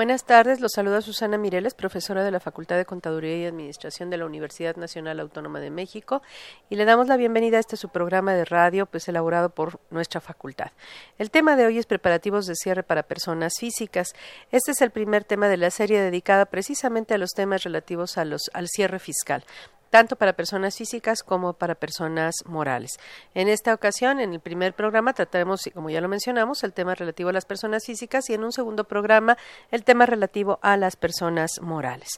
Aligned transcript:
Buenas 0.00 0.24
tardes, 0.24 0.60
los 0.60 0.72
saluda 0.72 1.02
Susana 1.02 1.36
Mireles, 1.36 1.74
profesora 1.74 2.24
de 2.24 2.30
la 2.30 2.40
Facultad 2.40 2.78
de 2.78 2.86
Contaduría 2.86 3.36
y 3.36 3.44
Administración 3.44 4.08
de 4.08 4.16
la 4.16 4.24
Universidad 4.24 4.76
Nacional 4.76 5.20
Autónoma 5.20 5.60
de 5.60 5.70
México, 5.70 6.22
y 6.70 6.76
le 6.76 6.86
damos 6.86 7.06
la 7.06 7.18
bienvenida 7.18 7.58
a 7.58 7.60
este 7.60 7.76
su 7.76 7.90
programa 7.90 8.32
de 8.32 8.46
radio, 8.46 8.86
pues 8.86 9.06
elaborado 9.08 9.50
por 9.50 9.78
nuestra 9.90 10.22
facultad. 10.22 10.70
El 11.18 11.30
tema 11.30 11.54
de 11.54 11.66
hoy 11.66 11.76
es 11.76 11.84
preparativos 11.84 12.46
de 12.46 12.54
cierre 12.54 12.82
para 12.82 13.02
personas 13.02 13.52
físicas. 13.60 14.14
Este 14.50 14.70
es 14.70 14.80
el 14.80 14.90
primer 14.90 15.24
tema 15.24 15.48
de 15.48 15.58
la 15.58 15.70
serie 15.70 16.00
dedicada 16.00 16.46
precisamente 16.46 17.12
a 17.12 17.18
los 17.18 17.32
temas 17.32 17.62
relativos 17.64 18.16
a 18.16 18.24
los, 18.24 18.50
al 18.54 18.68
cierre 18.68 19.00
fiscal 19.00 19.44
tanto 19.90 20.16
para 20.16 20.32
personas 20.32 20.76
físicas 20.76 21.22
como 21.22 21.52
para 21.52 21.74
personas 21.74 22.34
morales. 22.46 22.92
En 23.34 23.48
esta 23.48 23.74
ocasión, 23.74 24.20
en 24.20 24.32
el 24.32 24.40
primer 24.40 24.72
programa, 24.74 25.12
trataremos, 25.12 25.68
como 25.74 25.90
ya 25.90 26.00
lo 26.00 26.08
mencionamos, 26.08 26.62
el 26.64 26.72
tema 26.72 26.94
relativo 26.94 27.28
a 27.28 27.32
las 27.32 27.44
personas 27.44 27.84
físicas 27.84 28.30
y 28.30 28.34
en 28.34 28.44
un 28.44 28.52
segundo 28.52 28.84
programa, 28.84 29.36
el 29.70 29.84
tema 29.84 30.06
relativo 30.06 30.58
a 30.62 30.76
las 30.76 30.96
personas 30.96 31.60
morales. 31.60 32.08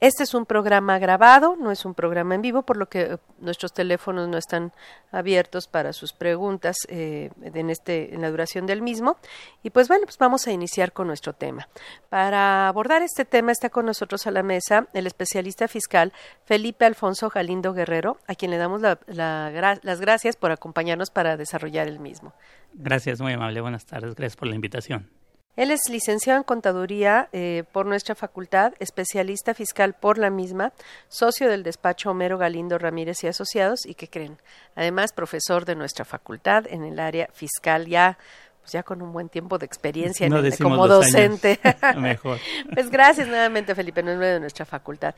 Este 0.00 0.24
es 0.24 0.34
un 0.34 0.44
programa 0.44 0.98
grabado, 0.98 1.56
no 1.56 1.70
es 1.70 1.84
un 1.84 1.94
programa 1.94 2.34
en 2.34 2.42
vivo, 2.42 2.62
por 2.62 2.76
lo 2.76 2.88
que 2.88 3.02
eh, 3.02 3.18
nuestros 3.38 3.72
teléfonos 3.72 4.28
no 4.28 4.36
están 4.36 4.72
abiertos 5.12 5.68
para 5.68 5.92
sus 5.92 6.12
preguntas 6.12 6.76
eh, 6.88 7.30
en, 7.42 7.70
este, 7.70 8.14
en 8.14 8.22
la 8.22 8.30
duración 8.30 8.66
del 8.66 8.82
mismo. 8.82 9.16
Y 9.62 9.70
pues 9.70 9.88
bueno, 9.88 10.04
pues 10.04 10.18
vamos 10.18 10.46
a 10.46 10.52
iniciar 10.52 10.92
con 10.92 11.06
nuestro 11.06 11.32
tema. 11.32 11.68
Para 12.08 12.68
abordar 12.68 13.02
este 13.02 13.24
tema 13.24 13.52
está 13.52 13.70
con 13.70 13.86
nosotros 13.86 14.26
a 14.26 14.30
la 14.30 14.42
mesa 14.42 14.88
el 14.94 15.06
especialista 15.06 15.68
fiscal 15.68 16.12
Felipe 16.44 16.84
Alfonso 16.84 17.19
Galindo 17.28 17.74
Guerrero, 17.74 18.18
a 18.26 18.34
quien 18.34 18.50
le 18.50 18.56
damos 18.56 18.80
las 18.80 20.00
gracias 20.00 20.36
por 20.36 20.50
acompañarnos 20.50 21.10
para 21.10 21.36
desarrollar 21.36 21.88
el 21.88 22.00
mismo. 22.00 22.32
Gracias, 22.72 23.20
muy 23.20 23.32
amable. 23.32 23.60
Buenas 23.60 23.84
tardes. 23.84 24.14
Gracias 24.14 24.36
por 24.36 24.48
la 24.48 24.54
invitación. 24.54 25.08
Él 25.56 25.70
es 25.70 25.80
licenciado 25.90 26.38
en 26.38 26.44
Contaduría 26.44 27.28
eh, 27.32 27.64
por 27.72 27.84
nuestra 27.84 28.14
facultad, 28.14 28.72
especialista 28.78 29.52
fiscal 29.52 29.94
por 29.94 30.16
la 30.16 30.30
misma, 30.30 30.72
socio 31.08 31.50
del 31.50 31.64
despacho 31.64 32.10
Homero 32.10 32.38
Galindo 32.38 32.78
Ramírez 32.78 33.22
y 33.24 33.26
Asociados 33.26 33.84
y 33.84 33.94
que 33.94 34.08
creen, 34.08 34.38
además 34.74 35.12
profesor 35.12 35.64
de 35.64 35.74
nuestra 35.74 36.04
facultad 36.04 36.66
en 36.68 36.84
el 36.84 36.98
área 36.98 37.28
fiscal 37.32 37.86
ya 37.86 38.16
pues 38.60 38.72
ya 38.72 38.82
con 38.82 39.02
un 39.02 39.12
buen 39.12 39.28
tiempo 39.28 39.58
de 39.58 39.66
experiencia 39.66 40.28
como 40.60 40.86
docente. 40.86 41.58
Mejor. 41.96 42.38
pues 42.72 42.90
gracias 42.90 43.26
nuevamente, 43.26 43.74
Felipe, 43.74 44.02
nombre 44.02 44.28
de 44.28 44.40
nuestra 44.40 44.66
facultad. 44.66 45.14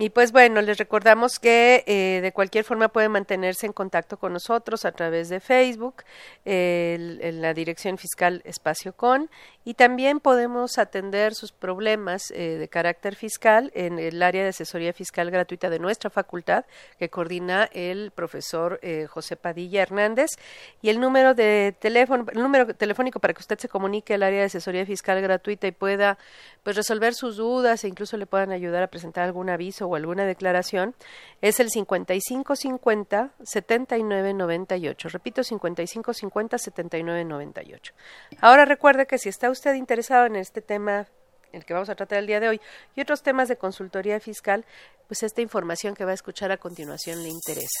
Y 0.00 0.08
pues 0.08 0.32
bueno, 0.32 0.62
les 0.62 0.78
recordamos 0.78 1.38
que 1.38 1.84
eh, 1.86 2.20
de 2.22 2.32
cualquier 2.32 2.64
forma 2.64 2.88
pueden 2.88 3.12
mantenerse 3.12 3.66
en 3.66 3.74
contacto 3.74 4.16
con 4.16 4.32
nosotros 4.32 4.86
a 4.86 4.92
través 4.92 5.28
de 5.28 5.40
Facebook, 5.40 6.04
en 6.46 7.42
la 7.42 7.52
dirección 7.52 7.98
fiscal 7.98 8.40
Espacio 8.46 8.94
Con, 8.94 9.28
y 9.62 9.74
también 9.74 10.20
podemos 10.20 10.78
atender 10.78 11.34
sus 11.34 11.52
problemas 11.52 12.30
eh, 12.30 12.56
de 12.58 12.68
carácter 12.68 13.14
fiscal 13.14 13.70
en 13.74 13.98
el 13.98 14.22
área 14.22 14.42
de 14.42 14.48
asesoría 14.48 14.94
fiscal 14.94 15.30
gratuita 15.30 15.68
de 15.68 15.78
nuestra 15.78 16.08
facultad, 16.08 16.64
que 16.98 17.10
coordina 17.10 17.68
el 17.74 18.10
profesor 18.10 18.80
eh, 18.80 19.06
José 19.06 19.36
Padilla 19.36 19.82
Hernández. 19.82 20.30
Y 20.80 20.88
el 20.88 20.98
número 20.98 21.34
de 21.34 21.74
teléfono, 21.78 22.24
el 22.32 22.42
número 22.42 22.74
telefónico 22.74 23.20
para 23.20 23.34
que 23.34 23.40
usted 23.40 23.58
se 23.58 23.68
comunique 23.68 24.14
al 24.14 24.22
área 24.22 24.40
de 24.40 24.46
asesoría 24.46 24.86
fiscal 24.86 25.20
gratuita 25.20 25.66
y 25.66 25.72
pueda 25.72 26.16
pues 26.62 26.74
resolver 26.74 27.12
sus 27.12 27.36
dudas 27.36 27.84
e 27.84 27.88
incluso 27.88 28.16
le 28.16 28.24
puedan 28.24 28.52
ayudar 28.52 28.82
a 28.82 28.86
presentar 28.86 29.24
algún 29.24 29.50
aviso 29.50 29.89
o 29.90 29.96
alguna 29.96 30.24
declaración 30.24 30.94
es 31.40 31.60
el 31.60 31.70
5550 31.70 33.30
7998. 33.42 35.08
Repito, 35.08 35.42
5550 35.42 36.58
7998. 36.58 37.94
Ahora 38.40 38.64
recuerde 38.64 39.06
que 39.06 39.18
si 39.18 39.28
está 39.28 39.50
usted 39.50 39.74
interesado 39.74 40.26
en 40.26 40.36
este 40.36 40.62
tema 40.62 41.06
el 41.52 41.64
que 41.64 41.74
vamos 41.74 41.90
a 41.90 41.94
tratar 41.94 42.18
el 42.18 42.26
día 42.26 42.40
de 42.40 42.48
hoy, 42.48 42.60
y 42.94 43.00
otros 43.00 43.22
temas 43.22 43.48
de 43.48 43.56
consultoría 43.56 44.20
fiscal, 44.20 44.64
pues 45.08 45.22
esta 45.22 45.40
información 45.40 45.94
que 45.94 46.04
va 46.04 46.12
a 46.12 46.14
escuchar 46.14 46.52
a 46.52 46.56
continuación 46.56 47.22
le 47.22 47.28
interesa. 47.28 47.80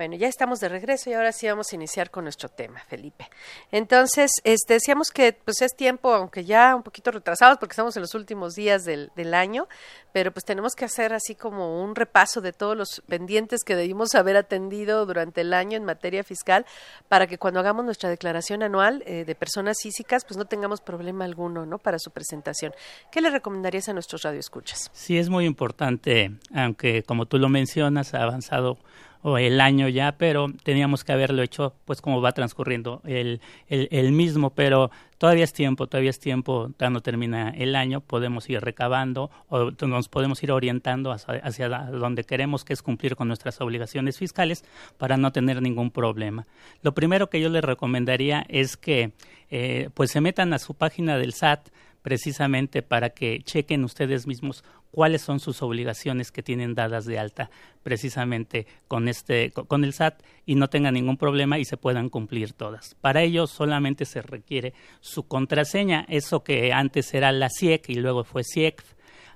Bueno, 0.00 0.16
ya 0.16 0.28
estamos 0.28 0.60
de 0.60 0.70
regreso 0.70 1.10
y 1.10 1.12
ahora 1.12 1.30
sí 1.30 1.46
vamos 1.46 1.70
a 1.70 1.76
iniciar 1.76 2.10
con 2.10 2.24
nuestro 2.24 2.48
tema, 2.48 2.80
Felipe. 2.88 3.28
Entonces, 3.70 4.30
este, 4.44 4.72
decíamos 4.72 5.10
que 5.10 5.34
pues 5.34 5.60
es 5.60 5.76
tiempo, 5.76 6.14
aunque 6.14 6.46
ya 6.46 6.74
un 6.74 6.82
poquito 6.82 7.10
retrasados 7.10 7.58
porque 7.58 7.74
estamos 7.74 7.94
en 7.96 8.00
los 8.00 8.14
últimos 8.14 8.54
días 8.54 8.86
del, 8.86 9.12
del 9.14 9.34
año, 9.34 9.68
pero 10.14 10.32
pues 10.32 10.46
tenemos 10.46 10.72
que 10.74 10.86
hacer 10.86 11.12
así 11.12 11.34
como 11.34 11.84
un 11.84 11.94
repaso 11.94 12.40
de 12.40 12.54
todos 12.54 12.78
los 12.78 13.02
pendientes 13.08 13.60
que 13.62 13.76
debimos 13.76 14.14
haber 14.14 14.38
atendido 14.38 15.04
durante 15.04 15.42
el 15.42 15.52
año 15.52 15.76
en 15.76 15.84
materia 15.84 16.24
fiscal 16.24 16.64
para 17.08 17.26
que 17.26 17.36
cuando 17.36 17.60
hagamos 17.60 17.84
nuestra 17.84 18.08
declaración 18.08 18.62
anual 18.62 19.02
eh, 19.04 19.26
de 19.26 19.34
personas 19.34 19.76
físicas, 19.82 20.24
pues 20.24 20.38
no 20.38 20.46
tengamos 20.46 20.80
problema 20.80 21.26
alguno, 21.26 21.66
¿no? 21.66 21.76
Para 21.76 21.98
su 21.98 22.10
presentación. 22.10 22.72
¿Qué 23.12 23.20
le 23.20 23.28
recomendarías 23.28 23.90
a 23.90 23.92
nuestros 23.92 24.22
radioescuchas? 24.22 24.90
Sí, 24.94 25.18
es 25.18 25.28
muy 25.28 25.44
importante, 25.44 26.30
aunque 26.54 27.02
como 27.02 27.26
tú 27.26 27.36
lo 27.36 27.50
mencionas, 27.50 28.14
ha 28.14 28.22
avanzado 28.22 28.78
o 29.22 29.38
el 29.38 29.60
año 29.60 29.88
ya, 29.88 30.12
pero 30.12 30.48
teníamos 30.62 31.04
que 31.04 31.12
haberlo 31.12 31.42
hecho 31.42 31.74
pues 31.84 32.00
como 32.00 32.20
va 32.20 32.32
transcurriendo 32.32 33.02
el, 33.04 33.40
el, 33.68 33.88
el, 33.90 34.12
mismo, 34.12 34.50
pero 34.50 34.90
todavía 35.18 35.44
es 35.44 35.52
tiempo, 35.52 35.86
todavía 35.86 36.10
es 36.10 36.18
tiempo, 36.18 36.70
cuando 36.78 37.00
termina 37.00 37.50
el 37.50 37.76
año, 37.76 38.00
podemos 38.00 38.48
ir 38.48 38.60
recabando 38.60 39.30
o 39.48 39.70
nos 39.86 40.08
podemos 40.08 40.42
ir 40.42 40.52
orientando 40.52 41.12
hacia, 41.12 41.34
hacia 41.36 41.68
donde 41.68 42.24
queremos, 42.24 42.64
que 42.64 42.72
es 42.72 42.82
cumplir 42.82 43.16
con 43.16 43.28
nuestras 43.28 43.60
obligaciones 43.60 44.18
fiscales 44.18 44.64
para 44.96 45.16
no 45.16 45.32
tener 45.32 45.60
ningún 45.60 45.90
problema. 45.90 46.46
Lo 46.82 46.94
primero 46.94 47.28
que 47.28 47.40
yo 47.40 47.48
les 47.48 47.62
recomendaría 47.62 48.46
es 48.48 48.76
que 48.76 49.12
eh, 49.50 49.90
pues 49.94 50.10
se 50.10 50.20
metan 50.20 50.52
a 50.52 50.58
su 50.58 50.74
página 50.74 51.18
del 51.18 51.34
SAT, 51.34 51.68
precisamente 52.02 52.82
para 52.82 53.10
que 53.10 53.42
chequen 53.42 53.84
ustedes 53.84 54.26
mismos 54.26 54.64
cuáles 54.90 55.22
son 55.22 55.40
sus 55.40 55.62
obligaciones 55.62 56.30
que 56.32 56.42
tienen 56.42 56.74
dadas 56.74 57.04
de 57.04 57.18
alta 57.18 57.50
precisamente 57.82 58.66
con 58.88 59.08
este 59.08 59.52
con 59.52 59.84
el 59.84 59.92
SAT 59.92 60.22
y 60.46 60.54
no 60.54 60.68
tengan 60.68 60.94
ningún 60.94 61.16
problema 61.16 61.58
y 61.58 61.64
se 61.64 61.76
puedan 61.76 62.08
cumplir 62.08 62.52
todas. 62.52 62.94
Para 63.00 63.22
ello 63.22 63.46
solamente 63.46 64.04
se 64.04 64.22
requiere 64.22 64.74
su 65.00 65.24
contraseña, 65.24 66.04
eso 66.08 66.42
que 66.42 66.72
antes 66.72 67.14
era 67.14 67.32
la 67.32 67.48
CIEC 67.48 67.88
y 67.90 67.94
luego 67.94 68.24
fue 68.24 68.42
CIEC 68.44 68.82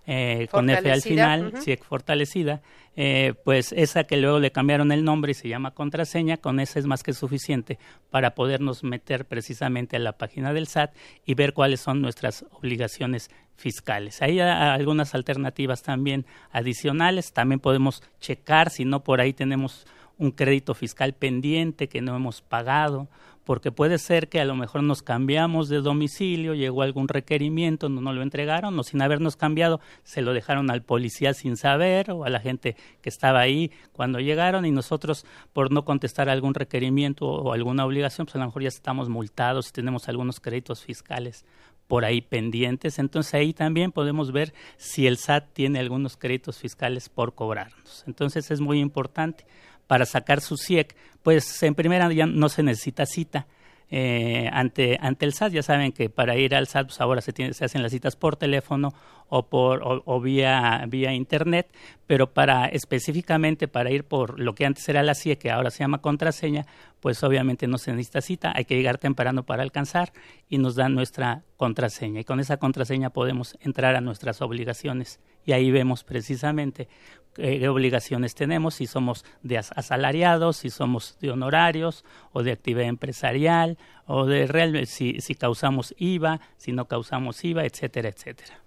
eh, 0.06 0.48
con 0.50 0.68
F 0.70 0.90
al 0.90 1.02
final, 1.02 1.46
uh 1.46 1.50
-huh. 1.50 1.62
CIEC 1.62 1.84
fortalecida, 1.84 2.60
eh, 2.96 3.34
pues 3.44 3.72
esa 3.72 4.04
que 4.04 4.16
luego 4.16 4.38
le 4.38 4.52
cambiaron 4.52 4.92
el 4.92 5.04
nombre 5.04 5.32
y 5.32 5.34
se 5.34 5.48
llama 5.48 5.72
contraseña, 5.72 6.36
con 6.36 6.60
esa 6.60 6.78
es 6.78 6.86
más 6.86 7.02
que 7.02 7.12
suficiente 7.12 7.78
para 8.10 8.34
podernos 8.34 8.84
meter 8.84 9.24
precisamente 9.24 9.96
a 9.96 10.00
la 10.00 10.12
página 10.12 10.52
del 10.52 10.66
SAT 10.66 10.94
y 11.24 11.34
ver 11.34 11.54
cuáles 11.54 11.80
son 11.80 12.02
nuestras 12.02 12.44
obligaciones 12.52 13.30
fiscales. 13.56 14.20
Hay 14.22 14.40
algunas 14.40 15.14
alternativas 15.14 15.82
también 15.82 16.26
adicionales, 16.50 17.32
también 17.32 17.60
podemos 17.60 18.02
checar 18.20 18.70
si 18.70 18.84
no 18.84 19.02
por 19.02 19.20
ahí 19.20 19.32
tenemos 19.32 19.86
un 20.18 20.30
crédito 20.30 20.74
fiscal 20.74 21.12
pendiente 21.12 21.88
que 21.88 22.00
no 22.00 22.14
hemos 22.14 22.40
pagado, 22.42 23.08
porque 23.44 23.70
puede 23.70 23.98
ser 23.98 24.28
que 24.28 24.40
a 24.40 24.44
lo 24.44 24.56
mejor 24.56 24.82
nos 24.82 25.02
cambiamos 25.02 25.68
de 25.68 25.80
domicilio, 25.80 26.54
llegó 26.54 26.82
algún 26.82 27.08
requerimiento, 27.08 27.88
no 27.88 28.00
nos 28.00 28.14
lo 28.14 28.22
entregaron, 28.22 28.78
o 28.78 28.82
sin 28.82 29.02
habernos 29.02 29.36
cambiado, 29.36 29.80
se 30.02 30.22
lo 30.22 30.32
dejaron 30.32 30.70
al 30.70 30.82
policía 30.82 31.34
sin 31.34 31.56
saber, 31.56 32.10
o 32.10 32.24
a 32.24 32.30
la 32.30 32.40
gente 32.40 32.76
que 33.02 33.08
estaba 33.08 33.40
ahí 33.40 33.70
cuando 33.92 34.18
llegaron, 34.20 34.64
y 34.64 34.70
nosotros, 34.70 35.26
por 35.52 35.70
no 35.70 35.84
contestar 35.84 36.28
algún 36.28 36.54
requerimiento 36.54 37.26
o 37.26 37.52
alguna 37.52 37.84
obligación, 37.84 38.26
pues 38.26 38.36
a 38.36 38.38
lo 38.38 38.46
mejor 38.46 38.62
ya 38.62 38.68
estamos 38.68 39.08
multados 39.08 39.68
y 39.68 39.72
tenemos 39.72 40.08
algunos 40.08 40.40
créditos 40.40 40.82
fiscales 40.82 41.44
por 41.86 42.04
ahí 42.04 42.20
pendientes. 42.20 42.98
Entonces 42.98 43.34
ahí 43.34 43.52
también 43.52 43.92
podemos 43.92 44.32
ver 44.32 44.54
si 44.76 45.06
el 45.06 45.18
SAT 45.18 45.52
tiene 45.52 45.78
algunos 45.78 46.16
créditos 46.16 46.58
fiscales 46.58 47.08
por 47.08 47.34
cobrarnos. 47.34 48.04
Entonces 48.06 48.50
es 48.50 48.60
muy 48.60 48.80
importante 48.80 49.44
para 49.86 50.06
sacar 50.06 50.40
su 50.40 50.56
CIEC, 50.56 50.94
pues 51.22 51.62
en 51.62 51.74
primera 51.74 52.12
ya 52.12 52.26
no 52.26 52.48
se 52.48 52.62
necesita 52.62 53.06
cita. 53.06 53.46
Eh, 53.90 54.48
ante, 54.52 54.98
ante 55.00 55.26
el 55.26 55.34
SAT, 55.34 55.52
ya 55.52 55.62
saben 55.62 55.92
que 55.92 56.08
para 56.08 56.36
ir 56.36 56.54
al 56.54 56.66
SAT 56.66 56.86
pues 56.86 57.00
ahora 57.00 57.20
se, 57.20 57.32
hacen 57.60 57.82
las 57.82 57.92
citas 57.92 58.16
por 58.16 58.36
teléfono 58.36 58.92
o, 59.28 59.46
por, 59.46 60.02
o 60.04 60.20
vía, 60.20 60.84
vía 60.88 61.12
internet, 61.12 61.68
pero 62.06 62.32
para 62.32 62.66
específicamente 62.66 63.68
para 63.68 63.90
ir 63.90 64.04
por 64.04 64.40
lo 64.40 64.54
que 64.54 64.66
antes 64.66 64.88
era 64.88 65.02
la 65.02 65.14
CIE, 65.14 65.38
que 65.38 65.50
ahora 65.50 65.70
se 65.70 65.80
llama 65.80 66.00
contraseña, 66.00 66.66
pues 67.00 67.22
obviamente 67.22 67.66
no 67.66 67.78
se 67.78 67.92
necesita 67.92 68.20
cita, 68.20 68.52
hay 68.56 68.64
que 68.64 68.74
llegar 68.74 68.98
temprano 68.98 69.44
para 69.44 69.62
alcanzar 69.62 70.12
y 70.48 70.58
nos 70.58 70.74
dan 70.74 70.94
nuestra 70.94 71.44
contraseña. 71.56 72.20
Y 72.20 72.24
con 72.24 72.40
esa 72.40 72.56
contraseña 72.56 73.10
podemos 73.10 73.56
entrar 73.60 73.96
a 73.96 74.00
nuestras 74.00 74.40
obligaciones 74.40 75.20
y 75.44 75.52
ahí 75.52 75.70
vemos 75.70 76.04
precisamente 76.04 76.88
qué 77.34 77.68
obligaciones 77.68 78.34
tenemos, 78.34 78.74
si 78.74 78.86
somos 78.86 79.24
de 79.42 79.58
asalariados, 79.58 80.58
si 80.58 80.70
somos 80.70 81.18
de 81.20 81.30
honorarios 81.30 82.04
o 82.32 82.42
de 82.42 82.52
actividad 82.52 82.86
empresarial 82.86 83.78
o 84.06 84.26
de 84.26 84.46
real, 84.46 84.86
si, 84.86 85.20
si 85.20 85.34
causamos 85.34 85.94
IVA, 85.98 86.40
si 86.56 86.72
no 86.72 86.86
causamos 86.86 87.44
IVA, 87.44 87.64
etcétera, 87.64 88.08
etcétera. 88.08 88.64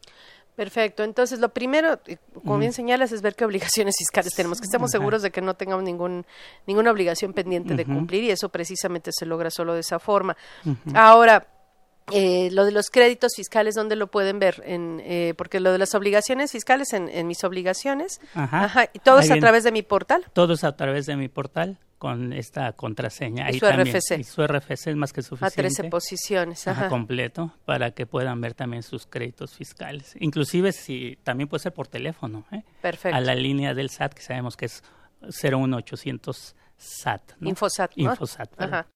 Perfecto. 0.58 1.04
Entonces, 1.04 1.40
lo 1.40 1.50
primero, 1.50 2.00
como 2.34 2.58
bien 2.58 2.74
señalas, 2.74 3.12
es 3.12 3.22
ver 3.22 3.36
qué 3.36 3.46
obligaciones 3.46 3.96
fiscales 4.00 4.34
tenemos, 4.34 4.60
que 4.60 4.66
estemos 4.66 4.90
Ajá. 4.90 4.98
seguros 4.98 5.22
de 5.22 5.30
que 5.30 5.40
no 5.40 5.54
tengamos 5.54 5.84
ningún, 5.84 6.26
ninguna 6.66 6.90
obligación 6.90 7.34
pendiente 7.34 7.76
de 7.76 7.86
cumplir 7.86 8.24
y 8.24 8.32
eso 8.32 8.50
precisamente 8.50 9.12
se 9.14 9.28
logra 9.28 9.52
solo 9.52 9.76
de 9.76 9.82
esa 9.82 10.00
forma. 10.00 10.36
Ahora, 10.96 11.46
eh, 12.12 12.50
lo 12.52 12.66
de 12.66 12.72
los 12.72 12.90
créditos 12.90 13.34
fiscales, 13.36 13.76
¿dónde 13.76 13.96
lo 13.96 14.08
pueden 14.08 14.40
ver? 14.40 14.64
En, 14.66 15.02
eh, 15.04 15.34
porque 15.38 15.60
lo 15.60 15.72
de 15.72 15.78
las 15.78 15.94
obligaciones 15.96 16.52
fiscales, 16.52 16.94
en, 16.94 17.10
en 17.10 17.28
mis 17.28 17.44
obligaciones, 17.44 18.20
Ajá. 18.34 18.66
Ajá. 18.66 18.90
y 18.94 19.00
todo 19.00 19.20
es 19.20 19.32
a 19.32 19.38
través 19.38 19.64
de 19.64 19.72
mi 19.72 19.82
portal. 19.82 20.26
Todo 20.34 20.54
es 20.54 20.64
a 20.64 20.76
través 20.76 21.06
de 21.06 21.16
mi 21.16 21.28
portal 21.28 21.80
con 21.98 22.32
esta 22.34 22.74
contraseña. 22.74 23.46
Y 23.46 23.54
Ahí 23.54 23.60
su 23.60 23.66
también, 23.66 23.96
RFC. 23.96 24.20
Y 24.20 24.24
su 24.24 24.46
RFC 24.46 24.88
es 24.88 24.96
más 24.96 25.12
que 25.14 25.22
suficiente. 25.22 25.62
A 25.62 25.64
13 25.64 25.84
posiciones. 25.86 26.68
Ajá. 26.68 26.82
Ajá, 26.82 26.90
completo, 26.90 27.54
para 27.66 27.92
que 27.92 28.06
puedan 28.06 28.40
ver 28.40 28.54
también 28.54 28.84
sus 28.84 29.08
créditos 29.08 29.54
fiscales. 29.56 30.16
Inclusive 30.20 30.72
si 30.72 31.18
también 31.24 31.50
puede 31.50 31.64
ser 31.64 31.74
por 31.74 31.88
teléfono. 31.88 32.46
¿eh? 32.52 32.64
Perfecto. 32.82 33.18
A 33.18 33.22
la 33.22 33.36
línea 33.36 33.74
del 33.74 33.90
SAT, 33.90 34.14
que 34.14 34.22
sabemos 34.22 34.56
que 34.56 34.66
es 34.66 34.84
01800 35.22 36.56
SAT. 36.78 37.32
¿no? 37.40 37.50
Infosat. 37.50 37.96
¿no? 37.96 38.12
Infosat. 38.12 38.50
Ajá. 38.62 38.88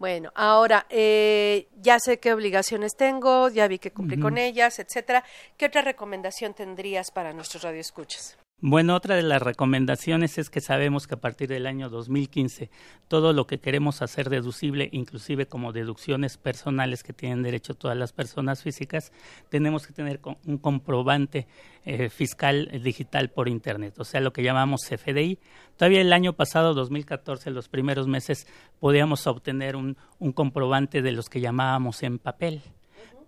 Bueno, 0.00 0.32
ahora 0.34 0.86
eh, 0.88 1.68
ya 1.76 1.98
sé 2.00 2.18
qué 2.18 2.32
obligaciones 2.32 2.96
tengo, 2.96 3.50
ya 3.50 3.68
vi 3.68 3.78
que 3.78 3.90
cumplí 3.92 4.16
uh 4.16 4.20
-huh. 4.20 4.22
con 4.22 4.38
ellas, 4.38 4.78
etcétera. 4.78 5.22
¿Qué 5.58 5.66
otra 5.66 5.82
recomendación 5.82 6.54
tendrías 6.54 7.10
para 7.10 7.34
nuestros 7.34 7.64
radioescuchas? 7.64 8.38
Bueno, 8.62 8.94
otra 8.94 9.16
de 9.16 9.22
las 9.22 9.40
recomendaciones 9.40 10.36
es 10.36 10.50
que 10.50 10.60
sabemos 10.60 11.06
que 11.06 11.14
a 11.14 11.20
partir 11.20 11.48
del 11.48 11.66
año 11.66 11.88
2015 11.88 12.68
todo 13.08 13.32
lo 13.32 13.46
que 13.46 13.58
queremos 13.58 14.02
hacer 14.02 14.28
deducible, 14.28 14.90
inclusive 14.92 15.46
como 15.46 15.72
deducciones 15.72 16.36
personales 16.36 17.02
que 17.02 17.14
tienen 17.14 17.42
derecho 17.42 17.72
todas 17.72 17.96
las 17.96 18.12
personas 18.12 18.62
físicas, 18.62 19.12
tenemos 19.48 19.86
que 19.86 19.94
tener 19.94 20.20
un 20.44 20.58
comprobante 20.58 21.46
eh, 21.86 22.10
fiscal 22.10 22.70
digital 22.84 23.30
por 23.30 23.48
Internet, 23.48 23.94
o 23.98 24.04
sea, 24.04 24.20
lo 24.20 24.34
que 24.34 24.42
llamamos 24.42 24.82
CFDI. 24.86 25.38
Todavía 25.78 26.02
el 26.02 26.12
año 26.12 26.34
pasado, 26.34 26.74
2014, 26.74 27.50
los 27.52 27.70
primeros 27.70 28.08
meses, 28.08 28.46
podíamos 28.78 29.26
obtener 29.26 29.74
un 29.74 29.96
comprobante 30.34 31.00
de 31.00 31.12
los 31.12 31.30
que 31.30 31.40
llamábamos 31.40 32.02
en 32.02 32.18
papel 32.18 32.60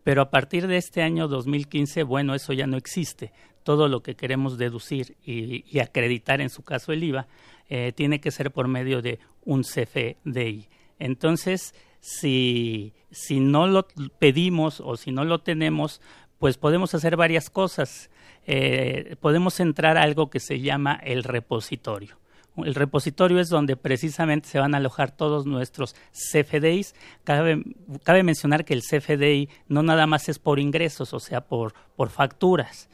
pero 0.04 0.22
a 0.22 0.30
partir 0.30 0.66
de 0.66 0.76
este 0.76 1.02
año 1.02 1.28
2015, 1.28 2.02
bueno, 2.02 2.34
eso 2.34 2.52
ya 2.52 2.66
no 2.66 2.76
existe. 2.76 3.32
Todo 3.62 3.88
lo 3.88 4.02
que 4.02 4.16
queremos 4.16 4.58
deducir 4.58 5.16
y, 5.24 5.78
acreditar, 5.78 6.40
en 6.40 6.50
su 6.50 6.62
caso 6.62 6.92
el 6.92 7.04
IVA, 7.04 7.28
eh, 7.68 7.92
tiene 7.94 8.20
que 8.20 8.30
ser 8.30 8.50
por 8.50 8.66
medio 8.66 9.02
de 9.02 9.20
un 9.44 9.62
CFDI. 9.62 10.68
Entonces, 10.98 11.74
si, 12.00 12.92
si 13.10 13.38
no 13.38 13.68
lo 13.68 13.86
pedimos 14.18 14.80
o 14.80 14.96
si 14.96 15.12
no 15.12 15.24
lo 15.24 15.40
tenemos, 15.40 16.00
pues 16.38 16.58
podemos 16.58 16.94
hacer 16.94 17.16
varias 17.16 17.50
cosas. 17.50 18.10
Eh, 18.44 19.14
podemos 19.20 19.60
entrar 19.60 19.96
a 19.96 20.02
algo 20.02 20.28
que 20.28 20.40
se 20.40 20.60
llama 20.60 20.98
el 21.04 21.22
repositorio. 21.22 22.16
El 22.56 22.74
repositorio 22.74 23.40
es 23.40 23.48
donde 23.48 23.76
precisamente 23.76 24.48
se 24.48 24.58
van 24.58 24.74
a 24.74 24.78
alojar 24.78 25.10
todos 25.10 25.46
nuestros 25.46 25.94
CFDIs. 26.12 26.94
Cabe, 27.24 27.62
cabe, 28.02 28.22
mencionar 28.22 28.64
que 28.64 28.74
el 28.74 28.82
CFDI 28.82 29.48
no 29.68 29.82
nada 29.82 30.06
más 30.06 30.28
es 30.28 30.38
por 30.38 30.60
ingresos, 30.60 31.14
o 31.14 31.20
sea, 31.20 31.42
por, 31.42 31.72
por 31.96 32.10
facturas 32.10 32.90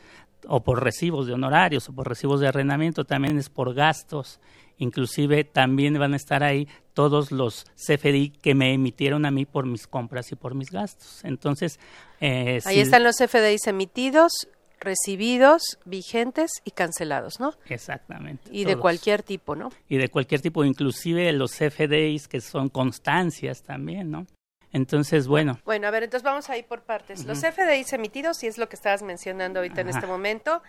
o 0.47 0.63
por 0.63 0.83
recibos 0.85 1.27
de 1.27 1.33
honorarios 1.33 1.89
o 1.89 1.93
por 1.93 2.09
recibos 2.09 2.41
de 2.41 2.49
arrendamiento, 2.49 3.05
también 3.05 3.39
es 3.39 3.49
por 3.49 3.75
gastos. 3.75 4.41
Inclusive 4.81 5.43
también 5.43 5.99
van 5.99 6.13
a 6.13 6.17
estar 6.17 6.45
ahí 6.45 6.69
todos 6.95 7.33
los 7.33 7.65
CFDI 7.75 8.31
que 8.31 8.55
me 8.55 8.73
emitieron 8.73 9.27
a 9.27 9.33
mí 9.33 9.45
por 9.45 9.67
mis 9.67 9.89
compras 9.89 10.31
y 10.31 10.37
por 10.37 10.55
mis 10.55 10.71
gastos. 10.71 11.25
Entonces, 11.25 11.81
eh, 12.21 12.61
ahí 12.65 12.77
si... 12.77 12.81
están 12.81 13.03
los 13.03 13.17
CFDIs 13.17 13.67
emitidos, 13.67 14.33
recibidos, 14.81 15.79
vigentes 15.85 16.51
y 16.65 16.71
cancelados, 16.71 17.41
¿no? 17.41 17.55
Exactamente. 17.69 18.49
Y 18.51 18.65
todos. 18.65 18.77
de 18.77 18.81
cualquier 18.81 19.23
tipo, 19.23 19.57
¿no? 19.57 19.71
Y 19.89 19.97
de 19.97 20.09
cualquier 20.09 20.41
tipo, 20.41 20.65
inclusive 20.65 21.33
los 21.33 21.53
CFDIs 21.53 22.29
que 22.29 22.41
son 22.41 22.69
constancias 22.69 23.63
también, 23.63 24.11
¿no? 24.11 24.27
Entonces, 24.73 25.27
bueno. 25.27 25.59
Bueno, 25.65 25.89
a 25.89 25.91
ver, 25.91 26.03
entonces 26.03 26.23
vamos 26.23 26.51
a 26.51 26.59
ir 26.59 26.67
por 26.67 26.83
partes. 26.83 27.25
Los 27.25 27.41
FDIs 27.41 27.93
emitidos, 27.95 28.43
y 28.43 28.49
es 28.49 28.59
lo 28.59 28.69
que 28.69 28.77
estabas 28.77 29.03
mencionando 29.03 29.61
ahorita 29.61 29.81
en 29.81 29.89
este 29.89 30.07
momento, 30.07 30.63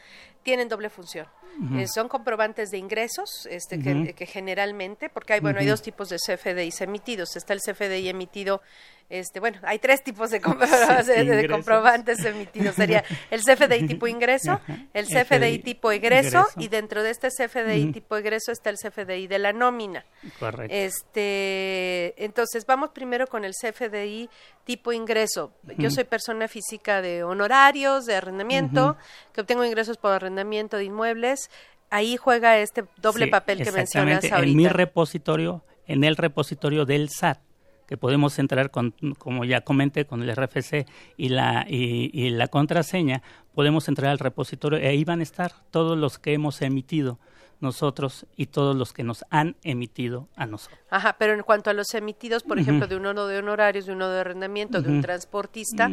tienen 0.43 0.69
doble 0.69 0.89
función. 0.89 1.27
Eh, 1.75 1.87
son 1.87 2.07
comprobantes 2.07 2.69
de 2.71 2.77
ingresos, 2.77 3.45
este, 3.49 3.79
que, 3.79 4.13
que, 4.13 4.25
generalmente, 4.25 5.09
porque 5.09 5.33
hay, 5.33 5.39
bueno, 5.41 5.59
hay 5.59 5.65
dos 5.65 5.81
tipos 5.81 6.07
de 6.07 6.15
CFDIs 6.15 6.79
emitidos. 6.81 7.35
Está 7.35 7.53
el 7.53 7.59
CFDI 7.59 8.07
emitido 8.07 8.61
este, 9.09 9.39
bueno, 9.39 9.57
hay 9.63 9.79
tres 9.79 10.03
tipos 10.03 10.29
de, 10.29 10.39
comprobantes 11.49 12.23
emitidos. 12.23 12.75
Sería 12.75 13.03
el 13.31 13.41
CFDI 13.41 13.87
tipo 13.87 14.07
ingreso, 14.07 14.61
el 14.93 15.07
CFDI 15.07 15.59
tipo 15.59 15.91
egreso, 15.91 16.45
y 16.57 16.67
dentro 16.67 17.01
de 17.01 17.09
este 17.09 17.29
CFDI 17.29 17.91
tipo 17.91 18.15
egreso 18.17 18.51
está 18.51 18.69
el 18.69 18.77
CFDI 18.77 19.27
de 19.27 19.39
la 19.39 19.51
nómina. 19.51 20.05
Correcto. 20.39 20.73
Este, 20.75 22.13
entonces, 22.23 22.65
vamos 22.67 22.91
primero 22.91 23.25
con 23.25 23.45
el 23.45 23.53
CFDI 23.53 24.29
tipo 24.63 24.93
ingreso. 24.93 25.51
Yo 25.77 25.89
soy 25.89 26.03
persona 26.03 26.47
física 26.47 27.01
de 27.01 27.23
honorarios, 27.23 28.05
de 28.05 28.15
arrendamiento, 28.15 28.95
que 29.33 29.41
obtengo 29.41 29.65
ingresos 29.65 29.97
por 29.97 30.11
arrendamiento 30.11 30.77
de 30.77 30.83
inmuebles. 30.83 31.49
Ahí 31.89 32.17
juega 32.17 32.59
este 32.59 32.85
doble 32.97 33.27
papel 33.27 33.63
que 33.63 33.71
mencionas 33.71 34.23
ahorita. 34.31 34.39
En 34.43 34.55
mi 34.55 34.67
repositorio, 34.67 35.63
en 35.87 36.03
el 36.03 36.15
repositorio 36.15 36.85
del 36.85 37.09
SAT 37.09 37.48
que 37.89 37.97
podemos 37.97 38.37
entrar 38.37 38.69
con, 38.69 38.93
como 39.17 39.45
ya 39.45 39.61
comenté, 39.61 40.05
con 40.05 40.21
el 40.21 40.35
RFC 40.35 40.85
y 41.17 41.29
la, 41.29 41.65
y, 41.67 42.29
la 42.29 42.47
contraseña, 42.47 43.23
podemos 43.55 43.87
entrar 43.87 44.11
al 44.11 44.19
repositorio. 44.19 44.77
Y 44.79 44.85
ahí 44.85 45.03
van 45.03 45.21
a 45.21 45.23
estar 45.23 45.53
todos 45.71 45.97
los 45.97 46.19
que 46.19 46.33
hemos 46.33 46.61
emitido 46.61 47.17
nosotros 47.61 48.27
y 48.37 48.45
todos 48.45 48.75
los 48.75 48.93
que 48.93 49.03
nos 49.03 49.25
han 49.31 49.55
emitido 49.63 50.27
a 50.35 50.45
nosotros. 50.45 50.79
Ajá, 50.91 51.15
pero 51.17 51.33
en 51.33 51.41
cuanto 51.41 51.71
a 51.71 51.73
los 51.73 51.91
emitidos, 51.95 52.43
por 52.43 52.59
ejemplo, 52.59 52.85
de 52.85 52.95
uno 52.95 53.25
de 53.25 53.39
honorarios, 53.39 53.87
de 53.87 53.93
uno 53.93 54.07
de 54.07 54.19
arrendamiento, 54.19 54.83
de 54.83 54.89
un 54.91 55.01
transportista, 55.01 55.89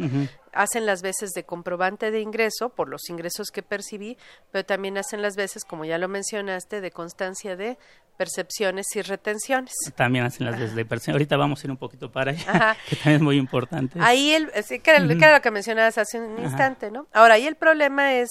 hacen 0.53 0.85
las 0.85 1.01
veces 1.01 1.31
de 1.31 1.45
comprobante 1.45 2.11
de 2.11 2.21
ingreso 2.21 2.69
por 2.69 2.89
los 2.89 3.09
ingresos 3.09 3.49
que 3.49 3.63
percibí, 3.63 4.17
pero 4.51 4.65
también 4.65 4.99
hacen 4.99 5.23
las 5.23 5.35
veces, 5.35 5.65
como 5.65 5.83
ya 5.83 5.97
lo 5.97 6.07
mencionaste, 6.07 6.79
de 6.79 6.91
constancia 6.91 7.55
de 7.55 7.79
percepciones 8.17 8.87
y 8.95 9.01
retenciones. 9.01 9.73
También 9.95 10.25
hacen 10.25 10.45
las 10.45 10.75
de 10.75 10.85
percepción. 10.85 11.13
Ahorita 11.13 11.37
vamos 11.37 11.63
a 11.63 11.67
ir 11.67 11.71
un 11.71 11.77
poquito 11.77 12.11
para 12.11 12.31
allá, 12.31 12.75
que 12.89 12.95
también 12.95 13.15
es 13.17 13.21
muy 13.21 13.37
importante. 13.37 13.99
Ahí, 14.01 14.31
el, 14.31 14.51
que, 14.51 14.81
era, 14.85 14.99
lo 14.99 15.41
que 15.41 15.51
mencionabas 15.51 15.97
hace 15.97 16.19
un 16.19 16.43
instante, 16.43 16.91
¿no? 16.91 17.07
Ahora, 17.13 17.35
ahí 17.35 17.47
el 17.47 17.55
problema 17.55 18.15
es 18.15 18.29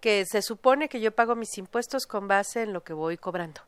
que 0.00 0.24
se 0.26 0.42
supone 0.42 0.88
que 0.88 1.00
yo 1.00 1.12
pago 1.12 1.36
mis 1.36 1.56
impuestos 1.58 2.06
con 2.06 2.26
base 2.26 2.62
en 2.62 2.72
lo 2.72 2.82
que 2.82 2.92
voy 2.92 3.16
cobrando. 3.16 3.60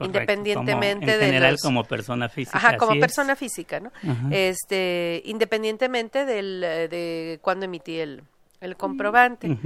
independientemente 0.00 1.06
como, 1.06 1.12
en 1.12 1.20
de 1.20 1.26
general 1.26 1.56
como 1.60 1.84
persona 1.84 2.28
física 2.28 2.58
ajá 2.58 2.76
como 2.76 2.98
persona 2.98 3.36
física 3.36 3.78
no 3.78 3.92
este 4.30 5.22
independientemente 5.26 6.24
del 6.24 6.60
de 6.60 7.38
cuándo 7.40 7.66
emití 7.66 8.00
el, 8.00 8.22
el 8.60 8.76
comprobante 8.76 9.56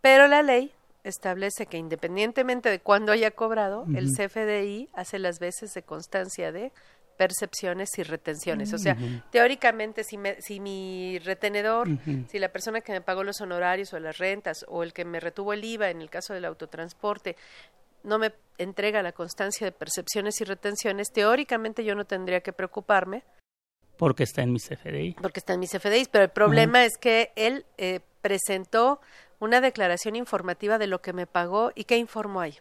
pero 0.00 0.28
la 0.28 0.42
ley 0.42 0.72
establece 1.04 1.66
que 1.66 1.78
independientemente 1.78 2.70
de 2.70 2.80
cuándo 2.80 3.12
haya 3.12 3.30
cobrado, 3.30 3.86
el 3.94 4.10
CFDI 4.12 4.88
hace 4.92 5.18
las 5.18 5.38
veces 5.38 5.74
de 5.74 5.82
constancia 5.82 6.52
de 6.52 6.72
percepciones 7.16 7.90
y 7.98 8.02
retenciones. 8.02 8.72
O 8.72 8.78
sea, 8.78 8.96
teóricamente, 9.30 10.04
si, 10.04 10.16
me, 10.18 10.40
si 10.40 10.60
mi 10.60 11.18
retenedor, 11.20 11.88
si 12.28 12.38
la 12.38 12.50
persona 12.50 12.80
que 12.80 12.92
me 12.92 13.00
pagó 13.00 13.22
los 13.22 13.40
honorarios 13.40 13.92
o 13.92 14.00
las 14.00 14.18
rentas 14.18 14.64
o 14.68 14.82
el 14.82 14.92
que 14.92 15.04
me 15.04 15.20
retuvo 15.20 15.52
el 15.52 15.64
IVA 15.64 15.90
en 15.90 16.00
el 16.00 16.10
caso 16.10 16.34
del 16.34 16.44
autotransporte, 16.44 17.36
no 18.02 18.18
me 18.18 18.32
entrega 18.58 19.02
la 19.02 19.12
constancia 19.12 19.64
de 19.66 19.72
percepciones 19.72 20.40
y 20.40 20.44
retenciones, 20.44 21.12
teóricamente 21.12 21.84
yo 21.84 21.94
no 21.94 22.04
tendría 22.04 22.40
que 22.40 22.52
preocuparme. 22.52 23.22
Porque 23.96 24.24
está 24.24 24.42
en 24.42 24.52
mi 24.52 24.58
CFDI. 24.58 25.16
Porque 25.20 25.38
está 25.38 25.54
en 25.54 25.60
mi 25.60 25.68
CFDI, 25.68 26.08
pero 26.10 26.24
el 26.24 26.30
problema 26.30 26.84
es 26.84 26.96
que 26.98 27.32
él 27.36 27.66
eh, 27.78 28.00
presentó 28.20 29.00
una 29.42 29.60
declaración 29.60 30.14
informativa 30.14 30.78
de 30.78 30.86
lo 30.86 31.00
que 31.00 31.12
me 31.12 31.26
pagó 31.26 31.72
y 31.74 31.82
qué 31.82 31.98
informó 31.98 32.40
ahí. 32.40 32.54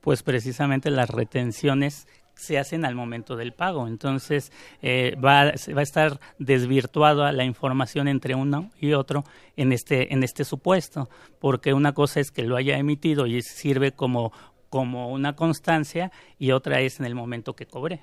Pues 0.00 0.22
precisamente 0.22 0.90
las 0.90 1.10
retenciones 1.10 2.08
se 2.34 2.58
hacen 2.58 2.86
al 2.86 2.94
momento 2.94 3.36
del 3.36 3.52
pago. 3.52 3.86
Entonces 3.86 4.50
eh, 4.80 5.14
va, 5.22 5.44
va, 5.44 5.80
a 5.80 5.82
estar 5.82 6.18
desvirtuada 6.38 7.32
la 7.32 7.44
información 7.44 8.08
entre 8.08 8.34
uno 8.34 8.70
y 8.80 8.94
otro 8.94 9.24
en 9.56 9.72
este, 9.72 10.14
en 10.14 10.22
este 10.22 10.44
supuesto, 10.44 11.10
porque 11.38 11.74
una 11.74 11.92
cosa 11.92 12.20
es 12.20 12.30
que 12.30 12.44
lo 12.44 12.56
haya 12.56 12.78
emitido 12.78 13.26
y 13.26 13.42
sirve 13.42 13.92
como, 13.92 14.32
como 14.70 15.10
una 15.12 15.36
constancia 15.36 16.10
y 16.38 16.52
otra 16.52 16.80
es 16.80 16.98
en 16.98 17.04
el 17.04 17.14
momento 17.14 17.54
que 17.54 17.66
cobre. 17.66 18.00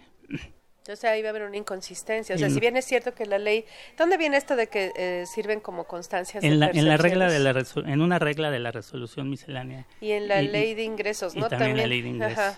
Entonces 0.84 1.10
ahí 1.10 1.22
va 1.22 1.30
a 1.30 1.32
haber 1.32 1.44
una 1.44 1.56
inconsistencia. 1.56 2.36
O 2.36 2.38
sea, 2.38 2.50
si 2.50 2.60
bien 2.60 2.76
es 2.76 2.84
cierto 2.84 3.14
que 3.14 3.26
la 3.26 3.38
ley, 3.38 3.64
¿dónde 3.98 4.18
viene 4.18 4.36
esto 4.36 4.58
de 4.58 4.68
que 4.68 4.92
eh, 4.98 5.24
sirven 5.34 5.62
como 5.62 5.86
constancias? 5.86 6.44
En 6.44 6.60
la, 6.60 6.72
en 6.74 6.86
la 6.90 6.98
regla 6.98 7.32
de 7.32 7.40
la 7.40 7.54
en 7.86 8.02
una 8.02 8.20
regla 8.20 8.52
de 8.52 8.60
la 8.60 8.70
resolución 8.70 9.30
miscelánea. 9.30 9.88
Y 10.02 10.12
en 10.12 10.28
la 10.28 10.42
ley 10.42 10.74
de 10.74 10.84
ingresos, 10.84 11.38
¿no? 11.38 11.46
Y 11.46 11.50
también, 11.50 11.78
la 11.78 11.88
ley 11.88 12.02
de 12.02 12.10
ingresos. 12.10 12.58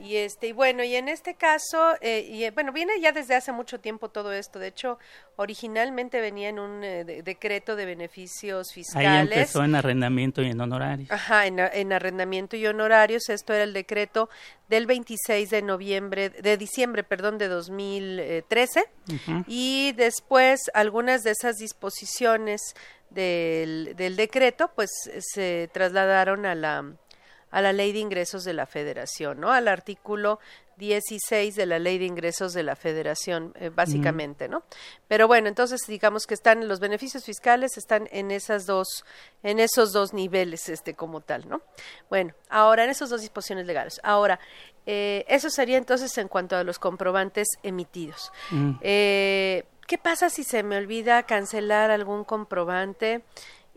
Y 0.00 0.16
este 0.16 0.48
y 0.48 0.52
bueno 0.52 0.82
y 0.82 0.96
en 0.96 1.08
este 1.08 1.34
caso 1.34 1.94
eh, 2.00 2.26
y 2.28 2.42
eh, 2.42 2.50
bueno 2.50 2.72
viene 2.72 2.94
ya 3.00 3.12
desde 3.12 3.36
hace 3.36 3.52
mucho 3.52 3.78
tiempo 3.78 4.08
todo 4.08 4.32
esto. 4.32 4.58
De 4.58 4.66
hecho 4.66 4.98
originalmente 5.36 6.20
venía 6.20 6.48
en 6.48 6.58
un 6.58 6.80
decreto 6.80 7.76
de 7.76 7.86
beneficios 7.86 8.72
fiscales. 8.72 9.08
Ahí 9.08 9.38
empezó 9.38 9.62
en 9.62 9.76
arrendamiento 9.76 10.42
y 10.42 10.50
en 10.50 10.60
honorarios. 10.60 11.08
Ajá, 11.12 11.46
en, 11.46 11.60
en 11.60 11.92
arrendamiento 11.92 12.56
y 12.56 12.66
honorarios. 12.66 13.28
Esto 13.28 13.54
era 13.54 13.62
el 13.62 13.72
decreto 13.72 14.28
del 14.70 14.86
26 14.86 15.50
de 15.50 15.62
noviembre 15.62 16.30
de 16.30 16.56
diciembre, 16.56 17.02
perdón, 17.02 17.38
de 17.38 17.48
2013 17.48 18.84
y 19.48 19.92
después 19.92 20.60
algunas 20.72 21.24
de 21.24 21.32
esas 21.32 21.56
disposiciones 21.56 22.60
del, 23.10 23.94
del 23.96 24.14
decreto 24.14 24.70
pues 24.74 24.90
se 25.18 25.68
trasladaron 25.72 26.46
a 26.46 26.54
la 26.54 26.94
a 27.50 27.60
la 27.60 27.72
ley 27.72 27.92
de 27.92 27.98
ingresos 27.98 28.44
de 28.44 28.54
la 28.54 28.66
federación, 28.66 29.40
¿no? 29.40 29.52
Al 29.52 29.68
artículo 29.68 30.38
16 30.80 31.54
de 31.56 31.66
la 31.66 31.78
Ley 31.78 31.98
de 31.98 32.06
Ingresos 32.06 32.54
de 32.54 32.62
la 32.62 32.74
Federación, 32.74 33.52
eh, 33.60 33.68
básicamente, 33.68 34.48
¿no? 34.48 34.62
Pero 35.06 35.28
bueno, 35.28 35.46
entonces 35.46 35.82
digamos 35.86 36.26
que 36.26 36.34
están 36.34 36.66
los 36.66 36.80
beneficios 36.80 37.24
fiscales 37.24 37.76
están 37.76 38.08
en 38.10 38.30
esas 38.30 38.64
dos, 38.64 39.04
en 39.42 39.60
esos 39.60 39.92
dos 39.92 40.14
niveles, 40.14 40.68
este, 40.70 40.94
como 40.94 41.20
tal, 41.20 41.48
¿no? 41.48 41.60
Bueno, 42.08 42.32
ahora 42.48 42.84
en 42.84 42.90
esas 42.90 43.10
dos 43.10 43.20
disposiciones 43.20 43.66
legales. 43.66 44.00
Ahora, 44.02 44.40
eh, 44.86 45.24
eso 45.28 45.50
sería 45.50 45.76
entonces 45.76 46.16
en 46.16 46.28
cuanto 46.28 46.56
a 46.56 46.64
los 46.64 46.78
comprobantes 46.78 47.48
emitidos. 47.62 48.32
Eh, 48.80 49.64
¿Qué 49.86 49.98
pasa 49.98 50.30
si 50.30 50.44
se 50.44 50.62
me 50.62 50.78
olvida 50.78 51.24
cancelar 51.24 51.90
algún 51.90 52.24
comprobante 52.24 53.22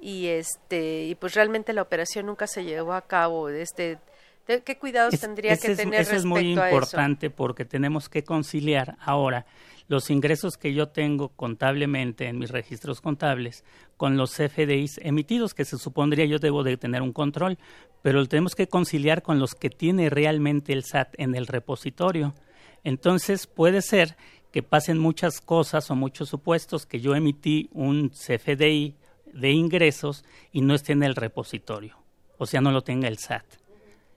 y 0.04 0.28
este 0.28 1.06
y 1.06 1.16
pues 1.16 1.34
realmente 1.34 1.72
la 1.72 1.82
operación 1.82 2.26
nunca 2.26 2.46
se 2.46 2.64
llevó 2.64 2.94
a 2.94 3.02
cabo? 3.08 3.50
Este 3.50 3.98
¿Qué 4.46 4.78
cuidados 4.78 5.18
tendría 5.22 5.56
que 5.56 5.74
tener 5.74 6.02
eso 6.02 6.16
es 6.18 6.26
muy 6.26 6.52
importante 6.52 7.30
porque 7.30 7.64
tenemos 7.64 8.10
que 8.10 8.26
conciliar 8.26 8.98
ahora 9.00 9.46
los 9.88 10.10
ingresos 10.10 10.58
que 10.58 10.74
yo 10.74 10.90
tengo 10.90 11.30
contablemente 11.30 12.28
en 12.28 12.40
mis 12.40 12.52
registros 12.52 13.00
contables 13.00 13.64
con 13.96 14.18
los 14.18 14.34
CFDIs 14.36 15.00
emitidos, 15.02 15.54
que 15.54 15.64
se 15.64 15.78
supondría 15.78 16.26
yo 16.26 16.40
debo 16.40 16.64
de 16.64 16.76
tener 16.76 17.02
un 17.02 17.14
control, 17.14 17.58
pero 18.02 18.20
lo 18.20 18.26
tenemos 18.28 18.54
que 18.56 18.68
conciliar 18.68 19.22
con 19.22 19.40
los 19.40 19.56
que 19.56 19.70
tiene 19.70 20.10
realmente 20.10 20.74
el 20.74 20.84
SAT 20.84 21.16
en 21.18 21.36
el 21.36 21.48
repositorio. 21.48 22.34
Entonces 22.84 23.48
puede 23.48 23.82
ser 23.82 24.18
que 24.52 24.62
pasen 24.62 24.98
muchas 24.98 25.40
cosas 25.40 25.90
o 25.90 25.96
muchos 25.96 26.28
supuestos 26.28 26.86
que 26.86 27.00
yo 27.00 27.16
emití 27.16 27.70
un 27.72 28.10
CFDI 28.10 28.96
de 29.34 29.52
ingresos 29.52 30.24
y 30.52 30.62
no 30.62 30.74
esté 30.74 30.94
en 30.94 31.04
el 31.04 31.16
repositorio, 31.16 31.98
o 32.38 32.46
sea, 32.46 32.62
no 32.62 32.72
lo 32.72 32.82
tenga 32.82 33.08
el 33.08 33.18
SAT 33.18 33.46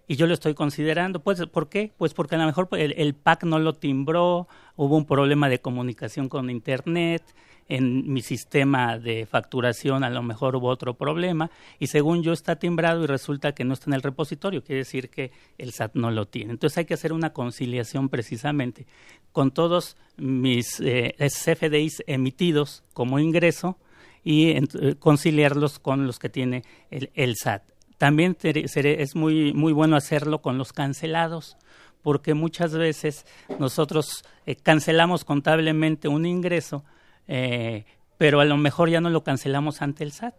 y 0.09 0.17
yo 0.17 0.27
lo 0.27 0.35
estoy 0.35 0.55
considerando. 0.55 1.21
Pues, 1.21 1.45
¿Por 1.47 1.69
qué? 1.69 1.93
Pues 1.97 2.15
porque 2.15 2.37
a 2.37 2.39
lo 2.39 2.47
mejor 2.47 2.69
el, 2.73 2.95
el, 2.97 3.15
PAC 3.15 3.45
no 3.45 3.59
lo 3.59 3.73
timbró, 3.73 4.47
hubo 4.77 4.97
un 4.97 5.05
problema 5.05 5.49
de 5.49 5.61
comunicación 5.61 6.29
con 6.29 6.49
Internet, 6.49 7.25
en 7.69 8.13
mi 8.13 8.23
sistema 8.23 8.99
de 8.99 9.27
facturación 9.27 10.05
a 10.05 10.11
lo 10.11 10.23
mejor 10.23 10.57
hubo 10.57 10.69
otro 10.69 10.95
problema 10.95 11.51
y 11.79 11.89
según 11.89 12.23
yo 12.23 12.33
está 12.33 12.57
timbrado 12.57 13.03
y 13.03 13.07
resulta 13.07 13.53
que 13.53 13.65
no 13.65 13.75
está 13.75 13.91
en 13.91 13.95
el 13.95 14.03
repositorio, 14.03 14.63
quiere 14.63 14.81
decir 14.81 15.11
que 15.11 15.33
el 15.59 15.73
SAT 15.73 15.95
no 15.95 16.11
lo 16.11 16.27
tiene. 16.27 16.53
Entonces 16.53 16.79
hay 16.79 16.85
que 16.85 16.95
hacer 16.95 17.13
una 17.13 17.33
conciliación 17.33 18.09
precisamente 18.09 18.87
con 19.33 19.51
todos 19.51 19.97
mis 20.17 20.81
eh, 20.81 21.17
CFDIs 21.19 22.05
emitidos 22.07 22.85
como 22.93 23.19
ingreso 23.19 23.79
y 24.27 24.49
eh, 24.49 24.97
conciliarlos 24.99 25.79
con 25.79 26.05
los 26.09 26.19
que 26.19 26.29
tiene 26.29 26.65
el, 26.91 27.37
SAT 27.37 27.63
también 27.97 28.37
es 28.43 29.15
muy, 29.15 29.55
muy 29.55 29.73
bueno 29.73 29.95
hacerlo 29.95 30.43
con 30.43 30.59
los 30.59 30.73
cancelados, 30.73 31.57
porque 32.03 32.35
muchas 32.35 32.73
veces 32.73 33.25
nosotros 33.61 34.25
eh, 34.45 34.57
cancelamos 34.57 35.25
contablemente 35.25 36.09
un 36.09 36.27
ingreso, 36.27 36.85
eh, 37.29 37.85
pero 38.19 38.41
a 38.41 38.45
lo 38.45 38.57
mejor 38.57 38.91
ya 38.91 39.01
no 39.01 39.11
lo 39.11 39.23
cancelamos 39.23 39.81
ante 39.81 40.03
el 40.03 40.11
SAT. 40.11 40.35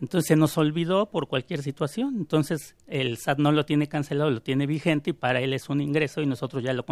Entonces 0.00 0.28
se 0.28 0.36
nos 0.36 0.58
olvidó 0.58 1.06
por 1.06 1.28
cualquier 1.28 1.62
situación. 1.62 2.14
Entonces 2.16 2.74
el 2.86 3.16
SAT 3.16 3.38
no 3.38 3.52
lo 3.52 3.64
tiene 3.64 3.88
cancelado, 3.88 4.30
lo 4.30 4.42
tiene 4.42 4.66
vigente 4.66 5.10
y 5.10 5.12
para 5.12 5.40
él 5.40 5.52
es 5.52 5.68
un 5.68 5.80
ingreso 5.80 6.20
y 6.20 6.26
nosotros 6.26 6.62
ya 6.62 6.72
lo 6.72 6.84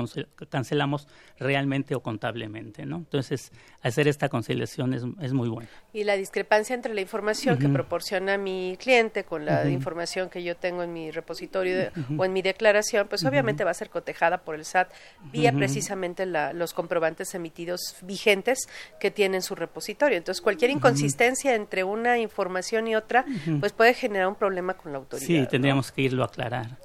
cancelamos 0.48 1.08
realmente 1.38 1.94
o 1.94 2.00
contablemente. 2.00 2.86
¿no? 2.86 2.96
Entonces 2.96 3.52
hacer 3.82 4.08
esta 4.08 4.28
conciliación 4.28 4.94
es, 4.94 5.02
es 5.20 5.32
muy 5.32 5.48
bueno. 5.48 5.68
Y 5.92 6.04
la 6.04 6.16
discrepancia 6.16 6.74
entre 6.74 6.94
la 6.94 7.00
información 7.00 7.58
que 7.58 7.68
proporciona 7.68 8.38
mi 8.38 8.76
cliente 8.78 9.24
con 9.24 9.44
la 9.44 9.68
información 9.68 10.30
que 10.30 10.42
yo 10.42 10.56
tengo 10.56 10.82
en 10.82 10.92
mi 10.92 11.10
repositorio 11.10 11.90
o 12.16 12.24
en 12.24 12.32
mi 12.32 12.42
declaración, 12.42 13.08
pues 13.08 13.24
obviamente 13.24 13.64
va 13.64 13.70
a 13.72 13.74
ser 13.74 13.90
cotejada 13.90 14.38
por 14.38 14.54
el 14.54 14.64
SAT 14.64 14.90
vía 15.32 15.52
precisamente 15.52 16.26
la, 16.26 16.52
los 16.52 16.72
comprobantes 16.72 17.34
emitidos 17.34 17.96
vigentes 18.02 18.68
que 19.00 19.10
tienen 19.10 19.42
su 19.42 19.54
repositorio. 19.54 20.16
Entonces 20.16 20.40
cualquier 20.40 20.70
inconsistencia 20.70 21.54
entre 21.54 21.84
una 21.84 22.18
información 22.18 22.86
y 22.88 22.91
otra 22.94 23.24
pues 23.60 23.72
puede 23.72 23.94
generar 23.94 24.28
un 24.28 24.36
problema 24.36 24.74
con 24.74 24.92
la 24.92 24.98
autoridad. 24.98 25.26
Sí, 25.26 25.46
tendríamos 25.48 25.92
que 25.92 26.02
irlo 26.02 26.22
a 26.22 26.26
aclarar. 26.26 26.78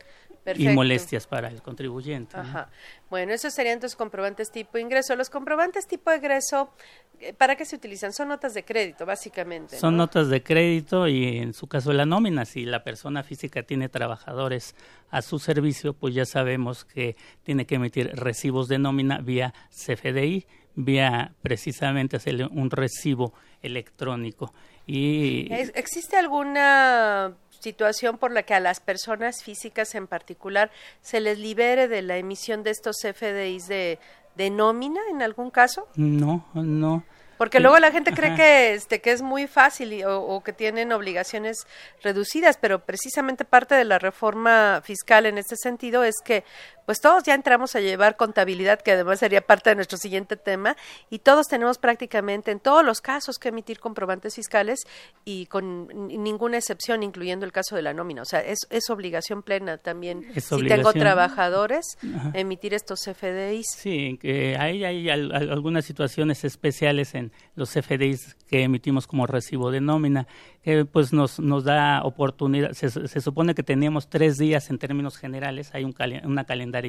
Y 0.56 0.70
molestias 0.70 1.28
para 1.28 1.50
el 1.50 1.62
contribuyente. 1.62 2.38
Ajá. 2.38 2.70
Bueno, 3.10 3.34
esos 3.34 3.54
serían 3.54 3.76
entonces 3.76 3.98
comprobantes 3.98 4.50
tipo 4.52 4.78
ingreso. 4.78 5.16
Los 5.16 5.30
comprobantes 5.30 5.88
tipo 5.88 6.14
ingreso, 6.14 6.72
eh, 7.20 7.34
¿para 7.34 7.56
qué 7.56 7.66
se 7.66 7.76
utilizan? 7.76 8.14
Son 8.14 8.30
notas 8.30 8.54
de 8.54 8.64
crédito, 8.64 9.06
básicamente. 9.06 9.78
Son 9.78 9.98
notas 9.98 10.30
de 10.30 10.42
crédito 10.44 11.08
y 11.08 11.40
en 11.40 11.54
su 11.54 11.68
caso 11.68 11.92
la 11.92 12.06
nómina, 12.06 12.46
si 12.46 12.66
la 12.66 12.84
persona 12.84 13.24
física 13.24 13.64
tiene 13.64 13.90
trabajadores 13.90 14.76
a 15.10 15.22
su 15.22 15.40
servicio, 15.40 15.94
pues 15.94 16.16
ya 16.16 16.26
sabemos 16.26 16.86
que 16.86 17.18
tiene 17.44 17.66
que 17.66 17.76
emitir 17.76 18.12
recibos 18.16 18.70
de 18.70 18.80
nómina 18.80 19.20
vía 19.20 19.54
CFDI, 19.70 20.46
vía 20.76 21.34
precisamente 21.42 22.16
hacerle 22.16 22.46
un 22.46 22.70
recibo 22.72 23.34
electrónico. 23.62 24.54
Y 24.88 25.54
¿Existe 25.54 26.16
alguna 26.16 27.36
situación 27.60 28.18
por 28.18 28.32
la 28.32 28.44
que 28.44 28.54
a 28.54 28.60
las 28.60 28.80
personas 28.80 29.44
físicas 29.44 29.94
en 29.96 30.08
particular 30.08 30.72
se 31.02 31.20
les 31.20 31.38
libere 31.38 31.88
de 31.88 32.02
la 32.02 32.18
emisión 32.18 32.64
de 32.64 32.72
estos 32.72 32.96
FDIs 33.02 33.68
de, 33.68 34.00
de 34.36 34.50
nómina 34.50 35.02
en 35.12 35.22
algún 35.22 35.52
caso? 35.52 35.88
No, 35.96 36.46
no. 36.54 37.04
Porque 37.38 37.60
luego 37.60 37.78
la 37.80 37.92
gente 37.92 38.14
cree 38.14 38.36
que 38.36 38.74
este 38.74 39.00
que 39.02 39.12
es 39.12 39.22
muy 39.22 39.48
fácil 39.48 40.04
o, 40.06 40.42
que 40.44 40.54
tienen 40.54 40.92
obligaciones 40.92 41.68
reducidas, 42.02 42.58
pero 42.58 42.80
precisamente 42.80 43.46
parte 43.46 43.76
de 43.76 43.86
la 43.86 44.00
reforma 44.00 44.82
fiscal 44.84 45.26
en 45.26 45.38
este 45.38 45.56
sentido 45.56 46.04
es 46.04 46.16
que 46.24 46.44
pues 46.86 47.02
todos 47.02 47.24
ya 47.24 47.34
entramos 47.34 47.76
a 47.76 47.82
llevar 47.82 48.16
contabilidad, 48.16 48.80
que 48.80 48.94
además 48.94 49.20
sería 49.20 49.42
parte 49.42 49.72
de 49.72 49.76
nuestro 49.76 49.98
siguiente 49.98 50.38
tema, 50.38 50.78
y 51.10 51.20
todos 51.20 51.48
tenemos 51.48 51.78
prácticamente 51.80 52.50
en 52.52 52.62
todos 52.62 52.84
los 52.84 53.02
casos 53.02 53.38
que 53.40 53.50
emitir 53.50 53.82
comprobantes 53.82 54.36
fiscales 54.36 54.80
y 55.26 55.48
con 55.48 55.90
ninguna 56.08 56.56
excepción, 56.56 57.04
incluyendo 57.04 57.46
el 57.46 57.52
caso 57.52 57.76
de 57.76 57.82
la 57.82 57.94
nómina. 57.94 58.22
O 58.22 58.26
sea, 58.26 58.40
es, 58.40 58.60
es 58.70 58.90
obligación 58.90 59.44
plena 59.44 59.78
también, 59.78 60.32
si 60.40 60.66
tengo 60.66 60.94
trabajadores, 60.94 61.98
emitir 62.34 62.74
estos 62.74 63.00
FDIs. 63.04 63.66
Sí, 63.76 64.18
que 64.22 64.56
hay, 64.58 64.86
hay 64.86 65.10
algunas 65.10 65.84
situaciones 65.84 66.46
especiales 66.46 67.14
en 67.16 67.27
los 67.56 67.72
FDIs 67.72 68.36
que 68.50 68.64
emitimos 68.64 69.08
como 69.08 69.28
recibo 69.28 69.72
de 69.72 69.82
nómina, 69.82 70.28
que 70.64 70.86
pues 70.86 71.14
nos, 71.14 71.40
nos 71.40 71.64
da 71.64 72.02
oportunidad, 72.04 72.72
se, 72.72 73.22
supone 73.22 73.56
que 73.56 73.64
tenemos 73.64 74.10
tres 74.10 74.38
días 74.38 74.70
en 74.70 74.78
términos 74.78 75.18
generales, 75.18 75.72
hay 75.74 75.84
un 75.84 75.96
una 76.24 76.46
calendario 76.46 76.88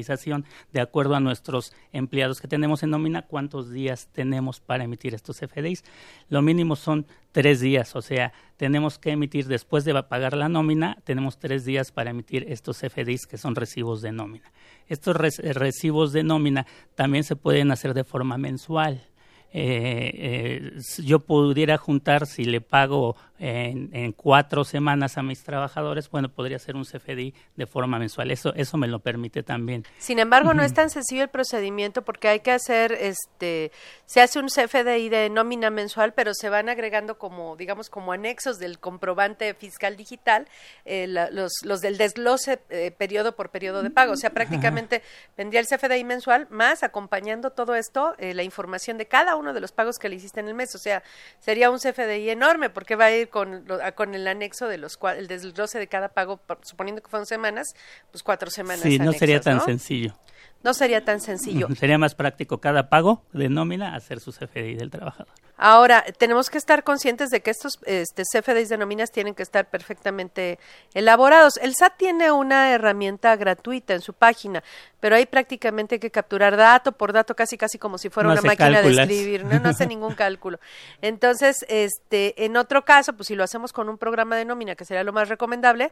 de 0.71 0.81
acuerdo 0.81 1.15
a 1.15 1.19
nuestros 1.19 1.73
empleados 1.91 2.41
que 2.41 2.47
tenemos 2.47 2.83
en 2.83 2.91
nómina, 2.91 3.23
cuántos 3.23 3.71
días 3.71 4.09
tenemos 4.11 4.59
para 4.59 4.83
emitir 4.83 5.13
estos 5.13 5.39
FDIs. 5.39 5.83
Lo 6.29 6.41
mínimo 6.41 6.75
son 6.75 7.05
tres 7.31 7.59
días, 7.59 7.95
o 7.95 8.01
sea, 8.01 8.33
tenemos 8.57 8.97
que 8.97 9.11
emitir 9.11 9.47
después 9.47 9.85
de 9.85 10.01
pagar 10.03 10.35
la 10.35 10.49
nómina, 10.49 10.97
tenemos 11.03 11.39
tres 11.39 11.65
días 11.65 11.91
para 11.91 12.11
emitir 12.11 12.45
estos 12.49 12.79
FDIs 12.79 13.25
que 13.25 13.37
son 13.37 13.55
recibos 13.55 14.01
de 14.01 14.11
nómina. 14.11 14.51
Estos 14.87 15.15
recibos 15.15 16.13
de 16.13 16.23
nómina 16.23 16.65
también 16.95 17.23
se 17.23 17.35
pueden 17.35 17.71
hacer 17.71 17.93
de 17.93 18.03
forma 18.03 18.37
mensual. 18.37 19.03
Eh, 19.51 20.11
eh, 20.13 20.79
yo 21.03 21.19
pudiera 21.19 21.77
juntar, 21.77 22.27
si 22.27 22.45
le 22.45 22.61
pago 22.61 23.15
en, 23.39 24.11
cuatro 24.13 24.63
semanas 24.63 25.17
a 25.17 25.23
mis 25.23 25.43
trabajadores, 25.43 26.09
bueno, 26.09 26.29
podría 26.29 26.57
hacer 26.57 26.75
un 26.75 26.83
CFDI 26.83 27.33
de 27.55 27.65
forma 27.65 27.97
mensual. 27.97 28.31
Eso, 28.31 28.53
eso 28.55 28.77
me 28.77 28.87
lo 28.87 28.99
permite 28.99 29.43
también. 29.43 29.85
Sin 29.97 30.19
embargo, 30.19 30.53
no 30.53 30.63
es 30.63 30.73
tan 30.73 30.89
sencillo 30.89 31.23
el 31.23 31.29
procedimiento 31.29 32.01
porque 32.01 32.27
hay 32.27 32.39
que 32.41 32.51
hacer, 32.51 32.91
este, 32.91 33.71
se 34.05 34.21
hace 34.21 34.39
un 34.39 34.47
CFDI 34.47 35.09
de 35.09 35.29
nómina 35.29 35.69
mensual, 35.69 36.13
pero 36.13 36.33
se 36.33 36.49
van 36.49 36.69
agregando 36.69 37.17
como, 37.17 37.55
digamos, 37.55 37.89
como 37.89 38.11
anexos 38.11 38.59
del 38.59 38.79
comprobante 38.79 39.53
fiscal 39.53 39.95
digital, 39.95 40.47
eh, 40.85 41.07
los, 41.07 41.51
los 41.63 41.79
del 41.79 41.97
desglose 41.97 42.59
eh, 42.69 42.91
periodo 42.91 43.35
por 43.35 43.49
periodo 43.49 43.83
de 43.83 43.89
pago. 43.89 44.13
O 44.13 44.17
sea, 44.17 44.31
prácticamente 44.31 45.01
vendría 45.37 45.61
el 45.61 45.67
CFDI 45.67 46.03
mensual 46.03 46.47
más 46.49 46.83
acompañando 46.83 47.51
todo 47.51 47.75
esto, 47.75 48.15
eh, 48.17 48.33
la 48.33 48.43
información 48.43 48.97
de 48.97 49.07
cada 49.07 49.35
uno 49.39 49.53
de 49.53 49.61
los 49.61 49.71
pagos 49.71 49.97
que 49.97 50.09
le 50.09 50.15
hiciste 50.15 50.39
en 50.39 50.47
el 50.47 50.53
mes. 50.53 50.75
O 50.75 50.77
sea, 50.77 51.03
sería 51.39 51.69
un 51.71 51.79
CFDI 51.79 52.29
enorme 52.29 52.69
porque 52.69 52.95
va 52.95 53.05
a 53.05 53.11
ir 53.11 53.29
con, 53.29 53.65
con 53.95 54.15
el 54.15 54.27
anexo 54.27 54.67
de 54.67 54.77
los 54.77 54.99
el 55.17 55.27
desglose 55.27 55.79
de 55.79 55.87
cada 55.87 56.09
pago, 56.09 56.39
suponiendo 56.61 57.01
que 57.01 57.09
fueron 57.09 57.25
semanas, 57.25 57.73
pues 58.11 58.23
cuatro 58.23 58.49
semanas. 58.49 58.81
Sí, 58.81 58.99
no 58.99 59.13
sería 59.13 59.41
tan 59.41 59.61
sencillo. 59.61 60.15
No 60.63 60.73
sería 60.73 61.05
tan 61.05 61.21
sencillo. 61.21 61.67
Sería 61.79 61.97
más 61.97 62.15
práctico 62.15 62.59
cada 62.59 62.89
pago 62.89 63.23
de 63.31 63.49
nómina 63.49 63.95
hacer 63.95 64.19
su 64.19 64.31
CFDI 64.31 64.75
del 64.75 64.89
trabajador. 64.89 65.33
Ahora, 65.61 66.05
tenemos 66.17 66.49
que 66.49 66.57
estar 66.57 66.85
conscientes 66.85 67.29
de 67.29 67.41
que 67.41 67.51
estos 67.51 67.79
este, 67.85 68.23
CFDIs 68.23 68.69
de 68.69 68.77
nóminas 68.77 69.11
tienen 69.11 69.35
que 69.35 69.43
estar 69.43 69.69
perfectamente 69.69 70.57
elaborados. 70.93 71.57
El 71.57 71.75
SAT 71.75 71.97
tiene 71.97 72.31
una 72.31 72.71
herramienta 72.71 73.35
gratuita 73.35 73.93
en 73.93 73.99
su 73.99 74.13
página, 74.13 74.63
pero 75.01 75.17
ahí 75.17 75.25
prácticamente 75.25 75.95
hay 75.95 75.99
que 75.99 76.11
capturar 76.11 76.55
dato 76.55 76.93
por 76.93 77.11
dato, 77.11 77.35
casi 77.35 77.57
casi 77.57 77.77
como 77.77 77.97
si 77.97 78.09
fuera 78.09 78.29
una 78.29 78.41
máquina 78.41 78.81
de 78.81 78.89
escribir, 78.89 79.43
¿no? 79.43 79.59
no 79.59 79.69
hace 79.69 79.85
ningún 79.87 80.13
cálculo. 80.13 80.61
Entonces, 81.01 81.65
este, 81.67 82.45
en 82.45 82.55
otro 82.55 82.85
caso, 82.85 83.11
pues 83.11 83.27
si 83.27 83.35
lo 83.35 83.43
hacemos 83.43 83.73
con 83.73 83.89
un 83.89 83.97
programa 83.97 84.37
de 84.37 84.45
nómina, 84.45 84.75
que 84.75 84.85
sería 84.85 85.03
lo 85.03 85.11
más 85.11 85.27
recomendable, 85.27 85.91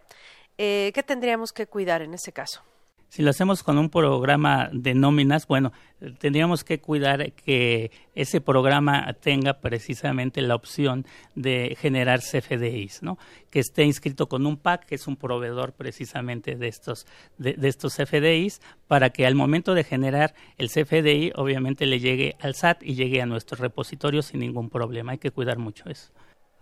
eh, 0.57 0.91
¿qué 0.95 1.03
tendríamos 1.03 1.51
que 1.51 1.67
cuidar 1.67 2.01
en 2.01 2.13
ese 2.13 2.31
caso? 2.31 2.63
Si 3.09 3.23
lo 3.23 3.29
hacemos 3.29 3.63
con 3.63 3.77
un 3.77 3.89
programa 3.89 4.69
de 4.73 4.93
nóminas, 4.93 5.47
bueno, 5.47 5.71
tendríamos 6.19 6.65
que 6.65 6.79
cuidar 6.79 7.31
que 7.31 7.89
ese 8.15 8.41
programa 8.41 9.13
tenga 9.13 9.61
precisamente 9.61 10.41
la 10.41 10.55
opción 10.55 11.05
de 11.33 11.77
generar 11.79 12.19
CFDIs, 12.19 13.03
¿no? 13.03 13.17
Que 13.49 13.59
esté 13.59 13.85
inscrito 13.85 14.27
con 14.27 14.45
un 14.45 14.57
PAC, 14.57 14.85
que 14.85 14.95
es 14.95 15.07
un 15.07 15.15
proveedor 15.15 15.71
precisamente 15.71 16.55
de 16.55 16.67
estos, 16.67 17.07
de, 17.37 17.53
de 17.53 17.69
estos 17.69 17.95
CFDIs, 17.95 18.61
para 18.87 19.09
que 19.09 19.25
al 19.25 19.35
momento 19.35 19.73
de 19.73 19.85
generar 19.85 20.35
el 20.57 20.69
CFDI, 20.69 21.31
obviamente 21.35 21.85
le 21.85 22.01
llegue 22.01 22.35
al 22.41 22.55
SAT 22.55 22.83
y 22.83 22.95
llegue 22.95 23.21
a 23.21 23.25
nuestro 23.25 23.57
repositorio 23.57 24.21
sin 24.21 24.41
ningún 24.41 24.69
problema. 24.69 25.13
Hay 25.13 25.17
que 25.17 25.31
cuidar 25.31 25.57
mucho 25.57 25.89
eso. 25.89 26.11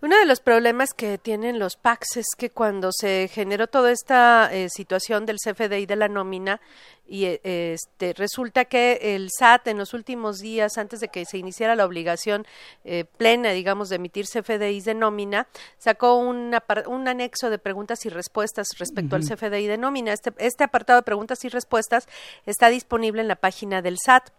Uno 0.02 0.18
de 0.18 0.26
los 0.26 0.40
problemas 0.40 0.92
que 0.92 1.16
tienen 1.16 1.58
los 1.58 1.76
PACs 1.76 2.18
es 2.18 2.26
que 2.36 2.50
cuando 2.50 2.90
se 2.92 3.30
generó 3.32 3.66
toda 3.66 3.90
esta 3.90 4.52
eh, 4.52 4.68
situación 4.68 5.24
del 5.24 5.38
CFDI 5.38 5.86
de 5.86 5.96
la 5.96 6.08
nómina, 6.08 6.60
y 7.08 7.24
eh, 7.24 7.40
este, 7.42 8.12
resulta 8.12 8.66
que 8.66 8.98
el 9.14 9.30
SAT 9.30 9.68
en 9.68 9.78
los 9.78 9.94
últimos 9.94 10.38
días, 10.38 10.76
antes 10.76 11.00
de 11.00 11.08
que 11.08 11.24
se 11.24 11.38
iniciara 11.38 11.76
la 11.76 11.86
obligación 11.86 12.46
eh, 12.84 13.06
plena, 13.16 13.52
digamos, 13.52 13.88
de 13.88 13.96
emitir 13.96 14.26
CFDIs 14.26 14.84
de 14.84 14.94
nómina, 14.94 15.46
sacó 15.78 16.16
un, 16.16 16.54
un 16.88 17.08
anexo 17.08 17.48
de 17.48 17.58
preguntas 17.58 18.04
y 18.04 18.10
respuestas 18.10 18.68
respecto 18.78 19.16
al 19.16 19.22
CFDI 19.22 19.66
de 19.66 19.78
nómina. 19.78 20.12
Este, 20.12 20.32
este 20.36 20.64
apartado 20.64 20.98
de 20.98 21.04
preguntas 21.04 21.42
y 21.46 21.48
respuestas 21.48 22.06
está 22.44 22.68
disponible 22.68 23.22
en 23.22 23.28
la 23.28 23.36
página 23.36 23.80
del 23.80 23.96
SAT. 24.04 24.30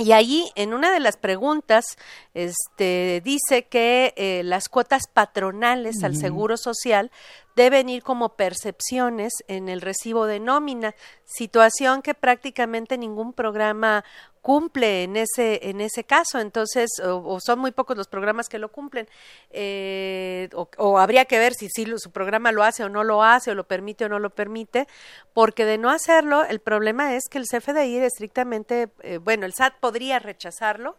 Y 0.00 0.12
ahí, 0.12 0.50
en 0.54 0.72
una 0.72 0.90
de 0.90 0.98
las 0.98 1.18
preguntas, 1.18 1.98
este, 2.32 3.20
dice 3.22 3.66
que 3.66 4.14
eh, 4.16 4.40
las 4.44 4.70
cuotas 4.70 5.02
patronales 5.12 6.02
al 6.02 6.16
Seguro 6.16 6.56
Social 6.56 7.10
deben 7.56 7.88
ir 7.88 8.02
como 8.02 8.30
percepciones 8.36 9.32
en 9.48 9.68
el 9.68 9.80
recibo 9.80 10.26
de 10.26 10.40
nómina, 10.40 10.94
situación 11.24 12.02
que 12.02 12.14
prácticamente 12.14 12.98
ningún 12.98 13.32
programa 13.32 14.04
cumple 14.42 15.02
en 15.02 15.16
ese 15.16 15.68
en 15.68 15.80
ese 15.80 16.04
caso. 16.04 16.38
Entonces 16.38 16.90
o, 17.04 17.38
son 17.40 17.58
muy 17.58 17.72
pocos 17.72 17.96
los 17.96 18.08
programas 18.08 18.48
que 18.48 18.58
lo 18.58 18.70
cumplen 18.70 19.08
eh, 19.50 20.48
o, 20.54 20.98
habría 20.98 21.24
que 21.26 21.38
ver 21.38 21.54
si, 21.54 21.68
si 21.68 21.86
su 21.98 22.10
programa 22.10 22.52
lo 22.52 22.62
hace 22.62 22.84
o 22.84 22.88
no 22.88 23.04
lo 23.04 23.22
hace 23.22 23.50
o 23.50 23.54
lo 23.54 23.64
permite 23.64 24.06
o 24.06 24.08
no 24.08 24.18
lo 24.18 24.30
permite 24.30 24.86
porque 25.34 25.64
de 25.64 25.78
no 25.78 25.90
hacerlo 25.90 26.44
el 26.44 26.60
problema 26.60 27.14
es 27.14 27.24
que 27.28 27.38
el 27.38 27.46
CFDI 27.46 27.98
estrictamente 27.98 28.88
eh, 29.02 29.18
bueno 29.18 29.46
el 29.46 29.52
SAT 29.52 29.74
podría 29.80 30.18
rechazarlo 30.18 30.96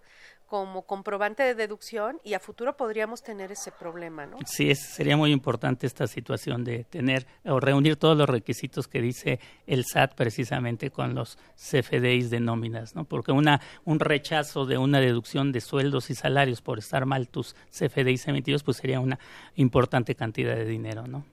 como 0.51 0.81
comprobante 0.81 1.43
de 1.43 1.55
deducción 1.55 2.19
y 2.25 2.33
a 2.33 2.39
futuro 2.41 2.75
podríamos 2.75 3.23
tener 3.23 3.53
ese 3.53 3.71
problema, 3.71 4.25
¿no? 4.25 4.37
Sí, 4.45 4.69
es, 4.69 4.81
sería 4.81 5.15
muy 5.15 5.31
importante 5.31 5.87
esta 5.87 6.07
situación 6.07 6.65
de 6.65 6.83
tener 6.83 7.25
o 7.45 7.61
reunir 7.61 7.95
todos 7.95 8.17
los 8.17 8.27
requisitos 8.27 8.89
que 8.89 8.99
dice 8.99 9.39
el 9.65 9.85
SAT 9.85 10.13
precisamente 10.13 10.91
con 10.91 11.15
los 11.15 11.37
CFDIs 11.55 12.29
de 12.31 12.41
nóminas, 12.41 12.95
¿no? 12.95 13.05
Porque 13.05 13.31
una 13.31 13.61
un 13.85 14.01
rechazo 14.01 14.65
de 14.65 14.77
una 14.77 14.99
deducción 14.99 15.53
de 15.53 15.61
sueldos 15.61 16.09
y 16.09 16.15
salarios 16.15 16.61
por 16.61 16.79
estar 16.79 17.05
mal 17.05 17.29
tus 17.29 17.55
CFDIs 17.69 18.27
emitidos, 18.27 18.63
pues 18.63 18.75
sería 18.75 18.99
una 18.99 19.19
importante 19.55 20.15
cantidad 20.15 20.57
de 20.57 20.65
dinero, 20.65 21.07
¿no? 21.07 21.23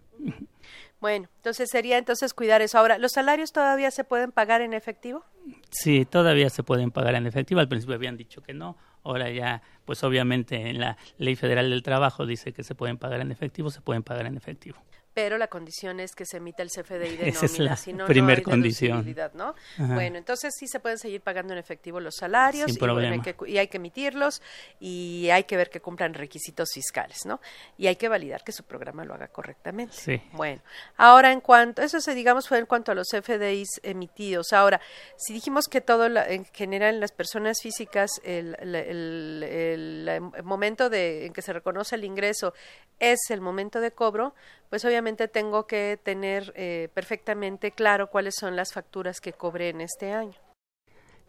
Bueno, 1.01 1.29
entonces 1.37 1.69
sería 1.71 1.99
entonces 1.99 2.35
cuidar 2.35 2.61
eso. 2.61 2.79
Ahora, 2.79 2.99
¿los 2.99 3.13
salarios 3.13 3.53
todavía 3.53 3.91
se 3.91 4.05
pueden 4.05 4.33
pagar 4.33 4.63
en 4.63 4.75
efectivo? 4.75 5.25
Sí, 5.71 6.05
todavía 6.05 6.51
se 6.51 6.63
pueden 6.63 6.91
pagar 6.91 7.15
en 7.15 7.27
efectivo. 7.27 7.61
Al 7.61 7.69
principio 7.69 7.95
habían 7.95 8.17
dicho 8.17 8.43
que 8.43 8.53
no. 8.53 8.77
Ahora 9.09 9.31
ya, 9.31 9.63
pues 9.87 10.05
obviamente 10.05 10.69
en 10.69 10.81
la 10.81 10.99
Ley 11.17 11.35
Federal 11.35 11.71
del 11.71 11.83
Trabajo 11.83 12.27
dice 12.27 12.53
que 12.53 12.63
se 12.63 12.75
pueden 12.75 12.99
pagar 12.99 13.21
en 13.21 13.33
efectivo, 13.33 13.71
se 13.71 13.81
pueden 13.81 14.03
pagar 14.03 14.27
en 14.27 14.37
efectivo 14.37 14.79
pero 15.21 15.37
la 15.37 15.49
condición 15.49 15.99
es 15.99 16.15
que 16.15 16.25
se 16.25 16.37
emita 16.37 16.63
el 16.63 16.69
CFDI 16.71 17.17
de 17.17 17.29
Esa 17.31 17.47
nómina, 17.47 17.75
es 17.75 17.81
si 17.81 17.93
la 17.93 17.99
no, 17.99 18.07
primer 18.07 18.39
no 18.39 18.45
condición. 18.45 19.17
¿no? 19.35 19.55
Bueno, 19.79 20.17
entonces 20.17 20.55
sí 20.57 20.69
se 20.69 20.79
pueden 20.79 20.97
seguir 20.97 21.23
pagando 21.23 21.53
en 21.55 21.59
efectivo 21.59 21.99
los 21.99 22.15
salarios 22.15 22.71
y, 22.71 22.79
bueno, 22.79 23.01
hay 23.15 23.21
que, 23.21 23.35
cu- 23.35 23.47
y 23.47 23.59
hay 23.59 23.67
que 23.67 23.79
emitirlos 23.79 24.41
y 24.79 25.29
hay 25.33 25.43
que 25.43 25.57
ver 25.57 25.71
que 25.71 25.81
cumplan 25.81 26.15
requisitos 26.15 26.69
fiscales, 26.73 27.27
¿no? 27.27 27.41
Y 27.77 27.89
hay 27.89 27.97
que 27.97 28.09
validar 28.09 28.45
que 28.45 28.53
su 28.53 28.63
programa 28.63 29.05
lo 29.05 29.13
haga 29.15 29.27
correctamente. 29.27 29.93
Sí. 29.97 30.23
Bueno, 30.35 30.63
ahora 30.97 31.33
en 31.33 31.41
cuanto, 31.41 31.83
eso 31.83 32.01
se 32.01 32.15
digamos 32.15 32.47
fue 32.47 32.59
en 32.59 32.67
cuanto 32.67 32.93
a 32.93 32.95
los 32.95 33.09
FDIs 33.11 33.81
emitidos. 33.83 34.53
Ahora, 34.53 34.81
si 35.17 35.33
dijimos 35.33 35.67
que 35.67 35.81
todo 35.81 36.09
la- 36.09 36.29
en 36.29 36.45
general 36.45 36.95
en 36.95 37.01
las 37.01 37.11
personas 37.11 37.61
físicas 37.61 38.11
el, 38.23 38.57
el- 38.61 38.75
el- 38.77 39.43
el- 39.43 40.09
el 40.37 40.43
momento 40.45 40.89
de, 40.89 41.27
en 41.27 41.33
que 41.33 41.43
se 41.43 41.53
reconoce 41.53 41.97
el 41.97 42.05
ingreso 42.05 42.55
es 43.01 43.19
el 43.31 43.41
momento 43.41 43.81
de 43.81 43.91
cobro, 43.91 44.35
pues 44.71 44.85
obviamente 44.85 45.29
tengo 45.29 45.67
que 45.67 45.99
tener 46.03 46.53
eh, 46.57 46.89
perfectamente 46.95 47.73
claro 47.73 48.11
cuáles 48.11 48.35
son 48.39 48.57
las 48.57 48.73
facturas 48.73 49.21
que 49.21 49.33
cobré 49.33 49.71
en 49.71 49.81
este 49.81 50.13
año. 50.13 50.48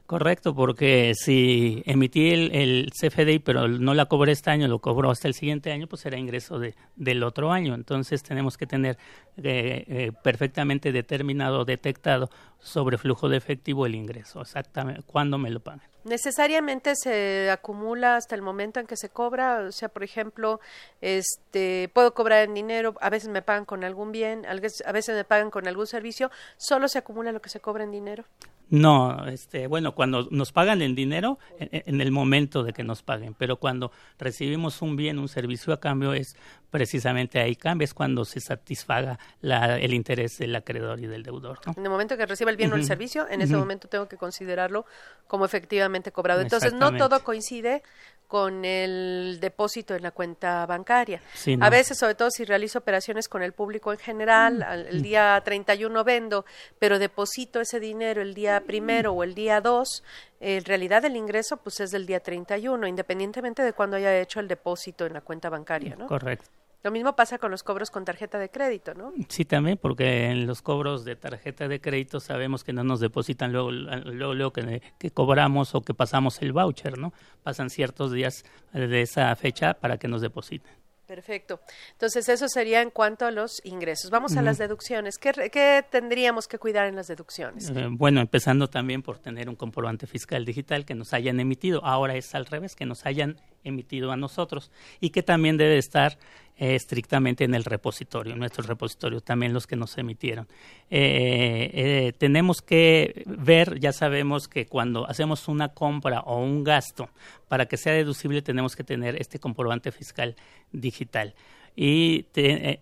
Correcto, 0.09 0.55
porque 0.55 1.13
si 1.13 1.83
emití 1.85 2.31
el, 2.31 2.51
el 2.55 2.91
CFDI 2.99 3.37
pero 3.37 3.67
no 3.67 3.93
la 3.93 4.07
cobré 4.07 4.31
este 4.31 4.49
año, 4.49 4.67
lo 4.67 4.79
cobró 4.79 5.11
hasta 5.11 5.27
el 5.27 5.35
siguiente 5.35 5.71
año, 5.71 5.85
pues 5.85 6.01
será 6.01 6.17
ingreso 6.17 6.57
de, 6.57 6.73
del 6.95 7.21
otro 7.21 7.51
año. 7.51 7.75
Entonces 7.75 8.23
tenemos 8.23 8.57
que 8.57 8.65
tener 8.65 8.97
eh, 9.37 9.85
eh, 9.87 10.11
perfectamente 10.23 10.91
determinado, 10.91 11.63
detectado 11.63 12.31
sobre 12.57 12.97
flujo 12.97 13.29
de 13.29 13.37
efectivo 13.37 13.85
el 13.85 13.93
ingreso, 13.93 14.41
exactamente, 14.41 15.03
cuándo 15.03 15.37
me 15.37 15.51
lo 15.51 15.59
pagan. 15.59 15.83
necesariamente 16.05 16.95
se 16.95 17.51
acumula 17.51 18.15
hasta 18.15 18.33
el 18.33 18.41
momento 18.41 18.79
en 18.79 18.87
que 18.87 18.97
se 18.97 19.09
cobra, 19.09 19.59
o 19.59 19.71
sea, 19.71 19.89
por 19.89 20.01
ejemplo, 20.01 20.59
este 21.01 21.91
puedo 21.93 22.15
cobrar 22.15 22.45
en 22.45 22.55
dinero, 22.55 22.95
a 22.99 23.11
veces 23.11 23.29
me 23.29 23.43
pagan 23.43 23.65
con 23.65 23.83
algún 23.83 24.11
bien, 24.11 24.47
a 24.47 24.55
veces 24.91 25.15
me 25.15 25.23
pagan 25.23 25.51
con 25.51 25.67
algún 25.67 25.85
servicio, 25.85 26.31
solo 26.57 26.87
se 26.87 26.97
acumula 26.97 27.31
lo 27.31 27.43
que 27.43 27.49
se 27.49 27.59
cobra 27.59 27.83
en 27.83 27.91
dinero. 27.91 28.25
No, 28.71 29.25
este, 29.27 29.65
bueno, 29.65 29.95
cuando 29.95 30.27
nos 30.29 30.51
pagan 30.51 30.83
el 30.83 30.93
dinero, 30.93 31.39
en, 31.57 31.69
en 31.71 32.01
el 32.01 32.11
momento 32.11 32.63
de 32.63 32.71
que 32.71 32.83
nos 32.83 33.01
paguen, 33.01 33.33
pero 33.33 33.57
cuando 33.57 33.91
recibimos 34.19 34.83
un 34.83 34.95
bien, 34.95 35.17
un 35.17 35.27
servicio 35.27 35.73
a 35.73 35.79
cambio, 35.79 36.13
es 36.13 36.35
precisamente 36.71 37.39
ahí 37.39 37.55
cambia, 37.55 37.85
es 37.85 37.93
cuando 37.93 38.25
se 38.25 38.39
satisfaga 38.39 39.17
la, 39.41 39.77
el 39.77 39.93
interés 39.93 40.37
del 40.37 40.55
acreedor 40.55 40.99
y 40.99 41.07
del 41.07 41.23
deudor. 41.23 41.59
¿no? 41.65 41.73
En 41.77 41.83
el 41.83 41.89
momento 41.89 42.15
que 42.17 42.25
reciba 42.25 42.51
el 42.51 42.57
bien 42.57 42.71
o 42.73 42.75
el 42.75 42.85
servicio, 42.85 43.27
en 43.29 43.41
ese 43.41 43.55
momento 43.59 43.87
tengo 43.87 44.07
que 44.07 44.17
considerarlo 44.17 44.85
como 45.27 45.45
efectivamente 45.45 46.11
cobrado. 46.11 46.41
Entonces, 46.41 46.73
no 46.73 46.91
todo 46.97 47.23
coincide 47.23 47.81
con 48.27 48.63
el 48.63 49.39
depósito 49.41 49.95
en 49.95 50.03
la 50.03 50.11
cuenta 50.11 50.63
bancaria. 50.67 51.19
Sí, 51.33 51.57
A 51.59 51.71
veces, 51.71 51.97
sobre 51.97 52.13
todo 52.13 52.29
si 52.29 52.45
realizo 52.45 52.77
operaciones 52.77 53.27
con 53.27 53.41
el 53.41 53.53
público 53.53 53.91
en 53.91 53.97
general, 53.97 54.61
al- 54.61 54.85
el 54.85 55.01
día 55.01 55.41
31 55.43 56.03
vendo, 56.03 56.45
pero 56.77 56.99
deposito 56.99 57.59
ese 57.59 57.79
dinero 57.79 58.21
el 58.21 58.35
día 58.35 58.61
primero 58.61 59.13
o 59.13 59.23
el 59.23 59.33
día 59.33 59.61
2, 59.61 60.03
en 60.39 60.63
realidad 60.65 61.03
el 61.05 61.15
ingreso 61.15 61.57
pues 61.57 61.79
es 61.79 61.91
del 61.91 62.05
día 62.05 62.21
31, 62.21 62.87
independientemente 62.87 63.61
de 63.61 63.73
cuándo 63.73 63.97
haya 63.97 64.19
hecho 64.19 64.39
el 64.39 64.47
depósito 64.47 65.05
en 65.05 65.13
la 65.13 65.21
cuenta 65.21 65.49
bancaria, 65.49 65.95
¿no? 65.95 66.07
Correcto. 66.07 66.49
Lo 66.81 66.91
mismo 66.91 67.13
pasa 67.13 67.37
con 67.39 67.51
los 67.51 67.61
cobros 67.61 67.91
con 67.91 68.05
tarjeta 68.05 68.39
de 68.39 68.49
crédito, 68.49 68.93
¿no? 68.93 69.11
Sí, 69.27 69.43
también, 69.43 69.77
porque 69.77 70.27
en 70.27 70.47
los 70.47 70.61
cobros 70.61 71.03
de 71.03 71.17
tarjeta 71.17 71.67
de 71.67 71.81
crédito 71.81 72.21
sabemos 72.21 72.63
que 72.63 72.71
no 72.71 72.85
nos 72.85 73.01
depositan 73.01 73.51
luego, 73.51 73.69
luego, 73.69 74.33
luego 74.33 74.53
que, 74.53 74.81
que 74.97 75.11
cobramos 75.11 75.75
o 75.75 75.81
que 75.81 75.93
pasamos 75.93 76.41
el 76.41 76.53
voucher, 76.53 76.97
¿no? 76.97 77.11
Pasan 77.43 77.69
ciertos 77.69 78.13
días 78.13 78.45
de 78.71 79.01
esa 79.01 79.35
fecha 79.35 79.73
para 79.73 79.97
que 79.97 80.07
nos 80.07 80.21
depositen. 80.21 80.71
Perfecto. 81.09 81.59
Entonces, 81.93 82.29
eso 82.29 82.47
sería 82.47 82.83
en 82.83 82.91
cuanto 82.91 83.25
a 83.25 83.31
los 83.31 83.65
ingresos. 83.65 84.11
Vamos 84.11 84.37
a 84.37 84.43
las 84.43 84.59
deducciones. 84.59 85.17
¿Qué, 85.17 85.31
qué 85.51 85.83
tendríamos 85.89 86.47
que 86.47 86.59
cuidar 86.59 86.85
en 86.85 86.95
las 86.95 87.07
deducciones? 87.07 87.71
Eh, 87.71 87.87
bueno, 87.89 88.21
empezando 88.21 88.69
también 88.69 89.01
por 89.01 89.17
tener 89.17 89.49
un 89.49 89.55
comprobante 89.55 90.05
fiscal 90.05 90.45
digital 90.45 90.85
que 90.85 90.93
nos 90.93 91.11
hayan 91.15 91.39
emitido. 91.39 91.83
Ahora 91.83 92.15
es 92.15 92.35
al 92.35 92.45
revés, 92.45 92.75
que 92.75 92.85
nos 92.85 93.07
hayan 93.07 93.37
emitido 93.63 94.11
a 94.11 94.17
nosotros 94.17 94.69
y 94.99 95.09
que 95.09 95.23
también 95.23 95.57
debe 95.57 95.79
estar 95.79 96.19
eh, 96.61 96.75
estrictamente 96.75 97.45
en 97.45 97.55
el 97.55 97.63
repositorio, 97.63 98.33
en 98.33 98.39
nuestro 98.39 98.65
repositorio, 98.65 99.21
también 99.21 99.53
los 99.53 99.65
que 99.65 99.77
nos 99.77 99.97
emitieron. 99.97 100.45
Eh, 100.89 101.71
eh, 101.73 102.13
tenemos 102.17 102.61
que 102.61 103.23
ver, 103.25 103.79
ya 103.79 103.93
sabemos 103.93 104.49
que 104.49 104.65
cuando 104.65 105.09
hacemos 105.09 105.47
una 105.47 105.69
compra 105.69 106.19
o 106.19 106.43
un 106.43 106.65
gasto, 106.65 107.07
para 107.47 107.67
que 107.67 107.77
sea 107.77 107.93
deducible 107.93 108.41
tenemos 108.41 108.75
que 108.75 108.83
tener 108.83 109.15
este 109.21 109.39
comprobante 109.39 109.93
fiscal 109.93 110.35
digital. 110.73 111.33
Y 111.77 112.25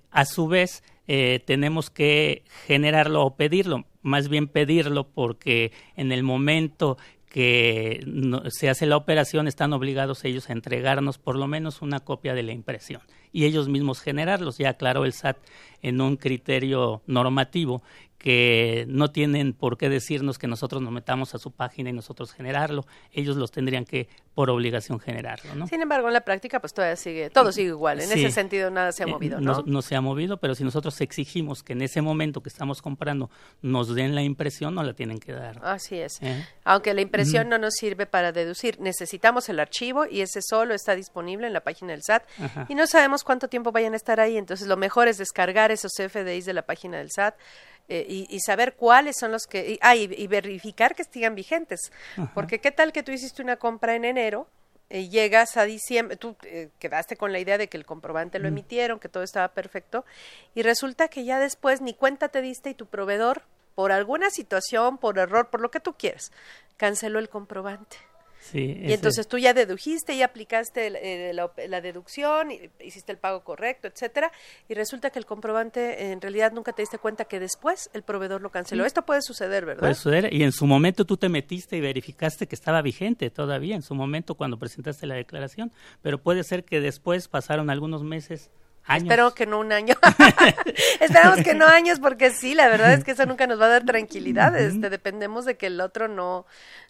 a 0.09 0.25
su 0.25 0.47
vez 0.47 0.81
tenemos 1.05 1.91
que 1.91 2.45
generarlo 2.65 3.23
o 3.25 3.35
pedirlo, 3.35 3.85
más 4.01 4.27
bien 4.27 4.47
pedirlo 4.47 5.07
porque 5.07 5.71
en 5.95 6.11
el 6.11 6.23
momento 6.23 6.97
que 7.29 8.03
se 8.49 8.69
hace 8.69 8.87
la 8.87 8.97
operación 8.97 9.47
están 9.47 9.71
obligados 9.73 10.25
ellos 10.25 10.49
a 10.49 10.53
entregarnos 10.53 11.19
por 11.19 11.35
lo 11.35 11.45
menos 11.45 11.83
una 11.83 11.99
copia 11.99 12.33
de 12.33 12.41
la 12.41 12.53
impresión 12.53 13.01
y 13.37 13.45
ellos 13.45 13.69
mismos 13.69 14.01
generarlos. 14.01 14.57
Ya 14.57 14.69
aclaró 14.69 15.05
el 15.05 15.13
SAT 15.13 15.37
en 15.83 16.01
un 16.01 16.17
criterio 16.17 17.03
normativo 17.05 17.83
que 18.17 18.85
no 18.87 19.11
tienen 19.11 19.53
por 19.53 19.77
qué 19.77 19.89
decirnos 19.89 20.39
que 20.39 20.47
nosotros 20.47 20.81
nos 20.81 20.91
metamos 20.91 21.35
a 21.35 21.37
su 21.37 21.51
página 21.51 21.89
y 21.91 21.93
nosotros 21.93 22.33
generarlo. 22.33 22.85
Ellos 23.11 23.35
los 23.37 23.51
tendrían 23.51 23.85
que 23.85 24.07
por 24.33 24.49
obligación 24.49 24.99
generarlo, 24.99 25.55
¿no? 25.55 25.67
Sin 25.67 25.81
embargo, 25.81 26.07
en 26.07 26.13
la 26.13 26.21
práctica, 26.21 26.59
pues 26.59 26.73
todavía 26.73 26.95
sigue, 26.95 27.29
todo 27.29 27.51
sigue 27.51 27.69
igual. 27.69 27.99
En 28.01 28.07
Sí. 28.07 28.23
ese 28.25 28.31
sentido, 28.31 28.69
nada 28.69 28.91
se 28.91 29.03
ha 29.03 29.07
Eh, 29.07 29.09
movido, 29.11 29.39
no, 29.39 29.53
¿no? 29.53 29.63
no 29.65 29.81
se 29.81 29.95
ha 29.95 30.01
movido, 30.01 30.37
pero 30.37 30.55
si 30.55 30.63
nosotros 30.63 30.99
exigimos 31.01 31.63
que 31.63 31.73
en 31.73 31.81
ese 31.81 32.01
momento 32.01 32.41
que 32.41 32.49
estamos 32.49 32.81
comprando 32.81 33.29
nos 33.61 33.93
den 33.95 34.13
la 34.15 34.21
impresión, 34.23 34.75
no 34.75 34.83
la 34.83 34.93
tienen 34.93 35.19
que 35.19 35.33
dar. 35.33 35.59
Así 35.63 35.97
es. 35.99 36.21
¿Eh? 36.21 36.45
Aunque 36.63 36.93
la 36.93 37.01
impresión 37.01 37.49
no 37.49 37.57
nos 37.57 37.73
sirve 37.75 38.05
para 38.05 38.31
deducir, 38.31 38.79
necesitamos 38.79 39.49
el 39.49 39.59
archivo 39.59 40.05
y 40.05 40.21
ese 40.21 40.41
solo 40.41 40.73
está 40.73 40.95
disponible 40.95 41.47
en 41.47 41.53
la 41.53 41.61
página 41.61 41.91
del 41.93 42.01
SAT 42.03 42.23
Ajá. 42.39 42.65
y 42.69 42.75
no 42.75 42.85
sabemos 42.87 43.23
cuánto 43.23 43.47
tiempo 43.47 43.71
vayan 43.71 43.93
a 43.93 43.97
estar 43.97 44.19
ahí, 44.19 44.37
entonces 44.37 44.67
lo 44.67 44.77
mejor 44.77 45.07
es 45.07 45.17
descargar 45.17 45.71
esos 45.71 45.91
FDIs 45.97 46.45
de 46.45 46.53
la 46.53 46.63
página 46.63 46.97
del 46.97 47.09
SAT 47.11 47.35
eh, 47.89 48.05
y, 48.07 48.27
y 48.29 48.39
saber 48.41 48.75
cuáles 48.75 49.15
son 49.19 49.31
los 49.31 49.43
que... 49.47 49.71
Y, 49.71 49.79
ah, 49.81 49.95
y, 49.95 50.03
y 50.13 50.27
verificar 50.27 50.95
que 50.95 51.03
sigan 51.03 51.35
vigentes, 51.35 51.91
Ajá. 52.17 52.31
porque 52.33 52.59
qué 52.59 52.71
tal 52.71 52.91
que 52.91 53.03
tú 53.03 53.11
hiciste 53.11 53.41
una 53.41 53.57
compra 53.57 53.95
en 53.95 54.05
enero 54.05 54.47
y 54.89 55.09
llegas 55.09 55.57
a 55.57 55.63
diciembre, 55.65 56.15
tú 56.15 56.35
eh, 56.43 56.69
quedaste 56.79 57.17
con 57.17 57.31
la 57.33 57.39
idea 57.39 57.57
de 57.57 57.67
que 57.67 57.77
el 57.77 57.85
comprobante 57.85 58.39
lo 58.39 58.45
Mm. 58.45 58.53
emitieron, 58.53 58.99
que 58.99 59.09
todo 59.09 59.23
estaba 59.23 59.49
perfecto, 59.49 60.05
y 60.55 60.61
resulta 60.61 61.07
que 61.09 61.25
ya 61.25 61.39
después 61.39 61.81
ni 61.81 61.93
cuenta 61.93 62.29
te 62.29 62.41
diste 62.41 62.69
y 62.69 62.73
tu 62.73 62.85
proveedor, 62.85 63.41
por 63.75 63.91
alguna 63.91 64.29
situación, 64.29 64.97
por 64.97 65.19
error, 65.19 65.49
por 65.49 65.61
lo 65.61 65.71
que 65.71 65.79
tú 65.79 65.93
quieras, 65.93 66.31
canceló 66.77 67.19
el 67.19 67.29
comprobante. 67.29 67.97
Sí, 68.51 68.79
Y 68.81 68.93
entonces 68.93 69.27
tú 69.27 69.37
ya 69.37 69.53
dedujiste, 69.53 70.15
ya 70.15 70.25
aplicaste 70.25 70.87
eh, 70.87 71.33
la, 71.33 71.51
la 71.67 71.81
deducción, 71.81 72.51
y 72.51 72.69
hiciste 72.79 73.11
el 73.11 73.17
pago 73.17 73.43
correcto, 73.43 73.87
etcétera, 73.87 74.31
y 74.69 74.73
resulta 74.73 75.09
que 75.09 75.19
el 75.19 75.25
comprobante 75.25 76.11
en 76.11 76.21
realidad 76.21 76.51
nunca 76.53 76.71
te 76.73 76.81
diste 76.81 76.97
cuenta 76.97 77.25
que 77.25 77.39
después 77.39 77.89
el 77.93 78.03
proveedor 78.03 78.41
lo 78.41 78.49
canceló. 78.49 78.83
Sí. 78.83 78.87
Esto 78.87 79.01
puede 79.03 79.21
suceder, 79.21 79.65
¿verdad? 79.65 79.81
Puede 79.81 79.95
suceder. 79.95 80.33
Y 80.33 80.43
en 80.43 80.51
su 80.51 80.65
momento 80.65 81.05
tú 81.05 81.17
te 81.17 81.29
metiste 81.29 81.77
y 81.77 81.81
verificaste 81.81 82.47
que 82.47 82.55
estaba 82.55 82.81
vigente 82.81 83.29
todavía, 83.29 83.75
en 83.75 83.81
su 83.81 83.95
momento 83.95 84.35
cuando 84.35 84.57
presentaste 84.57 85.05
la 85.07 85.15
declaración, 85.15 85.71
pero 86.01 86.21
puede 86.21 86.43
ser 86.43 86.63
que 86.63 86.79
después 86.79 87.27
pasaron 87.27 87.69
algunos 87.69 88.03
meses, 88.03 88.49
años. 88.87 89.03
Espero 89.03 89.33
que 89.33 89.45
no 89.45 89.59
un 89.59 89.71
año. 89.71 89.95
Esperamos 90.99 91.41
que 91.41 91.53
no 91.53 91.65
años, 91.65 91.99
porque 91.99 92.31
sí, 92.31 92.55
la 92.55 92.67
verdad 92.67 92.93
es 92.93 93.03
que 93.03 93.11
eso 93.11 93.25
nunca 93.25 93.45
nos 93.47 93.59
va 93.59 93.65
a 93.65 93.69
dar 93.69 93.85
tranquilidad. 93.85 94.57
Este, 94.59 94.89
dependemos 94.89 95.45
de 95.45 95.57
que 95.57 95.67
el 95.67 95.79
otro 95.81 96.07
no, 96.07 96.45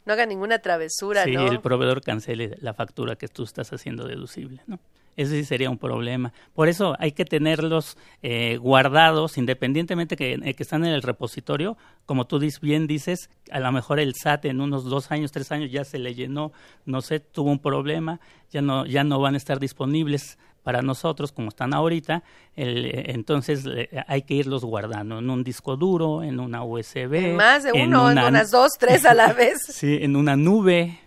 no 0.06 0.14
haga 0.14 0.26
ninguna 0.26 0.60
travesura, 0.60 1.26
sí, 1.26 1.34
¿no? 1.34 1.48
el 1.48 1.60
proveedor 1.60 2.02
cancele 2.02 2.58
la 2.62 2.74
factura 2.74 3.16
que 3.16 3.28
tú 3.28 3.44
estás 3.44 3.74
haciendo 3.74 4.08
deducible, 4.08 4.62
¿no? 4.68 4.80
Ese 5.18 5.32
sí 5.32 5.46
sería 5.46 5.72
un 5.72 5.80
problema. 5.80 6.32
Por 6.54 6.70
eso 6.70 6.96
hay 7.00 7.12
que 7.12 7.26
tenerlos 7.26 7.98
eh, 8.22 8.58
guardados, 8.58 9.40
independientemente 9.40 10.16
que, 10.16 10.34
eh, 10.34 10.54
que, 10.54 10.62
están 10.62 10.86
en 10.86 10.94
el 10.94 11.02
repositorio. 11.02 11.76
Como 12.06 12.28
tú 12.28 12.40
bien 12.62 12.86
dices, 12.86 13.32
a 13.50 13.60
lo 13.60 13.72
mejor 13.72 14.00
el 14.00 14.14
SAT 14.14 14.46
en 14.46 14.62
unos 14.62 14.84
dos 14.86 15.12
años, 15.12 15.32
tres 15.32 15.52
años 15.52 15.72
ya 15.72 15.84
se 15.86 15.98
le 15.98 16.14
llenó, 16.14 16.52
no 16.86 17.02
sé, 17.02 17.20
tuvo 17.20 17.50
un 17.50 17.58
problema, 17.58 18.20
ya 18.52 18.62
no, 18.62 18.86
ya 18.86 19.04
no 19.04 19.20
van 19.20 19.34
a 19.34 19.38
estar 19.38 19.60
disponibles 19.60 20.38
para 20.68 20.82
nosotros 20.82 21.32
como 21.32 21.48
están 21.48 21.74
ahorita, 21.74 22.24
el, 22.58 22.92
entonces 23.10 23.64
hay 24.06 24.24
que 24.24 24.34
irlos 24.34 24.66
guardando 24.66 25.20
en 25.20 25.30
un 25.30 25.42
disco 25.42 25.78
duro, 25.78 26.24
en 26.24 26.42
una 26.42 26.62
USB. 26.66 27.14
En 27.14 27.36
más 27.38 27.64
de 27.64 27.72
uno, 27.72 28.12
en, 28.12 28.18
unas 28.18 28.52
dos, 28.52 28.74
tres 28.78 29.06
a 29.06 29.14
la 29.14 29.32
vez. 29.42 29.64
sí, 29.64 30.00
en 30.02 30.18
una 30.18 30.36
nube. 30.36 31.00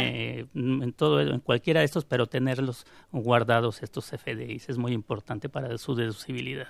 Eh, 0.00 0.46
en 0.54 0.92
todo 0.94 1.20
en 1.20 1.40
cualquiera 1.40 1.80
de 1.80 1.86
estos 1.86 2.06
pero 2.06 2.26
tenerlos 2.26 2.86
guardados 3.12 3.82
estos 3.82 4.06
FDIs 4.10 4.70
es 4.70 4.78
muy 4.78 4.92
importante 4.92 5.50
para 5.50 5.76
su 5.76 5.94
deducibilidad 5.94 6.68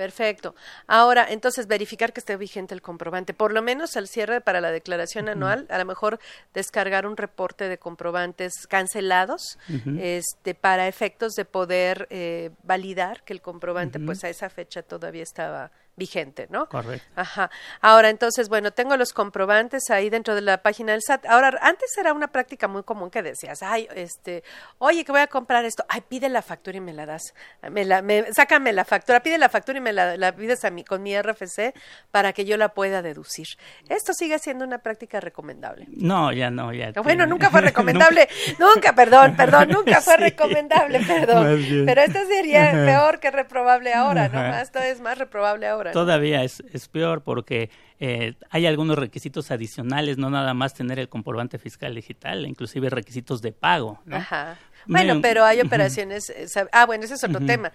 Perfecto. 0.00 0.54
Ahora, 0.86 1.26
entonces, 1.28 1.66
verificar 1.66 2.14
que 2.14 2.20
esté 2.20 2.38
vigente 2.38 2.72
el 2.72 2.80
comprobante. 2.80 3.34
Por 3.34 3.52
lo 3.52 3.60
menos 3.60 3.98
al 3.98 4.08
cierre 4.08 4.40
para 4.40 4.62
la 4.62 4.70
declaración 4.70 5.28
anual, 5.28 5.66
a 5.68 5.76
lo 5.76 5.84
mejor 5.84 6.18
descargar 6.54 7.06
un 7.06 7.18
reporte 7.18 7.68
de 7.68 7.76
comprobantes 7.76 8.66
cancelados 8.66 9.58
este, 9.98 10.54
para 10.54 10.88
efectos 10.88 11.34
de 11.34 11.44
poder 11.44 12.06
eh, 12.08 12.48
validar 12.62 13.24
que 13.24 13.34
el 13.34 13.42
comprobante, 13.42 14.00
pues 14.00 14.24
a 14.24 14.30
esa 14.30 14.48
fecha 14.48 14.82
todavía 14.82 15.22
estaba 15.22 15.70
vigente, 15.96 16.46
¿no? 16.50 16.66
Correcto. 16.66 17.06
Ajá. 17.14 17.50
Ahora, 17.80 18.08
entonces, 18.08 18.48
bueno, 18.48 18.70
tengo 18.70 18.96
los 18.96 19.12
comprobantes 19.12 19.90
ahí 19.90 20.08
dentro 20.10 20.34
de 20.34 20.40
la 20.40 20.62
página 20.62 20.92
del 20.92 21.02
SAT. 21.02 21.26
Ahora, 21.26 21.58
antes 21.60 21.96
era 21.98 22.12
una 22.12 22.28
práctica 22.28 22.68
muy 22.68 22.82
común 22.82 23.10
que 23.10 23.22
decías, 23.22 23.62
ay, 23.62 23.86
este, 23.94 24.42
oye, 24.78 25.04
que 25.04 25.12
voy 25.12 25.20
a 25.20 25.26
comprar 25.26 25.64
esto, 25.64 25.84
ay, 25.88 26.02
pide 26.08 26.28
la 26.28 26.42
factura 26.42 26.78
y 26.78 26.80
me 26.80 26.92
la 26.92 27.06
das, 27.06 27.34
me 27.70 27.84
la, 27.84 28.02
me, 28.02 28.32
sácame 28.32 28.72
la 28.72 28.84
factura, 28.84 29.22
pide 29.22 29.36
la 29.38 29.48
factura 29.48 29.78
y 29.78 29.80
me 29.82 29.92
la, 29.92 30.16
la 30.16 30.34
pides 30.34 30.64
a 30.64 30.70
mí, 30.70 30.84
con 30.84 31.02
mi 31.02 31.20
RFC 31.20 31.74
para 32.10 32.32
que 32.32 32.44
yo 32.44 32.56
la 32.56 32.70
pueda 32.70 33.02
deducir. 33.02 33.46
Esto 33.88 34.14
sigue 34.14 34.38
siendo 34.38 34.64
una 34.64 34.78
práctica 34.78 35.20
recomendable. 35.20 35.86
No, 35.88 36.32
ya 36.32 36.50
no, 36.50 36.72
ya. 36.72 36.92
Bueno, 37.02 37.26
nunca 37.26 37.50
fue 37.50 37.60
recomendable, 37.70 38.28
nunca, 38.58 38.94
perdón, 38.94 39.36
perdón, 39.36 39.68
nunca 39.70 40.00
fue 40.00 40.16
recomendable, 40.16 41.00
perdón. 41.00 41.62
Pero 41.84 42.00
esto 42.00 42.20
sería 42.26 42.72
peor 42.72 43.20
que 43.20 43.30
reprobable 43.30 43.92
ahora, 43.92 44.28
¿no? 44.28 44.56
Esto 44.58 44.78
es 44.78 45.00
más 45.00 45.18
reprobable 45.18 45.66
ahora. 45.66 45.79
Todavía 45.92 46.44
es, 46.44 46.62
es 46.72 46.88
peor 46.88 47.22
porque 47.22 47.70
eh, 47.98 48.34
hay 48.50 48.66
algunos 48.66 48.98
requisitos 48.98 49.50
adicionales, 49.50 50.18
no 50.18 50.30
nada 50.30 50.54
más 50.54 50.74
tener 50.74 50.98
el 50.98 51.08
comprobante 51.08 51.58
fiscal 51.58 51.94
digital, 51.94 52.46
inclusive 52.46 52.90
requisitos 52.90 53.42
de 53.42 53.52
pago. 53.52 54.00
Ajá. 54.10 54.58
Bueno, 54.86 55.20
pero 55.20 55.44
hay 55.44 55.60
operaciones. 55.60 56.30
Eh, 56.30 56.46
ah, 56.72 56.86
bueno, 56.86 57.04
ese 57.04 57.14
es 57.14 57.24
otro 57.24 57.44
tema. 57.44 57.72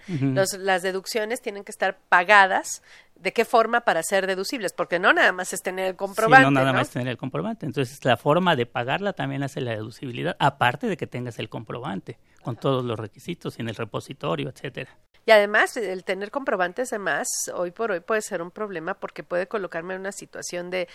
las 0.58 0.82
deducciones 0.82 1.40
tienen 1.40 1.64
que 1.64 1.70
estar 1.70 1.98
pagadas. 2.08 2.82
¿De 3.14 3.32
qué 3.32 3.46
forma 3.46 3.80
para 3.80 4.02
ser 4.02 4.26
deducibles? 4.26 4.74
Porque 4.74 4.98
no 4.98 5.12
nada 5.14 5.32
más 5.32 5.52
es 5.54 5.62
tener 5.62 5.86
el 5.86 5.96
comprobante. 5.96 6.44
no 6.44 6.50
nada 6.50 6.72
más 6.74 6.90
tener 6.90 7.08
el 7.08 7.16
comprobante. 7.16 7.64
Entonces, 7.64 8.04
la 8.04 8.18
forma 8.18 8.56
de 8.56 8.66
pagarla 8.66 9.14
también 9.14 9.42
hace 9.42 9.62
la 9.62 9.70
deducibilidad, 9.70 10.36
aparte 10.38 10.86
de 10.86 10.98
que 10.98 11.06
tengas 11.06 11.38
el 11.38 11.48
comprobante 11.48 12.18
con 12.42 12.56
todos 12.56 12.84
los 12.84 12.98
requisitos 12.98 13.58
y 13.58 13.62
en 13.62 13.70
el 13.70 13.74
repositorio, 13.74 14.50
etcétera. 14.50 14.90
Y 15.26 15.32
además, 15.32 15.76
el 15.76 16.04
tener 16.04 16.30
comprobantes 16.30 16.90
de 16.90 17.00
más, 17.00 17.26
hoy 17.52 17.72
por 17.72 17.90
hoy 17.90 17.98
puede 17.98 18.22
ser 18.22 18.40
un 18.40 18.52
problema 18.52 18.94
porque 18.94 19.24
puede 19.24 19.48
colocarme 19.48 19.94
en 19.94 20.00
una 20.00 20.12
situación 20.12 20.70
de 20.70 20.88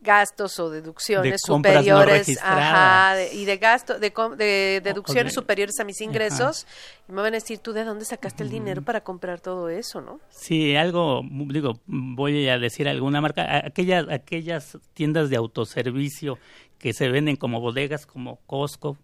gastos 0.00 0.58
o 0.58 0.70
deducciones 0.70 1.42
superiores 1.44 2.38
ajá, 2.42 3.22
y 3.32 3.44
de 3.44 3.58
gasto 3.58 3.98
de, 3.98 4.80
deducciones 4.82 5.34
superiores 5.34 5.78
a 5.78 5.84
mis 5.84 6.00
ingresos 6.00 6.66
y 7.06 7.12
me 7.12 7.20
van 7.20 7.34
a 7.34 7.36
decir 7.36 7.58
tú 7.58 7.72
de 7.74 7.84
dónde 7.84 8.06
sacaste 8.06 8.42
el 8.42 8.48
dinero 8.48 8.80
para 8.80 9.02
comprar 9.02 9.40
todo 9.40 9.68
eso 9.68 10.00
no 10.00 10.18
sí 10.30 10.74
algo 10.74 11.20
digo 11.48 11.80
voy 11.86 12.48
a 12.48 12.58
decir 12.58 12.88
alguna 12.88 13.20
marca 13.20 13.58
aquellas 13.66 14.08
aquellas 14.08 14.78
tiendas 14.94 15.28
de 15.28 15.36
autoservicio 15.36 16.38
que 16.78 16.94
se 16.94 17.10
venden 17.10 17.36
como 17.36 17.60
bodegas 17.60 18.06
como 18.06 18.36
Costco 18.46 18.96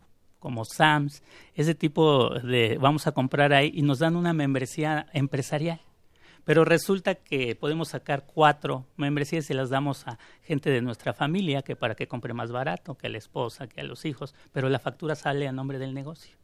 como 0.47 0.65
Sams, 0.65 1.25
ese 1.57 1.75
tipo 1.75 2.31
de 2.31 2.79
vamos 2.81 3.09
a 3.09 3.13
comprar 3.13 3.53
ahí 3.53 3.73
y 3.75 3.83
nos 3.83 3.99
dan 3.99 4.15
una 4.15 4.33
membresía 4.33 5.09
empresarial. 5.13 5.81
Pero 6.45 6.65
resulta 6.65 7.17
que 7.17 7.57
podemos 7.57 7.89
sacar 7.89 8.27
cuatro 8.33 8.87
membresías 8.97 9.51
y 9.51 9.55
las 9.55 9.71
damos 9.71 10.07
a 10.07 10.21
gente 10.45 10.71
de 10.71 10.83
nuestra 10.83 11.13
familia 11.13 11.63
que 11.63 11.75
para 11.75 11.97
que 11.97 12.07
compre 12.07 12.33
más 12.33 12.53
barato, 12.53 12.97
que 12.97 13.09
a 13.09 13.11
la 13.11 13.19
esposa, 13.19 13.67
que 13.67 13.81
a 13.81 13.83
los 13.83 14.05
hijos, 14.05 14.37
pero 14.53 14.69
la 14.69 14.79
factura 14.79 15.17
sale 15.17 15.49
a 15.49 15.53
nombre 15.53 15.81
del 15.81 15.95
negocio. 15.95 16.37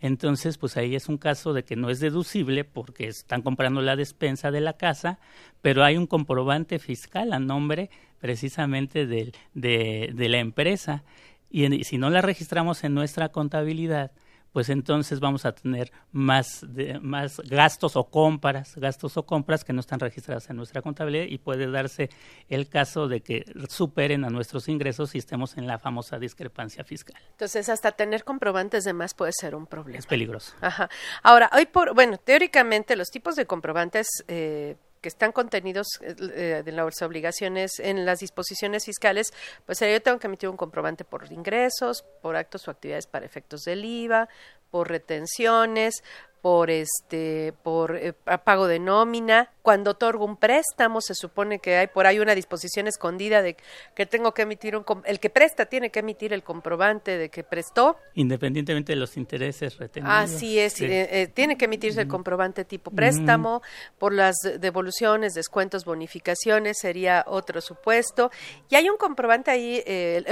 Entonces, 0.00 0.58
pues 0.58 0.76
ahí 0.76 0.96
es 0.96 1.08
un 1.08 1.16
caso 1.16 1.52
de 1.52 1.62
que 1.62 1.76
no 1.76 1.90
es 1.90 2.00
deducible 2.00 2.64
porque 2.64 3.06
están 3.06 3.42
comprando 3.42 3.82
la 3.82 3.94
despensa 3.94 4.50
de 4.50 4.62
la 4.62 4.72
casa, 4.72 5.20
pero 5.62 5.84
hay 5.84 5.96
un 5.96 6.08
comprobante 6.08 6.80
fiscal 6.80 7.32
a 7.32 7.38
nombre 7.38 7.88
precisamente 8.18 9.06
de, 9.06 9.32
de 9.54 10.28
la 10.28 10.38
empresa 10.38 11.04
y 11.50 11.84
si 11.84 11.98
no 11.98 12.10
la 12.10 12.22
registramos 12.22 12.84
en 12.84 12.94
nuestra 12.94 13.30
contabilidad, 13.30 14.12
pues 14.56 14.70
entonces 14.70 15.20
vamos 15.20 15.44
a 15.44 15.52
tener 15.52 15.92
más, 16.12 16.64
más 17.02 17.40
gastos 17.40 17.94
o 17.94 18.04
compras, 18.04 18.74
gastos 18.76 19.18
o 19.18 19.26
compras 19.26 19.64
que 19.64 19.74
no 19.74 19.80
están 19.80 20.00
registradas 20.00 20.48
en 20.48 20.56
nuestra 20.56 20.80
contabilidad 20.80 21.26
y 21.28 21.36
puede 21.36 21.70
darse 21.70 22.08
el 22.48 22.66
caso 22.66 23.06
de 23.06 23.20
que 23.20 23.44
superen 23.68 24.24
a 24.24 24.30
nuestros 24.30 24.68
ingresos 24.68 25.14
y 25.14 25.18
estemos 25.18 25.58
en 25.58 25.66
la 25.66 25.78
famosa 25.78 26.18
discrepancia 26.18 26.84
fiscal. 26.84 27.20
Entonces, 27.32 27.68
hasta 27.68 27.92
tener 27.92 28.24
comprobantes 28.24 28.84
de 28.84 28.94
más 28.94 29.12
puede 29.12 29.32
ser 29.32 29.54
un 29.54 29.66
problema. 29.66 29.98
Es 29.98 30.06
peligroso. 30.06 30.54
Ajá. 30.62 30.88
Ahora, 31.22 31.50
hoy 31.52 31.66
por, 31.66 31.94
bueno, 31.94 32.16
teóricamente 32.16 32.96
los 32.96 33.10
tipos 33.10 33.36
de 33.36 33.44
comprobantes 33.44 34.06
eh, 34.26 34.76
que 35.06 35.10
están 35.10 35.30
contenidos 35.30 35.86
eh, 36.00 36.64
en 36.66 36.74
las 36.74 37.00
obligaciones, 37.00 37.78
en 37.78 38.04
las 38.04 38.18
disposiciones 38.18 38.86
fiscales, 38.86 39.32
pues 39.64 39.78
yo 39.78 40.02
tengo 40.02 40.18
que 40.18 40.26
emitir 40.26 40.48
un 40.48 40.56
comprobante 40.56 41.04
por 41.04 41.32
ingresos, 41.32 42.04
por 42.20 42.34
actos 42.34 42.66
o 42.66 42.72
actividades 42.72 43.06
para 43.06 43.24
efectos 43.24 43.60
del 43.60 43.84
IVA, 43.84 44.28
por 44.68 44.88
retenciones, 44.88 46.02
por 46.42 46.70
este 46.70 47.54
por 47.62 47.94
eh, 47.94 48.14
pago 48.14 48.66
de 48.66 48.80
nómina 48.80 49.52
cuando 49.66 49.90
otorgo 49.90 50.24
un 50.24 50.36
préstamo 50.36 51.00
se 51.00 51.16
supone 51.16 51.58
que 51.58 51.76
hay 51.76 51.88
por 51.88 52.06
ahí 52.06 52.20
una 52.20 52.36
disposición 52.36 52.86
escondida 52.86 53.42
de 53.42 53.56
que 53.96 54.06
tengo 54.06 54.32
que 54.32 54.42
emitir 54.42 54.76
un 54.76 54.84
el 55.04 55.18
que 55.18 55.28
presta 55.28 55.66
tiene 55.66 55.90
que 55.90 55.98
emitir 55.98 56.32
el 56.32 56.44
comprobante 56.44 57.18
de 57.18 57.30
que 57.30 57.42
prestó. 57.42 57.96
Independientemente 58.14 58.92
de 58.92 58.96
los 58.96 59.16
intereses 59.16 59.76
retenidos. 59.76 60.14
Así 60.16 60.60
es 60.60 60.80
eh, 60.80 61.08
eh, 61.10 61.26
tiene 61.26 61.58
que 61.58 61.64
emitirse 61.64 62.02
el 62.02 62.06
comprobante 62.06 62.64
tipo 62.64 62.92
préstamo 62.92 63.60
por 63.98 64.12
las 64.12 64.36
devoluciones 64.60 65.34
descuentos 65.34 65.84
bonificaciones 65.84 66.78
sería 66.78 67.24
otro 67.26 67.60
supuesto. 67.60 68.30
Y 68.68 68.76
hay 68.76 68.88
un 68.88 68.96
comprobante 68.96 69.50
ahí 69.50 69.82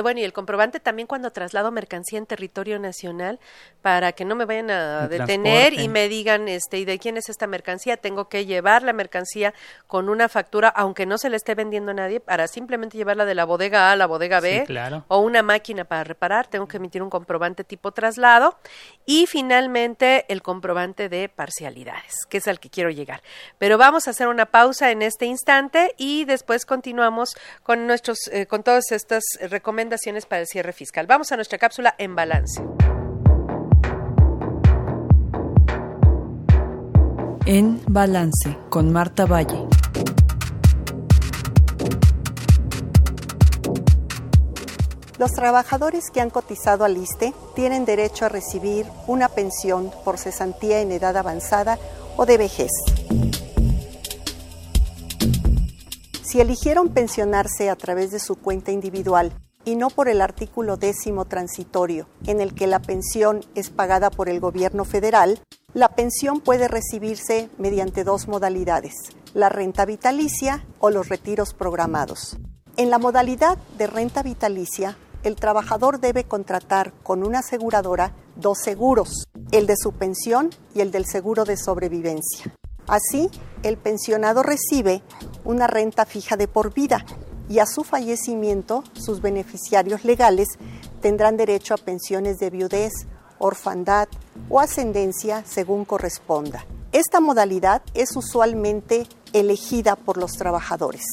bueno 0.00 0.20
y 0.20 0.22
el 0.22 0.32
comprobante 0.32 0.78
también 0.78 1.08
cuando 1.08 1.32
traslado 1.32 1.72
mercancía 1.72 2.20
en 2.20 2.26
territorio 2.26 2.78
nacional 2.78 3.40
para 3.82 4.12
que 4.12 4.24
no 4.24 4.36
me 4.36 4.44
vayan 4.44 4.70
a 4.70 5.08
detener 5.08 5.74
y 5.74 5.88
me 5.88 6.08
digan, 6.08 6.46
este, 6.46 6.78
¿y 6.78 6.84
de 6.84 7.00
quién 7.00 7.16
es 7.16 7.28
esta 7.28 7.48
mercancía? 7.48 7.96
Tengo 7.96 8.28
que 8.28 8.46
llevar 8.46 8.84
la 8.84 8.92
mercancía 8.92 9.23
con 9.86 10.08
una 10.08 10.28
factura, 10.28 10.68
aunque 10.68 11.06
no 11.06 11.18
se 11.18 11.30
le 11.30 11.36
esté 11.36 11.54
vendiendo 11.54 11.90
a 11.90 11.94
nadie, 11.94 12.20
para 12.20 12.48
simplemente 12.48 12.96
llevarla 12.96 13.24
de 13.24 13.34
la 13.34 13.44
bodega 13.44 13.88
A 13.88 13.92
a 13.92 13.96
la 13.96 14.06
bodega 14.06 14.40
B, 14.40 14.66
o 15.08 15.18
una 15.18 15.42
máquina 15.42 15.84
para 15.84 16.04
reparar, 16.04 16.46
tengo 16.46 16.66
que 16.68 16.76
emitir 16.76 17.02
un 17.02 17.10
comprobante 17.10 17.64
tipo 17.64 17.92
traslado, 17.92 18.58
y 19.06 19.26
finalmente 19.26 20.24
el 20.28 20.42
comprobante 20.42 21.08
de 21.08 21.28
parcialidades, 21.28 22.14
que 22.28 22.38
es 22.38 22.48
al 22.48 22.60
que 22.60 22.70
quiero 22.70 22.90
llegar. 22.90 23.22
Pero 23.58 23.78
vamos 23.78 24.06
a 24.06 24.10
hacer 24.10 24.28
una 24.28 24.46
pausa 24.46 24.90
en 24.90 25.02
este 25.02 25.26
instante 25.26 25.94
y 25.96 26.24
después 26.24 26.64
continuamos 26.66 27.36
con 27.62 27.86
nuestros, 27.86 28.18
eh, 28.30 28.46
con 28.46 28.62
todas 28.62 28.92
estas 28.92 29.24
recomendaciones 29.40 30.26
para 30.26 30.42
el 30.42 30.46
cierre 30.46 30.72
fiscal. 30.72 31.06
Vamos 31.06 31.32
a 31.32 31.36
nuestra 31.36 31.58
cápsula 31.58 31.94
en 31.98 32.14
balance. 32.14 32.62
En 37.46 37.82
Balance 37.86 38.56
con 38.70 38.90
Marta 38.90 39.26
Valle. 39.26 39.66
Los 45.18 45.32
trabajadores 45.32 46.10
que 46.10 46.22
han 46.22 46.30
cotizado 46.30 46.86
al 46.86 46.96
ISTE 46.96 47.34
tienen 47.54 47.84
derecho 47.84 48.24
a 48.24 48.30
recibir 48.30 48.86
una 49.06 49.28
pensión 49.28 49.90
por 50.06 50.16
cesantía 50.16 50.80
en 50.80 50.90
edad 50.90 51.18
avanzada 51.18 51.78
o 52.16 52.24
de 52.24 52.38
vejez. 52.38 52.70
Si 56.22 56.40
eligieron 56.40 56.88
pensionarse 56.94 57.68
a 57.68 57.76
través 57.76 58.10
de 58.10 58.20
su 58.20 58.36
cuenta 58.36 58.72
individual 58.72 59.32
y 59.66 59.76
no 59.76 59.90
por 59.90 60.08
el 60.08 60.22
artículo 60.22 60.78
décimo 60.78 61.26
transitorio, 61.26 62.06
en 62.26 62.40
el 62.40 62.54
que 62.54 62.66
la 62.66 62.80
pensión 62.80 63.44
es 63.54 63.68
pagada 63.68 64.08
por 64.08 64.30
el 64.30 64.40
gobierno 64.40 64.86
federal, 64.86 65.40
la 65.74 65.88
pensión 65.88 66.40
puede 66.40 66.68
recibirse 66.68 67.50
mediante 67.58 68.04
dos 68.04 68.28
modalidades, 68.28 68.94
la 69.34 69.48
renta 69.48 69.84
vitalicia 69.84 70.64
o 70.78 70.90
los 70.90 71.08
retiros 71.08 71.52
programados. 71.52 72.36
En 72.76 72.90
la 72.90 72.98
modalidad 72.98 73.58
de 73.76 73.88
renta 73.88 74.22
vitalicia, 74.22 74.96
el 75.24 75.34
trabajador 75.34 75.98
debe 76.00 76.24
contratar 76.24 76.92
con 77.02 77.24
una 77.24 77.40
aseguradora 77.40 78.14
dos 78.36 78.58
seguros, 78.58 79.24
el 79.50 79.66
de 79.66 79.74
su 79.76 79.92
pensión 79.92 80.50
y 80.74 80.80
el 80.80 80.92
del 80.92 81.06
seguro 81.06 81.44
de 81.44 81.56
sobrevivencia. 81.56 82.54
Así, 82.86 83.28
el 83.62 83.76
pensionado 83.76 84.42
recibe 84.42 85.02
una 85.44 85.66
renta 85.66 86.04
fija 86.04 86.36
de 86.36 86.46
por 86.46 86.72
vida 86.72 87.04
y 87.48 87.58
a 87.58 87.66
su 87.66 87.82
fallecimiento 87.82 88.84
sus 88.92 89.20
beneficiarios 89.20 90.04
legales 90.04 90.48
tendrán 91.00 91.36
derecho 91.36 91.74
a 91.74 91.78
pensiones 91.78 92.38
de 92.38 92.50
viudez, 92.50 92.92
orfandad 93.44 94.08
o 94.48 94.60
ascendencia 94.60 95.44
según 95.46 95.84
corresponda. 95.84 96.64
Esta 96.92 97.20
modalidad 97.20 97.82
es 97.92 98.16
usualmente 98.16 99.06
elegida 99.32 99.96
por 99.96 100.16
los 100.16 100.32
trabajadores. 100.32 101.04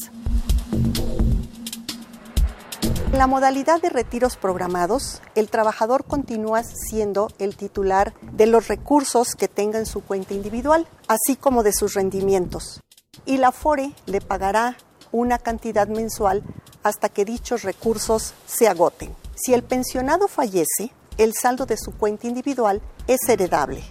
En 3.12 3.17
la 3.17 3.28
modalidad 3.28 3.82
de 3.82 3.89
retiros 3.89 4.38
programados, 4.38 5.22
el 5.36 5.50
trabajador 5.50 6.06
continúa 6.06 6.63
siendo 6.63 7.28
el 7.39 7.58
titular 7.58 8.13
de 8.22 8.46
los 8.46 8.70
recursos 8.70 9.36
que 9.36 9.50
tenga 9.50 9.80
en 9.80 9.86
su 9.86 10.02
cuenta 10.02 10.34
individual, 10.34 10.88
así 11.10 11.36
como 11.36 11.62
de 11.62 11.74
sus 11.74 11.94
rendimientos. 11.94 12.80
Y 13.26 13.38
la 13.38 13.52
FORE 13.52 13.94
le 14.06 14.22
pagará 14.22 14.78
una 15.12 15.38
cantidad 15.39 15.89
mensual 15.89 16.41
hasta 16.84 17.10
que 17.10 17.26
dichos 17.26 17.63
recursos 17.63 18.34
se 18.46 18.70
agoten. 18.70 19.13
Si 19.36 19.54
el 19.54 19.63
pensionado 19.63 20.30
fallece, 20.30 20.94
el 21.24 21.34
saldo 21.40 21.68
de 21.68 21.78
su 21.78 21.92
cuenta 21.92 22.26
individual 22.26 22.82
es 23.08 23.20
heredable. 23.30 23.84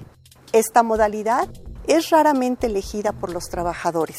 Esta 0.53 0.83
modalidad 0.83 1.49
es 1.87 2.11
raramente 2.11 2.66
elegida 2.66 3.12
por 3.12 3.31
los 3.31 3.45
trabajadores. 3.45 4.19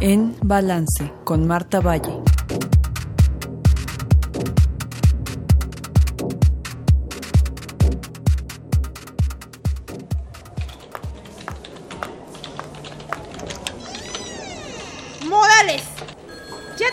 En 0.00 0.36
Balance 0.42 1.12
con 1.24 1.46
Marta 1.46 1.80
Valle. 1.80 2.22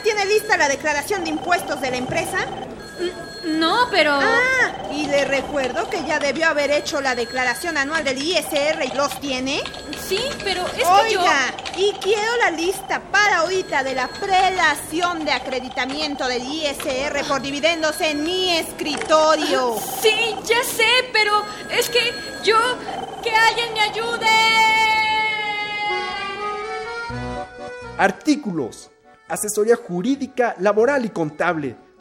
tiene 0.05 0.25
lista 0.25 0.55
la 0.55 0.69
declaración 0.69 1.23
de 1.23 1.31
impuestos 1.31 1.81
de 1.81 1.89
la 1.89 1.97
empresa? 1.97 2.37
No, 3.43 3.87
pero... 3.91 4.13
Ah, 4.13 4.91
y 4.91 5.07
le 5.07 5.25
recuerdo 5.25 5.89
que 5.89 6.03
ya 6.05 6.19
debió 6.19 6.47
haber 6.47 6.71
hecho 6.71 7.01
la 7.01 7.15
declaración 7.15 7.77
anual 7.77 8.03
del 8.03 8.21
ISR 8.21 8.83
y 8.85 8.95
los 8.95 9.19
tiene. 9.19 9.63
Sí, 10.07 10.19
pero 10.43 10.65
es 10.67 10.85
Oiga, 10.85 11.53
que 11.73 11.81
yo... 11.81 11.87
y 11.87 11.93
quiero 11.99 12.37
la 12.37 12.51
lista 12.51 13.01
para 13.11 13.39
ahorita 13.39 13.83
de 13.83 13.95
la 13.95 14.07
prelación 14.07 15.25
de 15.25 15.31
acreditamiento 15.31 16.27
del 16.27 16.43
ISR 16.43 17.25
por 17.27 17.41
dividendos 17.41 17.99
en 18.01 18.23
mi 18.23 18.57
escritorio. 18.57 19.75
Sí, 20.01 20.35
ya 20.45 20.63
sé, 20.63 21.09
pero 21.11 21.43
es 21.71 21.89
que 21.89 22.13
yo... 22.43 22.57
¡Que 23.23 23.31
alguien 23.31 23.73
me 23.73 23.81
ayude! 23.81 24.27
Artículos 27.97 28.91
asesoría 29.27 29.75
jurídica, 29.75 30.55
laboral 30.59 31.05
y 31.05 31.09
contable, 31.09 31.75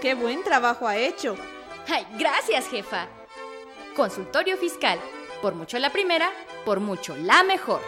Qué 0.00 0.14
buen 0.14 0.44
trabajo 0.44 0.86
ha 0.86 0.96
hecho. 0.96 1.36
Ay, 1.88 2.06
gracias, 2.18 2.68
jefa. 2.68 3.08
Consultorio 3.96 4.56
Fiscal. 4.56 5.00
Por 5.42 5.54
mucho 5.54 5.78
la 5.78 5.90
primera, 5.90 6.30
por 6.64 6.78
mucho 6.78 7.16
la 7.16 7.42
mejor. 7.42 7.80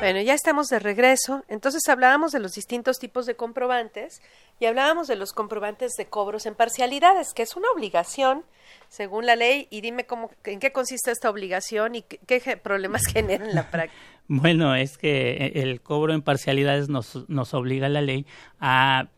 Bueno, 0.00 0.20
ya 0.22 0.34
estamos 0.34 0.68
de 0.68 0.78
regreso. 0.78 1.44
Entonces 1.46 1.82
hablábamos 1.88 2.32
de 2.32 2.40
los 2.40 2.54
distintos 2.54 2.98
tipos 2.98 3.26
de 3.26 3.36
comprobantes 3.36 4.22
y 4.58 4.66
hablábamos 4.66 5.06
de 5.06 5.14
los 5.14 5.32
comprobantes 5.32 5.92
de 5.96 6.06
cobros 6.06 6.46
en 6.46 6.54
parcialidades, 6.54 7.34
que 7.34 7.42
es 7.42 7.54
una 7.54 7.70
obligación 7.70 8.44
según 8.88 9.26
la 9.26 9.36
ley. 9.36 9.68
Y 9.70 9.82
dime 9.82 10.06
cómo, 10.06 10.30
en 10.42 10.58
qué 10.58 10.72
consiste 10.72 11.10
esta 11.10 11.30
obligación 11.30 11.94
y 11.94 12.02
qué, 12.02 12.40
problemas 12.56 13.02
genera 13.12 13.44
en 13.44 13.54
la 13.54 13.70
práctica. 13.70 14.00
Bueno, 14.32 14.76
es 14.76 14.96
que 14.96 15.32
eh, 15.32 15.52
el 15.56 15.80
cobro 15.80 16.12
en 16.12 16.22
parcialidades 16.22 16.88
nos, 16.88 17.28
nos 17.28 17.52
obliga 17.52 17.88
la 17.88 18.00
ley 18.00 18.26
a 18.60 19.08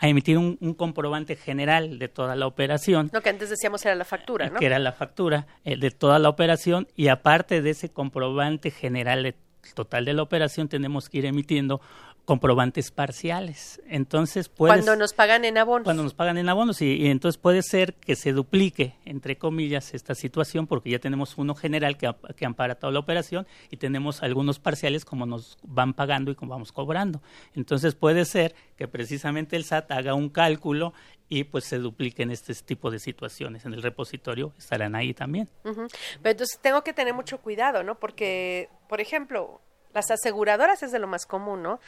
emitir 0.00 0.36
un, 0.36 0.56
comprobante 0.74 1.36
general 1.36 2.00
de 2.00 2.08
toda 2.08 2.34
la 2.34 2.48
operación. 2.48 3.08
Lo 3.12 3.22
que 3.22 3.28
antes 3.28 3.50
decíamos 3.50 3.84
era 3.86 3.94
la 3.94 4.04
factura, 4.04 4.50
¿no? 4.50 4.58
Que 4.58 4.66
era 4.66 4.80
la 4.80 4.90
factura 4.90 5.46
eh, 5.64 5.76
de 5.76 5.92
toda 5.92 6.18
la 6.18 6.28
operación 6.28 6.88
y 6.96 7.06
aparte 7.06 7.62
de 7.62 7.70
ese 7.70 7.90
comprobante 7.90 8.72
general 8.72 9.22
de 9.22 9.36
total 9.74 10.04
de 10.04 10.14
la 10.14 10.22
operación 10.22 10.68
tenemos 10.68 11.08
que 11.08 11.18
ir 11.18 11.26
emitiendo 11.26 11.80
comprobantes 12.28 12.90
parciales. 12.90 13.80
Entonces 13.88 14.50
puede 14.50 14.74
cuando 14.74 14.96
nos 14.96 15.14
pagan 15.14 15.46
en 15.46 15.56
abonos. 15.56 15.84
Cuando 15.84 16.02
nos 16.02 16.12
pagan 16.12 16.36
en 16.36 16.46
abonos 16.50 16.82
y, 16.82 16.92
y, 16.92 17.06
entonces 17.06 17.38
puede 17.38 17.62
ser 17.62 17.94
que 17.94 18.16
se 18.16 18.34
duplique 18.34 18.96
entre 19.06 19.38
comillas 19.38 19.94
esta 19.94 20.14
situación 20.14 20.66
porque 20.66 20.90
ya 20.90 20.98
tenemos 20.98 21.38
uno 21.38 21.54
general 21.54 21.96
que, 21.96 22.14
que 22.36 22.44
ampara 22.44 22.74
toda 22.74 22.92
la 22.92 22.98
operación 22.98 23.46
y 23.70 23.78
tenemos 23.78 24.22
algunos 24.22 24.58
parciales 24.58 25.06
como 25.06 25.24
nos 25.24 25.56
van 25.62 25.94
pagando 25.94 26.30
y 26.30 26.34
como 26.34 26.50
vamos 26.50 26.70
cobrando. 26.70 27.22
Entonces 27.54 27.94
puede 27.94 28.26
ser 28.26 28.54
que 28.76 28.86
precisamente 28.88 29.56
el 29.56 29.64
SAT 29.64 29.90
haga 29.92 30.12
un 30.12 30.28
cálculo 30.28 30.92
y 31.30 31.44
pues 31.44 31.64
se 31.64 31.78
dupliquen 31.78 32.30
este 32.30 32.52
tipo 32.56 32.90
de 32.90 32.98
situaciones 32.98 33.64
en 33.64 33.72
el 33.72 33.82
repositorio 33.82 34.52
estarán 34.58 34.94
ahí 34.96 35.14
también. 35.14 35.48
Uh 35.64 35.70
-huh. 35.70 35.88
Pero 36.20 36.32
entonces 36.32 36.58
tengo 36.60 36.84
que 36.84 36.92
tener 36.92 37.14
mucho 37.14 37.38
cuidado, 37.38 37.82
¿no? 37.82 37.98
Porque, 37.98 38.68
por 38.86 39.00
ejemplo, 39.00 39.62
las 39.98 40.10
aseguradoras 40.12 40.82
es 40.82 40.92
de 40.92 41.00
lo 41.00 41.08
más 41.08 41.26
común, 41.26 41.62
¿no? 41.62 41.80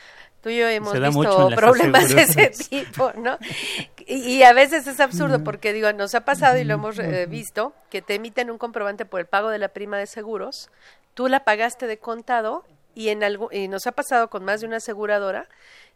Tú 0.42 0.48
y 0.48 0.58
yo 0.58 0.68
hemos 0.68 0.92
visto 0.92 1.48
problemas 1.54 2.08
de 2.08 2.22
ese 2.22 2.50
tipo, 2.68 3.12
¿no? 3.16 3.38
Y, 4.06 4.14
y, 4.14 4.42
a 4.42 4.52
veces 4.52 4.86
es 4.86 4.98
absurdo 4.98 5.44
porque, 5.44 5.72
digo, 5.72 5.92
nos 5.92 6.14
ha 6.14 6.24
pasado 6.24 6.58
y 6.58 6.64
lo 6.64 6.74
hemos 6.74 6.98
eh, 6.98 7.26
visto, 7.26 7.72
que 7.88 8.02
te 8.02 8.16
emiten 8.16 8.50
un 8.50 8.58
comprobante 8.58 9.04
por 9.04 9.20
el 9.20 9.26
pago 9.26 9.50
de 9.50 9.58
la 9.58 9.68
prima 9.68 9.96
de 9.98 10.06
seguros, 10.06 10.70
tú 11.14 11.28
la 11.28 11.44
pagaste 11.44 11.86
de 11.86 11.98
contado 11.98 12.64
y, 12.94 13.10
en 13.10 13.22
algo, 13.22 13.48
y 13.52 13.68
nos 13.68 13.86
ha 13.86 13.92
pasado 13.92 14.28
con 14.28 14.44
más 14.44 14.60
de 14.60 14.66
una 14.66 14.78
aseguradora 14.78 15.48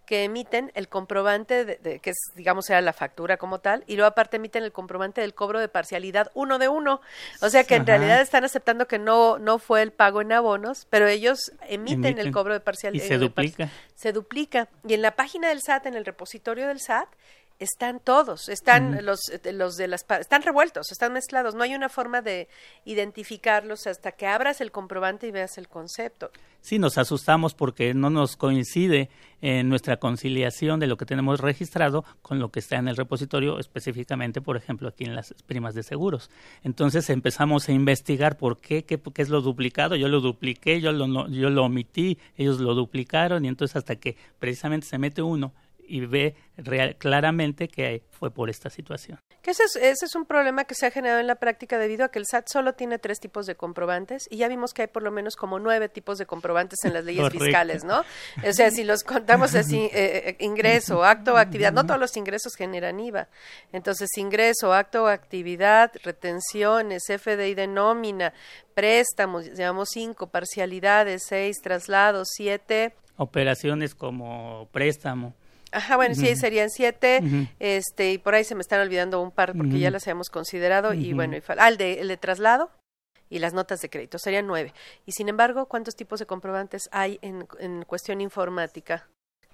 que 0.07 0.25
emiten 0.25 0.71
el 0.75 0.89
comprobante, 0.89 1.65
de, 1.65 1.77
de, 1.77 1.99
que 1.99 2.11
es, 2.11 2.17
digamos, 2.35 2.67
sea 2.67 2.81
la 2.81 2.93
factura 2.93 3.37
como 3.37 3.61
tal, 3.61 3.85
y 3.87 3.97
luego 3.97 4.09
aparte 4.09 4.37
emiten 4.37 4.63
el 4.63 4.73
comprobante 4.73 5.21
del 5.21 5.35
cobro 5.35 5.61
de 5.61 5.69
parcialidad 5.69 6.31
uno 6.35 6.59
de 6.59 6.69
uno. 6.69 7.01
O 7.41 7.51
sea 7.51 7.65
que 7.65 7.75
en 7.75 7.87
realidad 7.87 8.21
están 8.21 8.45
aceptando 8.45 8.87
que 8.87 8.99
no, 8.99 9.39
no 9.39 9.59
fue 9.59 9.83
el 9.83 9.93
pago 9.93 10.21
en 10.21 10.33
abonos, 10.33 10.87
pero 10.91 11.07
ellos 11.07 11.53
emiten, 11.69 12.05
emiten. 12.05 12.27
el 12.27 12.33
cobro 12.33 12.53
de 12.53 12.61
parcialidad. 12.61 13.05
Y 13.05 13.09
se 13.09 13.19
duplica. 13.19 13.71
Se 13.95 14.13
duplica. 14.13 14.69
Y 14.87 14.95
en 14.95 15.03
la 15.03 15.17
página 15.17 15.49
del 15.49 15.61
SAT, 15.61 15.87
en 15.87 15.95
el 15.95 16.05
repositorio 16.05 16.69
del 16.69 16.81
SAT, 16.81 17.09
están 17.59 18.01
todos, 18.01 18.49
están 18.49 19.05
los, 19.05 19.21
los 19.53 19.77
de 19.77 19.89
las 19.89 20.05
están 20.21 20.43
revueltos, 20.43 20.91
están 20.91 21.13
mezclados, 21.13 21.55
no 21.55 21.63
hay 21.63 21.75
una 21.75 21.89
forma 21.89 22.21
de 22.21 22.49
identificarlos 22.85 23.87
hasta 23.87 24.13
que 24.13 24.27
abras 24.27 24.61
el 24.61 24.73
comprobante 24.73 25.27
y 25.27 25.31
veas 25.31 25.59
el 25.59 25.69
concepto. 25.69 26.31
Sí, 26.61 26.79
nos 26.79 26.97
asustamos 26.97 27.53
porque 27.53 27.93
no 27.93 28.09
nos 28.09 28.37
coincide 28.37 29.11
en 29.43 29.69
nuestra 29.69 29.99
conciliación 29.99 30.81
de 30.81 30.87
lo 30.87 30.97
que 30.97 31.05
tenemos 31.05 31.41
registrado 31.41 32.07
con 32.23 32.39
lo 32.39 32.51
que 32.51 32.61
está 32.61 32.77
en 32.77 32.89
el 32.89 32.97
repositorio, 32.97 33.59
específicamente, 33.59 34.41
por 34.41 34.57
ejemplo, 34.57 34.89
aquí 34.89 35.05
en 35.05 35.15
las 35.15 35.35
primas 35.47 35.75
de 35.75 35.83
seguros. 35.83 36.31
Entonces 36.63 37.11
empezamos 37.11 37.69
a 37.69 37.73
investigar 37.73 38.39
por 38.39 38.59
qué, 38.59 38.85
qué, 38.85 38.99
qué 38.99 39.23
es 39.23 39.29
lo 39.29 39.43
duplicado, 39.43 39.95
yo 39.95 40.09
lo 40.09 40.23
dupliqué, 40.23 40.81
yo 40.81 40.93
lo, 40.93 41.29
yo 41.29 41.51
lo 41.51 41.65
omití, 41.65 42.19
ellos 42.37 42.59
lo 42.61 42.75
duplicaron 42.75 43.45
y 43.45 43.49
entonces 43.49 43.77
hasta 43.77 43.97
que 43.97 44.17
precisamente 44.39 44.87
se 44.87 44.97
mete 44.97 45.21
uno 45.21 45.53
y 45.87 46.07
ve 46.07 46.35
real, 46.57 46.97
claramente 46.97 47.68
que 47.68 48.03
fue 48.11 48.30
por 48.30 48.51
esta 48.51 48.70
situación. 48.70 49.18
Que 49.43 49.51
ese 49.51 49.64
es, 49.64 49.76
ese 49.76 50.07
es 50.07 50.14
un 50.14 50.24
problema 50.24 50.64
que 50.64 50.74
se 50.74 50.87
ha 50.87 50.91
generado 50.91 51.20
en 51.20 51.26
la 51.26 51.35
práctica 51.35 51.78
debido 51.78 52.05
a 52.05 52.09
que 52.09 52.18
el 52.18 52.26
SAT 52.26 52.49
solo 52.49 52.74
tiene 52.74 52.99
tres 52.99 53.20
tipos 53.20 53.47
de 53.47 53.57
comprobantes 53.57 54.26
y 54.30 54.39
ya 54.39 54.49
vimos 54.49 54.72
que 54.72 54.82
hay 54.82 54.89
por 54.89 55.03
lo 55.03 55.11
menos 55.11 55.37
como 55.37 55.59
nueve 55.59 55.89
tipos 55.89 56.18
de 56.18 56.26
comprobantes 56.26 56.78
en 56.85 56.95
las 56.95 57.05
leyes 57.05 57.22
Correcto. 57.24 57.45
fiscales, 57.45 57.85
¿no? 57.85 58.05
O 58.47 58.53
sea, 58.53 58.70
si 58.70 58.85
los 58.85 59.05
contamos 59.05 59.55
así, 59.55 59.91
eh, 59.93 60.37
ingreso, 60.41 61.05
acto 61.05 61.35
o 61.35 61.37
actividad, 61.37 61.72
no 61.72 61.85
todos 61.85 62.01
los 62.01 62.16
ingresos 62.16 62.55
generan 62.57 63.01
IVA. 63.01 63.28
Entonces, 63.72 64.09
ingreso, 64.16 64.72
acto 64.72 65.05
o 65.05 65.07
actividad, 65.09 65.93
retenciones, 66.03 67.03
FDI 67.09 67.55
de 67.55 67.66
nómina, 67.66 68.32
préstamos, 68.74 69.45
llevamos 69.53 69.91
cinco, 69.93 70.28
parcialidades, 70.28 71.24
seis, 71.26 71.57
traslados, 71.62 72.28
siete. 72.35 72.95
Operaciones 73.16 73.95
como 73.95 74.68
préstamo. 74.72 75.35
Ajá, 75.75 75.97
bueno, 75.97 76.14
sí, 76.14 76.37
serían 76.37 76.70
siete, 76.70 77.20
uh 77.22 77.27
-huh. 77.27 77.49
este, 77.59 78.12
y 78.12 78.18
por 78.18 78.35
ahí 78.35 78.45
se 78.45 78.55
me 78.55 78.61
están 78.61 78.81
olvidando 78.81 79.20
un 79.20 79.31
par 79.31 79.53
porque 79.53 79.75
uh 79.75 79.77
-huh. 79.77 79.81
ya 79.81 79.91
las 79.91 80.05
habíamos 80.05 80.29
considerado, 80.31 80.95
y 80.95 81.12
bueno, 81.12 81.37
y 81.37 81.43
ah, 81.59 81.68
el 81.68 81.77
de, 81.77 82.01
el 82.01 82.09
de 82.09 82.16
traslado 82.16 82.70
y 83.29 83.39
las 83.41 83.53
notas 83.53 83.81
de 83.81 83.89
crédito, 83.91 84.18
serían 84.18 84.47
nueve. 84.47 84.72
Y 85.07 85.12
sin 85.12 85.29
embargo, 85.29 85.66
¿cuántos 85.66 85.95
tipos 85.97 86.20
de 86.20 86.27
comprobantes 86.27 86.89
hay 86.93 87.18
en, 87.22 87.47
en 87.59 87.83
cuestión 87.85 88.20
informática 88.20 89.09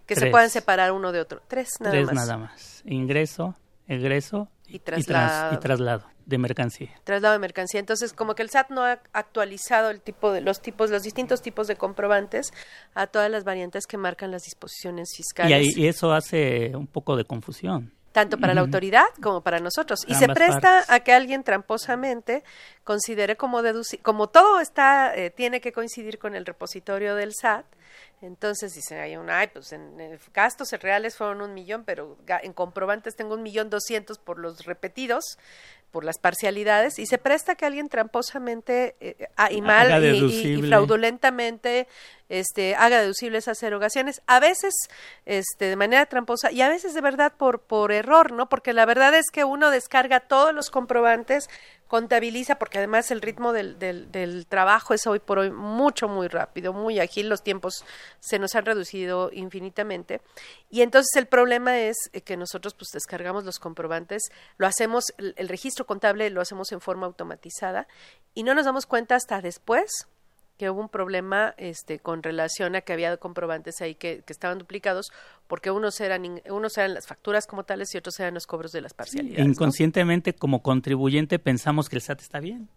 que 0.07 0.15
Tres. 0.15 0.27
se 0.27 0.31
puedan 0.31 0.51
separar 0.51 0.93
uno 0.93 1.13
de 1.13 1.21
otro? 1.21 1.41
Tres 1.49 1.69
nada 1.81 1.93
Tres 1.93 2.07
más. 2.07 2.15
nada 2.15 2.37
más. 2.37 2.83
Ingreso, 2.85 3.55
egreso 3.87 4.49
y 4.67 4.79
traslado. 4.81 5.01
Y, 5.01 5.05
tras, 5.05 5.55
y 5.55 5.57
traslado 5.59 6.05
de 6.31 6.39
mercancía. 6.39 6.89
Traslado 7.05 7.35
de 7.35 7.39
mercancía. 7.41 7.81
Entonces, 7.81 8.15
como 8.15 8.35
que 8.35 8.43
el 8.43 8.49
SAT 8.49 8.71
no 8.71 8.85
ha 8.85 9.01
actualizado 9.13 9.91
el 9.91 10.01
tipo 10.01 10.33
de 10.33 10.41
los 10.41 10.63
tipos, 10.63 10.89
los 10.89 11.03
distintos 11.03 11.43
tipos 11.43 11.67
de 11.67 11.77
comprobantes 11.77 12.53
a 12.95 13.07
todas 13.07 13.31
las 13.31 13.45
variantes 13.45 13.87
que 13.87 13.99
marcan 13.99 14.31
las 14.31 14.45
disposiciones 14.45 15.11
fiscales. 15.15 15.51
Y, 15.51 15.55
ahí, 15.55 15.73
y 15.77 15.89
eso 15.89 16.13
hace 16.13 16.75
un 16.75 16.87
poco 16.87 17.17
de 17.17 17.25
confusión. 17.25 17.93
Tanto 18.13 18.39
para 18.39 18.53
uh 18.53 18.55
-huh. 18.55 18.57
la 18.57 18.61
autoridad 18.63 19.05
como 19.23 19.43
para 19.43 19.61
nosotros. 19.61 20.01
Y 20.07 20.15
Ambas 20.15 20.21
se 20.21 20.35
presta 20.35 20.61
partes. 20.61 20.91
a 20.91 21.01
que 21.01 21.13
alguien 21.13 21.45
tramposamente 21.45 22.43
considere 22.83 23.37
como 23.37 23.63
deducir, 23.63 24.01
como 24.03 24.29
todo 24.29 24.61
está, 24.61 25.15
eh, 25.15 25.31
tiene 25.31 25.61
que 25.61 25.73
coincidir 25.73 26.19
con 26.19 26.35
el 26.35 26.45
repositorio 26.47 27.15
del 27.15 27.33
SAT, 27.35 27.67
entonces 28.23 28.75
dice, 28.75 29.01
hay 29.01 29.17
un, 29.17 29.31
ay, 29.31 29.49
pues 29.49 29.73
en, 29.73 29.99
en, 29.99 30.19
gastos 30.35 30.71
reales 30.73 31.17
fueron 31.17 31.41
un 31.41 31.55
millón, 31.55 31.85
pero 31.85 32.19
en 32.43 32.53
comprobantes 32.53 33.17
tengo 33.17 33.35
un 33.35 33.43
millón 33.43 33.71
doscientos 33.71 34.19
por 34.19 34.39
los 34.39 34.67
repetidos, 34.67 35.39
por 35.91 36.05
las 36.05 36.19
parcialidades, 36.19 36.99
y 36.99 37.07
se 37.07 37.19
presta 37.19 37.55
que 37.55 37.67
alguien 37.67 37.89
tramposamente 37.89 38.97
eh, 39.01 39.29
ah, 39.37 39.51
y 39.51 39.61
mal 39.61 40.05
y, 40.05 40.19
y, 40.19 40.59
y, 40.59 40.63
fraudulentamente 40.63 41.89
este, 42.31 42.77
haga 42.77 43.01
deducible 43.01 43.39
esas 43.39 43.61
erogaciones, 43.63 44.23
a 44.27 44.39
veces 44.39 44.73
este, 45.27 45.65
de 45.65 45.77
manera 45.77 46.07
tramposa 46.07 46.53
y 46.53 46.63
a 46.63 46.69
veces 46.69 46.95
de 46.95 47.01
verdad 47.01 47.33
por, 47.37 47.61
por 47.61 47.91
error, 47.91 48.33
¿no? 48.33 48.49
Porque 48.49 48.73
la 48.73 48.87
verdad 48.87 49.13
es 49.15 49.27
que 49.33 49.43
uno 49.45 49.71
descarga 49.71 50.21
todos 50.21 50.55
los 50.55 50.71
comprobantes, 50.71 51.51
contabiliza, 51.89 52.55
porque 52.55 52.79
además 52.79 53.11
el 53.11 53.21
ritmo 53.21 53.53
del, 53.53 53.81
del, 53.81 54.13
del, 54.13 54.47
trabajo 54.47 54.95
es 54.95 55.09
hoy 55.09 55.19
por 55.19 55.41
hoy 55.41 55.51
mucho, 55.51 56.07
muy 56.07 56.29
rápido, 56.29 56.73
muy 56.73 57.01
ágil, 57.01 57.29
los 57.29 57.43
tiempos 57.43 57.85
se 58.21 58.39
nos 58.39 58.55
han 58.55 58.65
reducido 58.65 59.31
infinitamente. 59.33 60.21
Y 60.71 60.83
entonces 60.83 61.11
el 61.17 61.27
problema 61.27 61.81
es 61.81 61.97
que 62.25 62.37
nosotros 62.37 62.75
pues 62.75 62.91
descargamos 62.93 63.45
los 63.45 63.59
comprobantes, 63.59 64.23
lo 64.57 64.69
hacemos, 64.69 65.07
el, 65.19 65.35
el 65.37 65.49
registro 65.49 65.80
contable 65.87 66.31
lo 66.31 66.41
hacemos 66.41 66.73
en 66.73 66.81
forma 66.81 67.07
automatizada 67.07 67.87
y 68.35 68.43
no 68.43 68.55
nos 68.55 68.65
damos 68.65 68.87
cuenta 68.87 69.17
hasta 69.17 69.41
después 69.41 70.09
que 70.61 70.69
hubo 70.69 70.83
un 70.83 70.91
problema 70.91 71.55
este, 71.57 72.01
con 72.01 72.23
relación 72.23 72.77
a 72.77 72.83
que 72.83 72.93
había 72.93 73.17
comprobantes 73.17 73.81
ahí 73.81 73.95
que, 73.95 74.23
que 74.27 74.33
estaban 74.35 74.59
duplicados, 74.59 75.11
porque 75.47 75.71
unos 75.71 75.99
eran, 76.03 76.43
unos 76.51 76.77
eran 76.77 76.93
las 76.93 77.07
facturas 77.07 77.47
como 77.47 77.65
tales 77.65 77.95
y 77.95 77.99
otros 77.99 78.21
eran 78.21 78.35
los 78.35 78.47
cobros 78.47 78.71
de 78.71 78.83
las 78.83 78.93
parcialidades. 78.93 79.47
Inconscientemente, 79.47 80.33
¿no? 80.33 80.39
como 80.39 80.63
contribuyente, 80.63 81.39
pensamos 81.39 81.89
que 81.89 81.97
el 81.97 82.03
SAT 82.03 82.21
está 82.21 82.41
bien. 82.41 82.69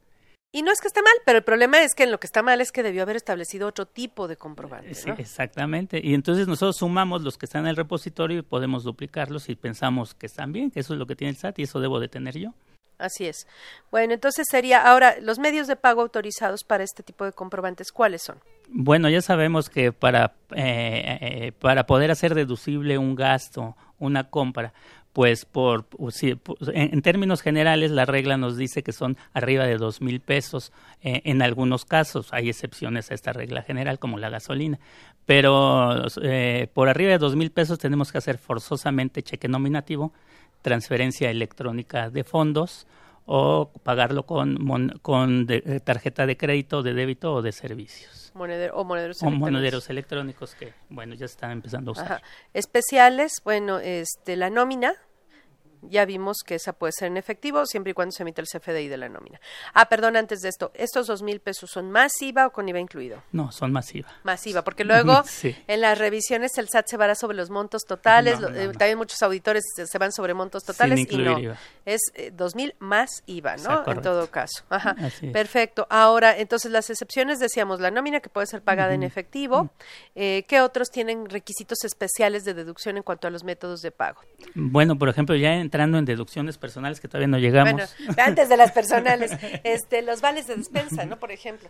Y 0.55 0.61
no 0.61 0.71
es 0.71 0.79
que 0.79 0.87
esté 0.87 1.01
mal, 1.01 1.13
pero 1.25 1.39
el 1.39 1.43
problema 1.43 1.81
es 1.83 1.93
que 1.93 2.03
en 2.03 2.11
lo 2.11 2.21
que 2.21 2.27
está 2.27 2.41
mal 2.41 2.61
es 2.61 2.71
que 2.71 2.83
debió 2.83 3.01
haber 3.01 3.17
establecido 3.17 3.67
otro 3.67 3.85
tipo 3.85 4.29
de 4.29 4.37
comprobante. 4.37 4.93
Sí, 4.93 5.09
¿no? 5.09 5.15
exactamente. 5.17 5.99
Y 6.01 6.13
entonces 6.13 6.47
nosotros 6.47 6.77
sumamos 6.77 7.21
los 7.21 7.37
que 7.37 7.47
están 7.47 7.63
en 7.63 7.69
el 7.69 7.75
repositorio 7.75 8.37
y 8.37 8.41
podemos 8.43 8.83
duplicarlos 8.83 9.49
y 9.49 9.55
pensamos 9.55 10.13
que 10.13 10.27
están 10.27 10.53
bien, 10.53 10.71
que 10.71 10.79
eso 10.79 10.93
es 10.93 10.99
lo 10.99 11.05
que 11.05 11.17
tiene 11.17 11.31
el 11.31 11.37
SAT 11.37 11.59
y 11.59 11.63
eso 11.63 11.81
debo 11.81 11.99
de 11.99 12.07
tener 12.07 12.37
yo. 12.37 12.53
Así 13.03 13.25
es. 13.25 13.47
Bueno, 13.91 14.13
entonces 14.13 14.47
sería 14.49 14.81
ahora 14.81 15.15
los 15.21 15.37
medios 15.37 15.67
de 15.67 15.75
pago 15.75 16.01
autorizados 16.01 16.63
para 16.63 16.85
este 16.85 17.03
tipo 17.03 17.25
de 17.25 17.33
comprobantes, 17.33 17.91
¿cuáles 17.91 18.21
son? 18.21 18.37
Bueno, 18.69 19.09
ya 19.09 19.21
sabemos 19.21 19.69
que 19.69 19.91
para, 19.91 20.35
eh, 20.55 21.17
eh, 21.19 21.51
para 21.59 21.85
poder 21.85 22.11
hacer 22.11 22.33
deducible 22.33 22.97
un 22.97 23.15
gasto, 23.15 23.75
una 23.99 24.29
compra, 24.29 24.73
pues 25.11 25.43
por, 25.43 25.85
si, 26.11 26.39
en, 26.73 27.01
términos 27.01 27.41
generales 27.41 27.91
la 27.91 28.05
regla 28.05 28.37
nos 28.37 28.55
dice 28.55 28.83
que 28.83 28.93
son 28.93 29.17
arriba 29.33 29.65
de 29.65 29.77
dos 29.77 30.01
mil 30.01 30.21
pesos 30.21 30.71
eh, 31.01 31.21
en 31.25 31.41
algunos 31.43 31.85
casos 31.85 32.29
hay 32.31 32.49
excepciones 32.49 33.11
a 33.11 33.13
esta 33.13 33.31
regla 33.31 33.61
general 33.61 33.99
como 33.99 34.17
la 34.17 34.29
gasolina 34.29 34.79
pero 35.27 36.07
eh, 36.23 36.67
por 36.73 36.89
arriba 36.89 37.11
de 37.11 37.19
dos 37.19 37.35
mil 37.35 37.51
pesos 37.51 37.77
tenemos 37.77 38.11
que 38.11 38.17
hacer 38.17 38.39
forzosamente 38.39 39.21
cheque 39.21 39.47
nominativo 39.47 40.13
transferencia 40.63 41.29
electrónica 41.29 42.09
de 42.09 42.23
fondos 42.23 42.87
o 43.25 43.71
pagarlo 43.83 44.25
con, 44.25 44.57
con 45.01 45.45
de, 45.45 45.63
eh, 45.65 45.79
tarjeta 45.79 46.25
de 46.25 46.35
crédito, 46.35 46.81
de 46.81 46.93
débito 46.93 47.35
o 47.35 47.41
de 47.43 47.51
servicios. 47.51 48.31
Monedero, 48.33 48.75
o 48.77 48.83
monederos 48.83 49.21
o 49.21 49.27
electrónicos. 49.27 49.51
monederos 49.51 49.89
electrónicos 49.89 50.55
que, 50.55 50.73
bueno, 50.89 51.13
ya 51.13 51.25
están 51.25 51.51
empezando 51.51 51.91
a 51.91 51.93
usar. 51.93 52.05
Ajá. 52.05 52.21
Especiales, 52.53 53.33
bueno, 53.43 53.77
este, 53.77 54.35
la 54.35 54.49
nómina, 54.49 54.95
ya 55.89 56.05
vimos 56.05 56.39
que 56.45 56.55
esa 56.55 56.73
puede 56.73 56.91
ser 56.93 57.07
en 57.07 57.17
efectivo 57.17 57.65
siempre 57.65 57.91
y 57.91 57.93
cuando 57.93 58.11
se 58.11 58.23
emite 58.23 58.41
el 58.41 58.47
CFDI 58.47 58.87
de 58.87 58.97
la 58.97 59.09
nómina. 59.09 59.39
Ah, 59.73 59.87
perdón, 59.87 60.17
antes 60.17 60.41
de 60.41 60.49
esto, 60.49 60.71
¿estos 60.73 61.07
dos 61.07 61.21
mil 61.21 61.39
pesos 61.39 61.69
son 61.69 61.91
más 61.91 62.11
IVA 62.21 62.47
o 62.47 62.51
con 62.51 62.67
IVA 62.67 62.79
incluido? 62.79 63.23
No, 63.31 63.51
son 63.51 63.71
más 63.71 63.93
IVA. 63.93 64.09
Más 64.23 64.45
IVA, 64.47 64.63
porque 64.63 64.83
luego 64.83 65.23
en 65.67 65.81
las 65.81 65.97
revisiones 65.97 66.57
el 66.57 66.69
SAT 66.69 66.87
se 66.87 66.97
va 66.97 67.03
sobre 67.15 67.37
los 67.37 67.49
montos 67.49 67.83
totales, 67.83 68.39
eh, 68.55 68.71
también 68.77 68.97
muchos 68.97 69.21
auditores 69.21 69.63
se, 69.75 69.97
van 69.97 70.11
sobre 70.11 70.33
montos 70.33 70.63
totales 70.63 71.05
y 71.09 71.17
no. 71.17 71.37
Es 71.85 72.01
eh, 72.15 72.31
dos 72.33 72.55
mil 72.55 72.75
más 72.79 73.23
IVA, 73.25 73.57
¿no? 73.57 73.83
En 73.91 74.01
todo 74.01 74.29
caso. 74.31 74.63
Ajá. 74.69 74.95
Perfecto. 75.31 75.85
Ahora, 75.89 76.37
entonces 76.37 76.71
las 76.71 76.89
excepciones 76.89 77.39
decíamos 77.39 77.79
la 77.79 77.91
nómina 77.91 78.19
que 78.19 78.29
puede 78.29 78.47
ser 78.47 78.61
pagada 78.61 78.93
en 78.93 79.03
efectivo. 79.03 79.69
Eh, 80.15 80.45
¿Qué 80.47 80.61
otros 80.61 80.89
tienen 80.89 81.29
requisitos 81.29 81.83
especiales 81.83 82.45
de 82.45 82.53
deducción 82.53 82.97
en 82.97 83.03
cuanto 83.03 83.27
a 83.27 83.31
los 83.31 83.43
métodos 83.43 83.81
de 83.81 83.91
pago? 83.91 84.21
Bueno, 84.55 84.97
por 84.97 85.09
ejemplo, 85.09 85.35
ya 85.35 85.53
entrando 85.73 85.97
en 85.97 86.05
deducciones 86.05 86.59
personales 86.59 87.01
que 87.01 87.07
todavía 87.07 87.27
no 87.27 87.39
llegamos. 87.39 87.95
Bueno, 87.97 88.13
antes 88.23 88.47
de 88.47 88.57
las 88.57 88.71
personales, 88.71 89.31
este, 89.63 90.03
los 90.03 90.21
vales 90.21 90.45
de 90.45 90.55
despensa, 90.55 91.03
¿no? 91.05 91.17
Por 91.17 91.31
ejemplo. 91.31 91.67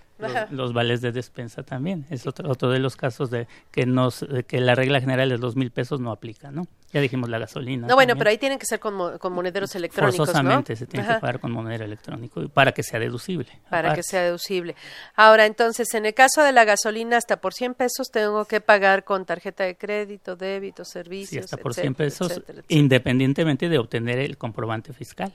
Los, 0.52 0.74
vales 0.74 1.00
de 1.00 1.14
despensa 1.14 1.64
también. 1.64 2.06
Es 2.10 2.28
otro, 2.28 2.50
otro 2.50 2.70
de 2.70 2.80
los 2.80 2.98
casos 2.98 3.30
de 3.30 3.48
que, 3.72 3.86
nos, 3.86 4.26
que 4.46 4.60
la 4.60 4.76
regla 4.76 5.00
general 5.00 5.30
de 5.30 5.38
dos 5.38 5.56
mil 5.56 5.72
pesos 5.72 6.02
no 6.02 6.12
aplica, 6.12 6.52
¿no? 6.52 6.68
Ya 6.94 7.02
dijimos 7.02 7.28
la 7.28 7.40
gasolina. 7.40 7.88
No, 7.88 7.96
bueno, 7.96 8.16
pero 8.16 8.30
ahí 8.30 8.38
tienen 8.38 8.60
que 8.60 8.68
ser 8.68 8.80
con, 8.80 8.94
monederos 9.34 9.74
electrónicos. 9.74 10.16
Forzosamente 10.16 10.76
se 10.76 10.86
tiene 10.86 11.08
que 11.08 11.14
pagar 11.16 11.40
con 11.40 11.52
monedero 11.52 11.86
electrónico 11.86 12.48
para 12.50 12.72
que 12.72 12.84
sea 12.84 13.00
deducible. 13.00 13.50
Para 13.68 13.96
que 13.96 14.04
sea 14.04 14.22
deducible. 14.22 14.76
Ahora, 15.16 15.48
entonces, 15.48 15.92
en 15.96 16.06
el 16.06 16.14
caso 16.14 16.44
de 16.44 16.52
la 16.52 16.66
gasolina, 16.66 17.18
hasta 17.18 17.38
por 17.38 17.56
100 17.56 17.74
pesos 17.74 18.12
tengo 18.12 18.46
que 18.46 18.62
pagar 18.62 19.04
con 19.04 19.26
tarjeta 19.26 19.64
de 19.64 19.76
crédito, 19.76 20.36
débito, 20.36 20.86
servicios. 20.86 21.30
Sí, 21.30 21.40
hasta 21.40 21.58
por 21.58 21.74
100 21.74 21.96
pesos, 21.96 22.42
independientemente 22.68 23.70
de 23.70 23.80
obtener 23.80 24.20
el 24.20 24.38
comprobante 24.38 24.94
fiscal. 24.94 25.34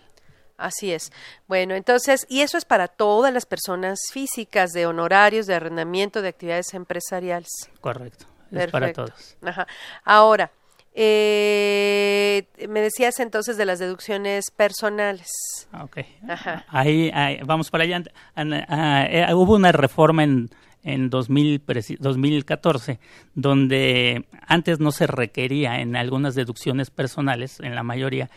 Así 0.59 0.93
es. 0.93 1.13
Bueno, 1.49 1.75
entonces, 1.75 2.25
y 2.29 2.43
eso 2.43 2.57
es 2.57 2.65
para 2.65 2.87
todas 2.87 3.35
las 3.35 3.47
personas 3.47 3.99
físicas 4.13 4.71
de 4.71 4.87
honorarios, 4.87 5.47
de 5.47 5.57
arrendamiento, 5.57 6.23
de 6.23 6.29
actividades 6.29 6.73
empresariales. 6.75 7.49
Correcto. 7.81 8.27
Es 8.53 8.71
para 8.71 8.93
todos. 8.93 9.37
Ajá. 9.43 9.67
Ahora, 10.05 10.51
eh, 11.01 12.49
me 12.69 12.81
decías 12.81 13.21
entonces 13.21 13.57
de 13.57 13.65
las 13.65 13.79
deducciones 13.79 14.51
personales. 14.51 15.29
Ah, 15.71 15.85
ok. 15.85 15.99
Ajá. 16.29 16.65
Ahí, 16.67 17.13
vamos 17.47 17.71
para 17.71 17.85
allá. 17.85 18.03
Eh, 18.37 19.27
hubo 19.33 19.55
una 19.55 19.71
reforma 19.71 20.25
en, 20.25 20.51
en 20.83 21.09
2014 21.09 22.99
donde 23.37 24.27
antes 24.45 24.81
no 24.81 24.91
se 24.91 25.07
requería 25.07 25.79
en 25.79 25.95
algunas 25.95 26.35
deducciones 26.35 26.91
personales, 26.91 27.61
en 27.61 27.77
la 27.77 27.85
mayoría, 27.85 28.29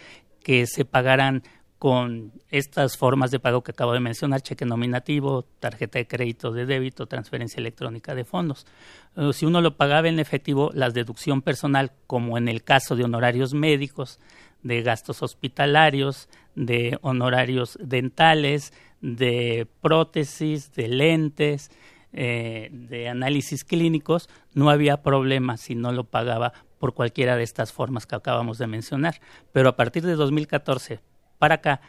que 0.44 0.68
se 0.68 0.86
pagaran 0.86 1.42
con 1.82 2.32
estas 2.52 2.96
formas 2.96 3.32
de 3.32 3.40
pago 3.40 3.64
que 3.64 3.72
acabo 3.72 3.94
de 3.94 4.00
mencionar, 4.00 4.44
cheque 4.44 4.66
nominativo, 4.66 5.48
tarjeta 5.60 5.98
de 5.98 6.06
crédito 6.06 6.52
de 6.52 6.68
débito, 6.68 7.08
transferencia 7.08 7.60
electrónica 7.60 8.14
de 8.14 8.24
fondos. 8.24 8.68
Eh, 9.16 9.32
si 9.34 9.48
uno 9.48 9.62
lo 9.62 9.78
pagaba 9.78 10.08
en 10.08 10.20
efectivo, 10.20 10.70
la 10.76 10.92
deducción 10.92 11.42
personal, 11.42 11.92
como 12.06 12.38
en 12.38 12.50
el 12.50 12.62
caso 12.64 12.96
de 12.96 13.06
honorarios 13.06 13.56
médicos, 13.56 14.20
de 14.62 14.84
gastos 14.84 15.24
hospitalarios, 15.24 16.30
de 16.54 17.00
honorarios 17.02 17.80
dentales, 17.82 18.74
de 19.02 19.68
prótesis, 19.82 20.72
de 20.74 20.88
lentes, 20.88 21.72
eh, 22.14 22.70
de 22.72 23.10
análisis 23.10 23.64
clínicos, 23.64 24.30
no 24.54 24.70
había 24.70 25.02
problema 25.02 25.58
si 25.58 25.74
no 25.74 25.92
lo 25.92 26.04
pagaba 26.04 26.54
por 26.78 26.94
cualquiera 26.94 27.38
de 27.38 27.44
estas 27.44 27.74
formas 27.74 28.06
que 28.06 28.14
acabamos 28.14 28.60
de 28.60 28.68
mencionar. 28.68 29.20
Pero 29.52 29.70
a 29.70 29.76
partir 29.76 30.06
de 30.06 30.14
2014, 30.14 31.00
para 31.42 31.56
acá, 31.56 31.82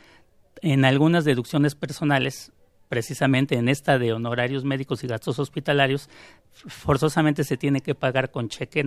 en 0.62 0.86
algunas 0.86 1.26
deducciones 1.26 1.74
personales, 1.74 2.52
precisamente 2.88 3.56
en 3.56 3.68
esta 3.68 3.98
de 3.98 4.14
honorarios 4.14 4.64
médicos 4.64 5.04
y 5.04 5.08
gastos 5.08 5.38
hospitalarios, 5.38 6.08
forzosamente 6.52 7.44
se 7.44 7.58
tiene 7.58 7.82
que 7.82 7.94
pagar 7.94 8.30
con 8.30 8.48
cheque 8.48 8.82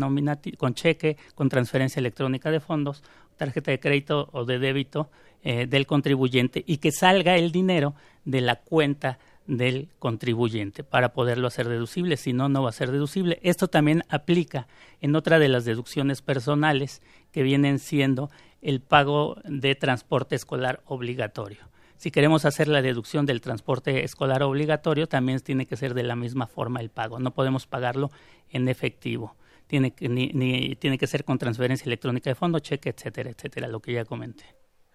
con 0.57 0.73
cheque, 0.73 1.17
con 1.35 1.49
transferencia 1.49 1.99
electrónica 1.99 2.49
de 2.49 2.59
fondos, 2.59 3.03
tarjeta 3.37 3.69
de 3.69 3.79
crédito 3.79 4.27
o 4.31 4.43
de 4.43 4.57
débito 4.57 5.11
eh, 5.43 5.67
del 5.67 5.85
contribuyente 5.85 6.63
y 6.65 6.77
que 6.77 6.91
salga 6.91 7.35
el 7.35 7.51
dinero 7.51 7.93
de 8.23 8.41
la 8.41 8.55
cuenta 8.55 9.19
del 9.45 9.89
contribuyente 9.99 10.83
para 10.83 11.13
poderlo 11.13 11.47
hacer 11.47 11.69
deducible, 11.69 12.17
si 12.17 12.33
no, 12.33 12.49
no 12.49 12.63
va 12.63 12.69
a 12.69 12.73
ser 12.73 12.89
deducible. 12.89 13.39
Esto 13.43 13.67
también 13.67 14.01
aplica 14.09 14.67
en 14.99 15.15
otra 15.15 15.37
de 15.37 15.47
las 15.47 15.63
deducciones 15.63 16.23
personales 16.23 17.03
que 17.31 17.43
vienen 17.43 17.77
siendo 17.77 18.31
el 18.65 18.81
pago 18.81 19.37
de 19.43 19.75
transporte 19.75 20.35
escolar 20.35 20.81
obligatorio. 20.85 21.69
Si 21.97 22.09
queremos 22.09 22.45
hacer 22.45 22.67
la 22.67 22.81
deducción 22.81 23.27
del 23.27 23.39
transporte 23.39 24.03
escolar 24.03 24.41
obligatorio, 24.41 25.07
también 25.07 25.39
tiene 25.39 25.67
que 25.67 25.77
ser 25.77 25.93
de 25.93 26.03
la 26.03 26.15
misma 26.15 26.47
forma 26.47 26.81
el 26.81 26.89
pago. 26.89 27.19
No 27.19 27.31
podemos 27.31 27.67
pagarlo 27.67 28.09
en 28.49 28.67
efectivo. 28.67 29.35
Tiene 29.67 29.91
que, 29.91 31.07
ser 31.07 31.23
con 31.23 31.37
transferencia 31.37 31.85
electrónica 31.85 32.29
de 32.29 32.35
fondo, 32.35 32.59
cheque, 32.59 32.89
etcétera, 32.89 33.29
etcétera, 33.29 33.67
lo 33.67 33.79
que 33.79 33.93
ya 33.93 34.03
comenté. 34.03 34.45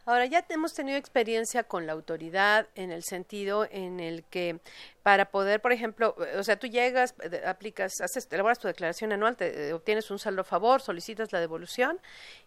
Ahora 0.05 0.27
ya 0.27 0.45
hemos 0.49 0.75
tenido 0.75 0.99
experiencia 0.99 1.63
con 1.63 1.87
la 1.87 1.93
autoridad 1.93 2.67
en 2.75 2.91
el 2.91 3.05
sentido 3.05 3.69
en 3.71 4.01
el 4.01 4.25
que 4.25 4.59
para 5.03 5.31
poder, 5.31 5.61
por 5.61 5.73
ejemplo, 5.73 6.15
o 6.37 6.43
sea, 6.43 6.57
tú 6.57 6.67
llegas, 6.67 7.15
eh, 7.23 7.43
aplicas, 7.47 7.93
haces, 8.03 8.29
elaboras 8.31 8.59
tu 8.59 8.69
declaración 8.69 9.13
anual, 9.13 9.37
te, 9.37 9.69
eh, 9.69 9.73
obtienes 9.73 10.11
un 10.11 10.19
saldo 10.19 10.43
a 10.43 10.45
favor, 10.45 10.83
solicitas 10.83 11.33
la 11.33 11.41
devolución 11.41 11.99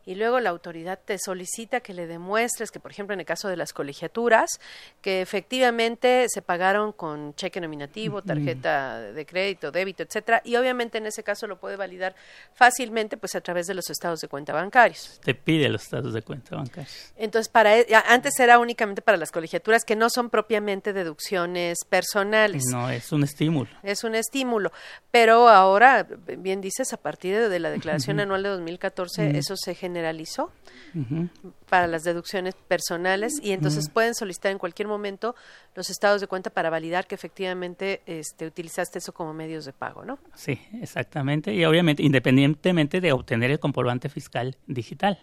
y 0.05 0.15
luego 0.15 0.39
la 0.39 0.51
autoridad 0.51 0.99
te 1.03 1.17
solicita 1.17 1.79
que 1.79 1.93
le 1.93 2.05
demuestres 2.05 2.69
que, 2.69 2.79
por 2.79 2.91
ejemplo, 2.91 3.13
en 3.13 3.21
el 3.21 3.25
caso 3.25 3.47
de 3.47 3.57
las 3.57 3.73
colegiaturas, 3.73 4.59
que 5.01 5.21
efectivamente 5.21 6.25
se 6.29 6.41
pagaron 6.43 6.91
con 6.91 7.33
cheque 7.35 7.59
nominativo, 7.59 8.21
tarjeta 8.21 8.99
de 8.99 9.25
crédito, 9.25 9.71
débito, 9.71 10.03
etcétera, 10.03 10.41
y 10.43 10.55
obviamente 10.55 10.99
en 10.99 11.07
ese 11.07 11.23
caso 11.23 11.47
lo 11.47 11.57
puede 11.57 11.75
validar 11.75 12.13
fácilmente, 12.53 13.17
pues 13.17 13.33
a 13.35 13.41
través 13.41 13.65
de 13.65 13.73
los 13.73 13.89
estados 13.89 14.19
de 14.19 14.27
cuenta 14.27 14.53
bancarios. 14.53 15.19
Te 15.23 15.33
pide 15.33 15.69
los 15.69 15.83
estados 15.83 16.13
de 16.13 16.21
cuenta 16.21 16.55
bancarios. 16.55 17.11
Entonces, 17.15 17.49
para 17.49 17.79
e, 17.79 17.87
antes 18.07 18.39
era 18.39 18.59
únicamente 18.59 19.01
para 19.01 19.17
las 19.17 19.31
colegiaturas 19.31 19.83
que 19.83 19.95
no 19.95 20.09
son 20.11 20.29
propiamente 20.29 20.93
deducciones 20.93 21.79
personales 21.89 22.42
no, 22.71 22.89
es 22.89 23.11
un 23.11 23.23
estímulo. 23.23 23.69
Es 23.83 24.03
un 24.03 24.15
estímulo. 24.15 24.71
Pero 25.11 25.49
ahora, 25.49 26.07
bien 26.37 26.61
dices, 26.61 26.93
a 26.93 26.97
partir 26.97 27.49
de 27.49 27.59
la 27.59 27.69
declaración 27.69 28.19
anual 28.19 28.43
de 28.43 28.49
2014, 28.49 29.37
eso 29.37 29.55
se 29.55 29.75
generalizó 29.75 30.51
para 31.69 31.87
las 31.87 32.03
deducciones 32.03 32.55
personales 32.55 33.33
y 33.41 33.51
entonces 33.51 33.89
pueden 33.89 34.13
solicitar 34.13 34.51
en 34.51 34.59
cualquier 34.59 34.87
momento 34.87 35.35
los 35.75 35.89
estados 35.89 36.21
de 36.21 36.27
cuenta 36.27 36.49
para 36.49 36.69
validar 36.69 37.07
que 37.07 37.15
efectivamente 37.15 38.01
este, 38.05 38.45
utilizaste 38.45 38.99
eso 38.99 39.13
como 39.13 39.33
medios 39.33 39.65
de 39.65 39.73
pago, 39.73 40.05
¿no? 40.05 40.19
Sí, 40.35 40.59
exactamente. 40.81 41.53
Y 41.53 41.65
obviamente, 41.65 42.03
independientemente 42.03 43.01
de 43.01 43.11
obtener 43.11 43.51
el 43.51 43.59
comprobante 43.59 44.09
fiscal 44.09 44.57
digital. 44.67 45.19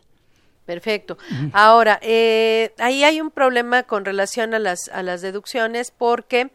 Perfecto. 0.70 1.18
Ahora, 1.52 1.98
eh, 2.00 2.72
ahí 2.78 3.02
hay 3.02 3.20
un 3.20 3.32
problema 3.32 3.82
con 3.82 4.04
relación 4.04 4.54
a 4.54 4.60
las, 4.60 4.88
a 4.92 5.02
las 5.02 5.20
deducciones 5.20 5.90
porque 5.90 6.52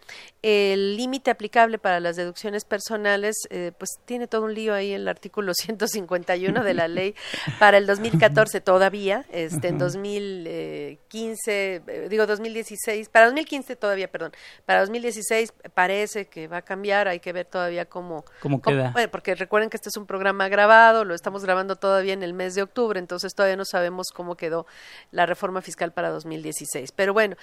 el 0.47 0.95
límite 0.95 1.31
aplicable 1.31 1.79
para 1.79 1.99
las 1.99 2.17
deducciones 2.17 2.65
personales, 2.65 3.35
eh, 3.49 3.71
pues 3.79 3.89
tiene 4.05 4.27
todo 4.27 4.43
un 4.43 4.53
lío 4.53 4.75
ahí 4.75 4.91
en 4.91 5.01
el 5.01 5.07
artículo 5.07 5.53
151 5.55 6.63
de 6.63 6.73
la 6.75 6.87
ley 6.87 7.15
para 7.57 7.79
el 7.79 7.87
2014 7.87 8.61
todavía, 8.61 9.25
este, 9.31 9.69
en 9.69 9.79
2015, 9.79 11.81
eh, 11.87 12.07
digo 12.11 12.27
2016, 12.27 13.09
para 13.09 13.25
2015 13.25 13.75
todavía, 13.75 14.07
perdón, 14.07 14.33
para 14.67 14.81
2016 14.81 15.51
parece 15.73 16.27
que 16.27 16.47
va 16.47 16.57
a 16.57 16.61
cambiar, 16.61 17.07
hay 17.07 17.19
que 17.19 17.33
ver 17.33 17.47
todavía 17.47 17.85
cómo, 17.85 18.23
¿Cómo 18.39 18.61
queda. 18.61 18.91
bueno, 18.91 19.09
porque 19.09 19.33
recuerden 19.33 19.71
que 19.71 19.77
este 19.77 19.89
es 19.89 19.97
un 19.97 20.05
programa 20.05 20.47
grabado, 20.47 21.05
lo 21.05 21.15
estamos 21.15 21.43
grabando 21.43 21.75
todavía 21.75 22.13
en 22.13 22.21
el 22.21 22.35
mes 22.35 22.53
de 22.53 22.61
octubre, 22.61 22.99
entonces 22.99 23.33
todavía 23.33 23.57
no 23.57 23.65
sabemos 23.65 24.09
cómo 24.13 24.35
quedó 24.35 24.67
la 25.09 25.25
reforma 25.25 25.63
fiscal 25.63 25.91
para 25.91 26.11
2016. 26.11 26.91
Pero 26.91 27.13
bueno, 27.13 27.35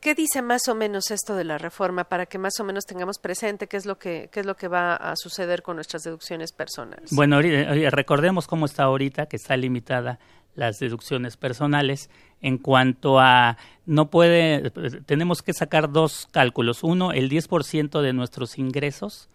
¿Qué 0.00 0.14
dice 0.14 0.42
más 0.42 0.68
o 0.68 0.74
menos 0.74 1.10
esto 1.10 1.34
de 1.34 1.44
la 1.44 1.56
reforma 1.56 2.04
para 2.04 2.26
que 2.26 2.36
más 2.36 2.60
o 2.60 2.64
menos 2.64 2.84
tengamos 2.84 3.18
presente 3.18 3.66
qué 3.66 3.78
es 3.78 3.86
lo 3.86 3.98
que 3.98 4.28
qué 4.30 4.40
es 4.40 4.46
lo 4.46 4.54
que 4.54 4.68
va 4.68 4.94
a 4.94 5.16
suceder 5.16 5.62
con 5.62 5.76
nuestras 5.76 6.02
deducciones 6.02 6.52
personales? 6.52 7.10
Bueno, 7.12 7.40
recordemos 7.40 8.46
cómo 8.46 8.66
está 8.66 8.82
ahorita 8.82 9.26
que 9.26 9.36
está 9.36 9.56
limitada 9.56 10.18
las 10.54 10.78
deducciones 10.78 11.38
personales 11.38 12.10
en 12.42 12.58
cuanto 12.58 13.18
a 13.18 13.56
no 13.86 14.10
puede 14.10 14.70
tenemos 15.06 15.42
que 15.42 15.54
sacar 15.54 15.90
dos 15.90 16.28
cálculos, 16.30 16.82
uno 16.82 17.12
el 17.12 17.30
10% 17.30 18.02
de 18.02 18.12
nuestros 18.12 18.58
ingresos 18.58 19.30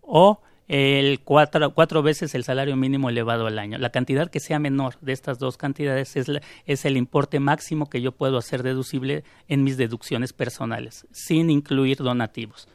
o 0.00 0.40
el 0.68 1.20
cuatro, 1.20 1.70
cuatro 1.74 2.02
veces 2.02 2.34
el 2.34 2.44
salario 2.44 2.76
mínimo 2.76 3.10
elevado 3.10 3.46
al 3.46 3.58
año. 3.58 3.78
La 3.78 3.90
cantidad 3.90 4.30
que 4.30 4.40
sea 4.40 4.58
menor 4.58 4.96
de 5.00 5.12
estas 5.12 5.38
dos 5.38 5.56
cantidades 5.56 6.16
es, 6.16 6.30
es 6.66 6.84
el 6.84 6.96
importe 6.96 7.40
máximo 7.40 7.90
que 7.90 8.00
yo 8.00 8.12
puedo 8.12 8.38
hacer 8.38 8.62
deducible 8.62 9.24
en 9.48 9.62
mis 9.62 9.76
deducciones 9.76 10.32
personales, 10.32 11.06
sin 11.12 11.50
incluir 11.50 11.98
donativos. 11.98 12.68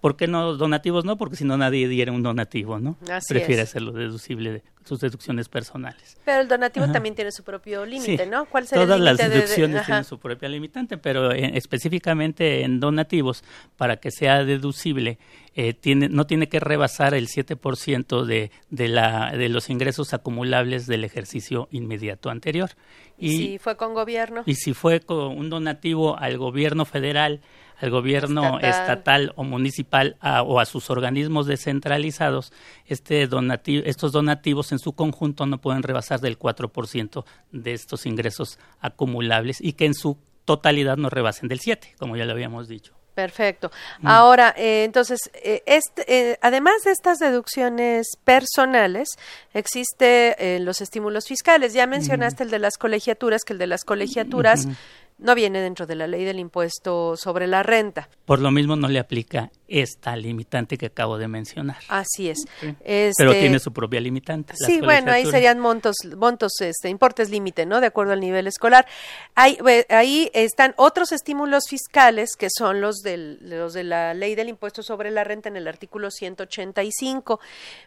¿Por 0.00 0.16
qué 0.16 0.26
no 0.26 0.54
donativos? 0.54 1.04
No, 1.04 1.16
porque 1.16 1.36
si 1.36 1.44
no 1.44 1.56
nadie 1.56 1.88
diera 1.88 2.12
un 2.12 2.22
donativo, 2.22 2.78
¿no? 2.78 2.96
Prefiere 3.28 3.62
hacerlo 3.62 3.92
deducible 3.92 4.52
de 4.52 4.62
sus 4.84 5.00
deducciones 5.00 5.48
personales. 5.48 6.18
Pero 6.24 6.42
el 6.42 6.48
donativo 6.48 6.90
también 6.92 7.14
tiene 7.14 7.32
su 7.32 7.42
propio 7.42 7.86
límite, 7.86 8.26
¿no? 8.26 8.44
¿Cuál 8.46 8.66
sería 8.66 8.84
Todas 8.84 8.98
el 8.98 9.04
las 9.04 9.16
deducciones 9.16 9.86
tienen 9.86 10.04
su 10.04 10.18
propia 10.18 10.48
limitante, 10.48 10.98
pero 10.98 11.32
específicamente 11.32 12.62
en 12.62 12.80
donativos, 12.80 13.44
para 13.76 13.96
que 13.96 14.10
sea 14.10 14.44
deducible, 14.44 15.18
eh, 15.54 15.72
tiene, 15.72 16.08
no 16.08 16.26
tiene 16.26 16.48
que 16.48 16.60
rebasar 16.60 17.14
el 17.14 17.28
7% 17.28 18.24
de, 18.24 18.50
de, 18.70 18.88
la, 18.88 19.32
de 19.32 19.48
los 19.48 19.70
ingresos 19.70 20.12
acumulables 20.12 20.86
del 20.86 21.04
ejercicio 21.04 21.68
inmediato 21.70 22.28
anterior. 22.28 22.70
Y, 23.18 23.36
si 23.36 23.58
fue 23.58 23.76
con 23.76 23.94
gobierno. 23.94 24.42
Y 24.46 24.56
si 24.56 24.74
fue 24.74 25.00
con 25.00 25.38
un 25.38 25.50
donativo 25.50 26.18
al 26.18 26.36
gobierno 26.36 26.84
federal, 26.84 27.40
al 27.80 27.90
gobierno 27.90 28.58
estatal, 28.60 29.32
o 29.36 29.44
municipal 29.44 30.16
o 30.22 30.60
a 30.60 30.64
sus 30.64 30.90
organismos 30.90 31.46
descentralizados, 31.46 32.52
este 32.86 33.26
donativo, 33.26 33.82
estos 33.86 34.12
donativos 34.12 34.72
en 34.72 34.78
su 34.78 34.92
conjunto 34.92 35.46
no 35.46 35.60
pueden 35.60 35.82
rebasar 35.82 36.20
del 36.20 36.38
4% 36.38 37.24
de 37.52 37.72
estos 37.72 38.06
ingresos 38.06 38.58
acumulables 38.80 39.60
y 39.60 39.74
que 39.74 39.86
en 39.86 39.94
su 39.94 40.18
totalidad 40.44 40.96
no 40.96 41.10
rebasen 41.10 41.48
del 41.48 41.60
7, 41.60 41.94
como 41.98 42.16
ya 42.16 42.24
lo 42.24 42.32
habíamos 42.32 42.68
dicho. 42.68 42.94
Perfecto. 43.14 43.70
Mm. 44.00 44.08
Ahora, 44.08 44.54
eh, 44.56 44.84
entonces, 44.84 45.30
eh, 45.34 45.62
este, 45.66 46.04
eh, 46.32 46.38
además 46.42 46.82
de 46.84 46.90
estas 46.90 47.18
deducciones 47.18 48.08
personales, 48.24 49.08
existe 49.52 50.58
los 50.60 50.80
estímulos 50.80 51.26
fiscales. 51.26 51.72
Ya 51.72 51.86
mencionaste 51.86 52.42
el 52.42 52.50
de 52.50 52.58
las 52.58 52.76
colegiaturas, 52.76 53.42
que 53.44 53.52
el 53.52 53.58
de 53.58 53.68
las 53.68 53.84
colegiaturas 53.84 54.66
no 55.24 55.34
viene 55.34 55.60
dentro 55.60 55.86
de 55.86 55.94
la 55.94 56.06
ley 56.06 56.24
del 56.24 56.38
impuesto 56.38 57.16
sobre 57.16 57.46
la 57.46 57.62
renta. 57.62 58.08
Por 58.26 58.40
lo 58.40 58.50
mismo 58.50 58.76
no 58.76 58.88
le 58.88 58.98
aplica 58.98 59.50
esta 59.66 60.14
limitante 60.16 60.76
que 60.76 60.86
acabo 60.86 61.16
de 61.16 61.28
mencionar. 61.28 61.78
Así 61.88 62.28
es. 62.28 62.44
Este, 62.80 63.12
Pero 63.16 63.32
tiene 63.32 63.58
su 63.58 63.72
propia 63.72 64.00
limitante. 64.00 64.54
Sí, 64.54 64.80
bueno, 64.82 65.10
ahí 65.10 65.24
serían 65.24 65.58
montos, 65.58 65.96
montos, 66.16 66.52
este, 66.60 66.90
importes 66.90 67.30
límite, 67.30 67.64
¿no? 67.64 67.80
De 67.80 67.86
acuerdo 67.86 68.12
al 68.12 68.20
nivel 68.20 68.46
escolar. 68.46 68.86
Ahí, 69.34 69.58
ahí 69.88 70.30
están 70.34 70.74
otros 70.76 71.10
estímulos 71.12 71.64
fiscales 71.68 72.36
que 72.36 72.48
son 72.50 72.82
los, 72.82 72.96
del, 72.98 73.38
los 73.40 73.72
de 73.72 73.84
la 73.84 74.12
ley 74.12 74.34
del 74.34 74.50
impuesto 74.50 74.82
sobre 74.82 75.10
la 75.10 75.24
renta 75.24 75.48
en 75.48 75.56
el 75.56 75.66
artículo 75.66 76.10
185. 76.10 77.40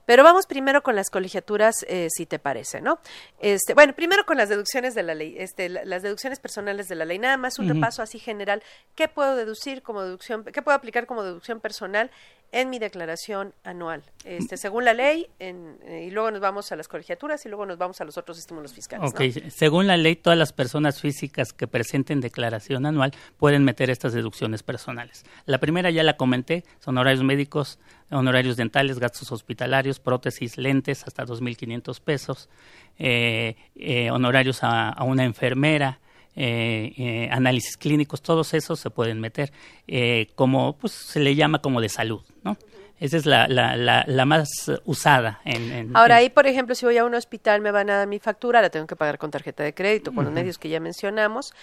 Pero 0.07 0.23
vamos 0.23 0.47
primero 0.47 0.81
con 0.81 0.95
las 0.95 1.11
colegiaturas, 1.11 1.85
eh, 1.87 2.07
si 2.09 2.25
te 2.25 2.39
parece, 2.39 2.81
¿no? 2.81 2.99
Este, 3.39 3.75
bueno, 3.75 3.93
primero 3.93 4.25
con 4.25 4.37
las 4.37 4.49
deducciones 4.49 4.95
de 4.95 5.03
la 5.03 5.13
ley, 5.13 5.35
este, 5.37 5.69
las 5.69 6.01
deducciones 6.01 6.39
personales 6.39 6.87
de 6.87 6.95
la 6.95 7.05
ley. 7.05 7.19
Nada 7.27 7.35
más 7.35 7.59
un 7.59 7.67
repaso 7.67 8.01
así 8.01 8.19
general. 8.19 8.63
¿Qué 8.95 9.09
puedo 9.09 9.35
deducir 9.35 9.81
como 9.81 10.01
deducción? 10.01 10.45
¿Qué 10.45 10.61
puedo 10.61 10.77
aplicar 10.77 11.07
como 11.07 11.23
deducción 11.23 11.59
personal 11.59 12.09
en 12.51 12.69
mi 12.69 12.79
declaración 12.79 13.53
anual, 13.65 14.03
este, 14.23 14.55
según 14.55 14.85
la 14.85 14.93
ley, 14.93 15.27
en, 15.39 15.77
eh, 15.85 16.05
y 16.07 16.11
luego 16.11 16.31
nos 16.31 16.39
vamos 16.39 16.71
a 16.71 16.77
las 16.77 16.87
colegiaturas 16.87 17.45
y 17.45 17.49
luego 17.49 17.65
nos 17.65 17.77
vamos 17.77 17.99
a 17.99 18.05
los 18.05 18.17
otros 18.17 18.39
estímulos 18.39 18.73
fiscales. 18.73 19.13
según 19.53 19.87
la 19.87 19.97
ley, 19.97 20.15
todas 20.15 20.39
las 20.39 20.53
personas 20.53 21.01
físicas 21.01 21.51
que 21.51 21.67
presenten 21.67 22.21
declaración 22.21 22.85
anual 22.85 23.11
pueden 23.35 23.65
meter 23.65 23.89
estas 23.89 24.13
deducciones 24.13 24.63
personales. 24.63 25.25
La 25.45 25.57
primera 25.57 25.89
ya 25.89 26.03
la 26.03 26.15
comenté, 26.15 26.63
son 26.79 26.97
horarios 26.97 27.23
médicos, 27.23 27.79
honorarios 28.09 28.55
dentales, 28.55 28.99
gastos 28.99 29.33
hospitalarios, 29.33 29.99
prótesis, 29.99 30.57
lentes, 30.57 31.03
hasta 31.05 31.25
2.500 31.25 31.99
pesos, 31.99 32.49
eh, 32.97 33.57
eh, 33.75 34.09
honorarios 34.09 34.59
a 34.61 34.95
una 35.03 35.25
enfermera, 35.25 35.99
eh, 36.39 36.93
eh, 36.97 37.29
análisis 37.31 37.77
clínicos, 37.77 38.21
todos 38.21 38.53
esos 38.53 38.79
se 38.79 38.91
pueden 38.91 39.19
meter 39.19 39.51
eh, 39.87 40.27
como, 40.35 40.77
pues 40.77 40.93
se 40.93 41.19
le 41.19 41.33
llama 41.33 41.63
como 41.63 41.81
de 41.81 41.89
salud, 41.89 42.21
¿no? 42.43 42.57
Esa 42.99 43.17
es 43.17 43.25
la, 43.25 43.47
la, 43.47 44.05
la, 44.07 44.25
más 44.25 44.71
usada. 44.85 45.41
En, 45.45 45.95
Ahora, 45.95 46.17
ahí, 46.17 46.29
por 46.29 46.45
ejemplo, 46.45 46.75
si 46.75 46.85
voy 46.85 46.97
a 46.97 47.05
un 47.05 47.15
hospital, 47.15 47.61
me 47.61 47.71
van 47.71 47.89
a 47.89 47.97
dar 47.97 48.07
mi 48.07 48.19
factura, 48.19 48.61
la 48.61 48.69
tengo 48.69 48.85
que 48.85 48.95
pagar 48.95 49.17
con 49.17 49.31
tarjeta 49.31 49.63
de 49.63 49.73
crédito, 49.73 50.13
con 50.13 50.25
los 50.25 50.33
medios 50.33 50.59
que 50.59 50.69
ya 50.69 50.79
mencionamos. 50.79 51.53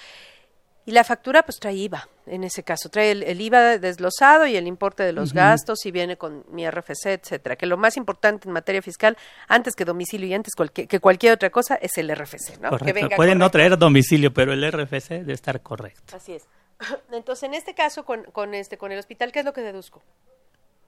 Y 0.87 0.93
la 0.93 1.03
factura 1.03 1.43
pues 1.45 1.59
trae 1.59 1.74
IVA, 1.74 2.09
en 2.26 2.45
ese 2.45 2.62
caso, 2.62 2.91
trae 2.91 3.12
el, 3.12 3.41
IVA 3.41 3.78
desglosado 3.78 4.47
y 4.47 4.57
el 4.57 4.66
importe 4.66 5.03
de 5.03 5.12
los 5.12 5.32
gastos 5.32 5.87
y 5.87 5.91
viene 5.91 6.18
con 6.18 6.45
mi 6.51 6.68
RFC, 6.68 7.07
etcétera. 7.07 7.57
Que 7.57 7.64
lo 7.64 7.78
más 7.78 7.97
importante 7.97 8.49
en 8.49 8.53
materia 8.53 8.82
fiscal, 8.82 9.16
antes 9.49 9.74
que 9.74 9.87
domicilio 9.87 10.28
y 10.28 10.35
antes 10.35 10.53
que 10.72 11.01
cualquier 11.01 11.32
otra 11.32 11.49
cosa, 11.49 11.76
es 11.76 11.97
el 11.97 12.14
RFC, 12.14 12.61
¿no? 12.61 12.70
Pueden 13.16 13.39
no 13.39 13.51
traer 13.51 13.78
domicilio, 13.78 14.32
pero 14.35 14.53
el 14.53 14.70
RFC 14.70 15.09
debe 15.09 15.32
estar 15.32 15.62
correcto. 15.62 16.16
Así 16.16 16.32
es. 16.35 16.47
Entonces, 17.12 17.45
en 17.45 17.55
este 17.55 17.74
caso, 17.74 18.05
con, 18.05 18.24
con, 18.24 18.55
este, 18.55 18.76
con 18.76 18.93
el 18.93 18.99
hospital, 18.99 19.32
¿qué 19.32 19.41
es 19.41 19.45
lo 19.45 19.53
que 19.53 19.62
deduzco? 19.62 20.03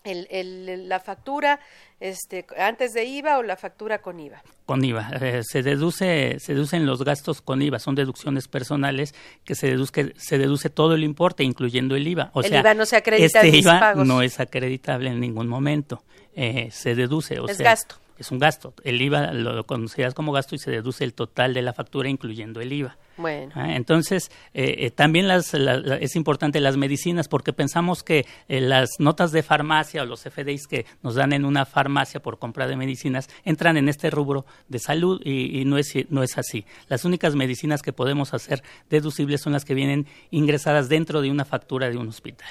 El, 0.06 0.88
la 0.88 1.00
factura 1.00 1.60
este, 2.00 2.46
antes 2.58 2.92
de 2.94 3.04
IVA 3.04 3.38
o 3.38 3.42
la 3.42 3.56
factura 3.56 4.00
con 4.00 4.20
IVA? 4.20 4.42
Con 4.64 4.84
IVA. 4.84 5.10
Eh, 5.20 5.42
se, 5.42 5.62
deduce, 5.62 6.38
se 6.40 6.54
deducen 6.54 6.86
los 6.86 7.04
gastos 7.04 7.42
con 7.42 7.62
IVA, 7.62 7.78
son 7.78 7.94
deducciones 7.94 8.48
personales 8.48 9.14
que 9.44 9.54
se, 9.54 9.68
deduzque, 9.68 10.14
se 10.16 10.38
deduce 10.38 10.70
todo 10.70 10.94
el 10.94 11.04
importe, 11.04 11.44
incluyendo 11.44 11.96
el 11.96 12.06
IVA. 12.06 12.30
O 12.34 12.40
el 12.40 12.48
sea, 12.48 12.60
IVA 12.60 12.74
no 12.74 12.86
se 12.86 12.96
acredita 12.96 13.40
este 13.40 13.58
IVA 13.58 13.94
no 13.94 14.22
es 14.22 14.40
acreditable 14.40 15.10
en 15.10 15.20
ningún 15.20 15.48
momento. 15.48 16.02
Eh, 16.34 16.68
se 16.70 16.94
deduce. 16.94 17.40
O 17.40 17.48
es 17.48 17.56
sea, 17.56 17.70
gasto. 17.70 17.96
Es 18.18 18.30
un 18.30 18.38
gasto. 18.38 18.74
El 18.82 19.00
IVA 19.00 19.32
lo 19.32 19.66
consideras 19.66 20.14
como 20.14 20.32
gasto 20.32 20.54
y 20.54 20.58
se 20.58 20.70
deduce 20.70 21.04
el 21.04 21.14
total 21.14 21.54
de 21.54 21.62
la 21.62 21.72
factura, 21.72 22.08
incluyendo 22.08 22.60
el 22.60 22.72
IVA. 22.72 22.96
Bueno. 23.18 23.52
Ah, 23.54 23.74
entonces, 23.76 24.30
eh, 24.52 24.74
eh, 24.78 24.90
también 24.90 25.26
las, 25.28 25.54
es 25.54 26.16
importante 26.16 26.60
las 26.60 26.76
medicinas 26.76 27.28
porque 27.28 27.52
pensamos 27.52 28.02
que 28.02 28.26
eh, 28.48 28.60
las 28.60 28.90
notas 28.98 29.32
de 29.32 29.42
farmacia 29.42 30.02
o 30.02 30.06
los 30.06 30.22
FDIs 30.22 30.66
que 30.66 30.86
nos 31.02 31.14
dan 31.14 31.32
en 31.32 31.44
una 31.44 31.64
farmacia 31.64 32.20
por 32.20 32.38
compra 32.38 32.66
de 32.66 32.76
medicinas 32.76 33.28
entran 33.44 33.76
en 33.76 33.88
este 33.88 34.10
rubro 34.10 34.44
de 34.68 34.78
salud 34.78 35.20
y, 35.24 35.64
no, 35.64 35.78
es, 35.78 35.92
no 36.10 36.22
es 36.22 36.36
así. 36.36 36.64
Las 36.88 37.04
únicas 37.04 37.34
medicinas 37.34 37.82
que 37.82 37.92
podemos 37.92 38.34
hacer 38.34 38.62
deducibles 38.90 39.40
son 39.40 39.52
las 39.52 39.64
que 39.64 39.74
vienen 39.74 40.06
ingresadas 40.30 40.88
dentro 40.88 41.22
de 41.22 41.30
una 41.30 41.44
factura 41.44 41.88
de 41.88 41.96
un 41.96 42.08
hospital 42.08 42.48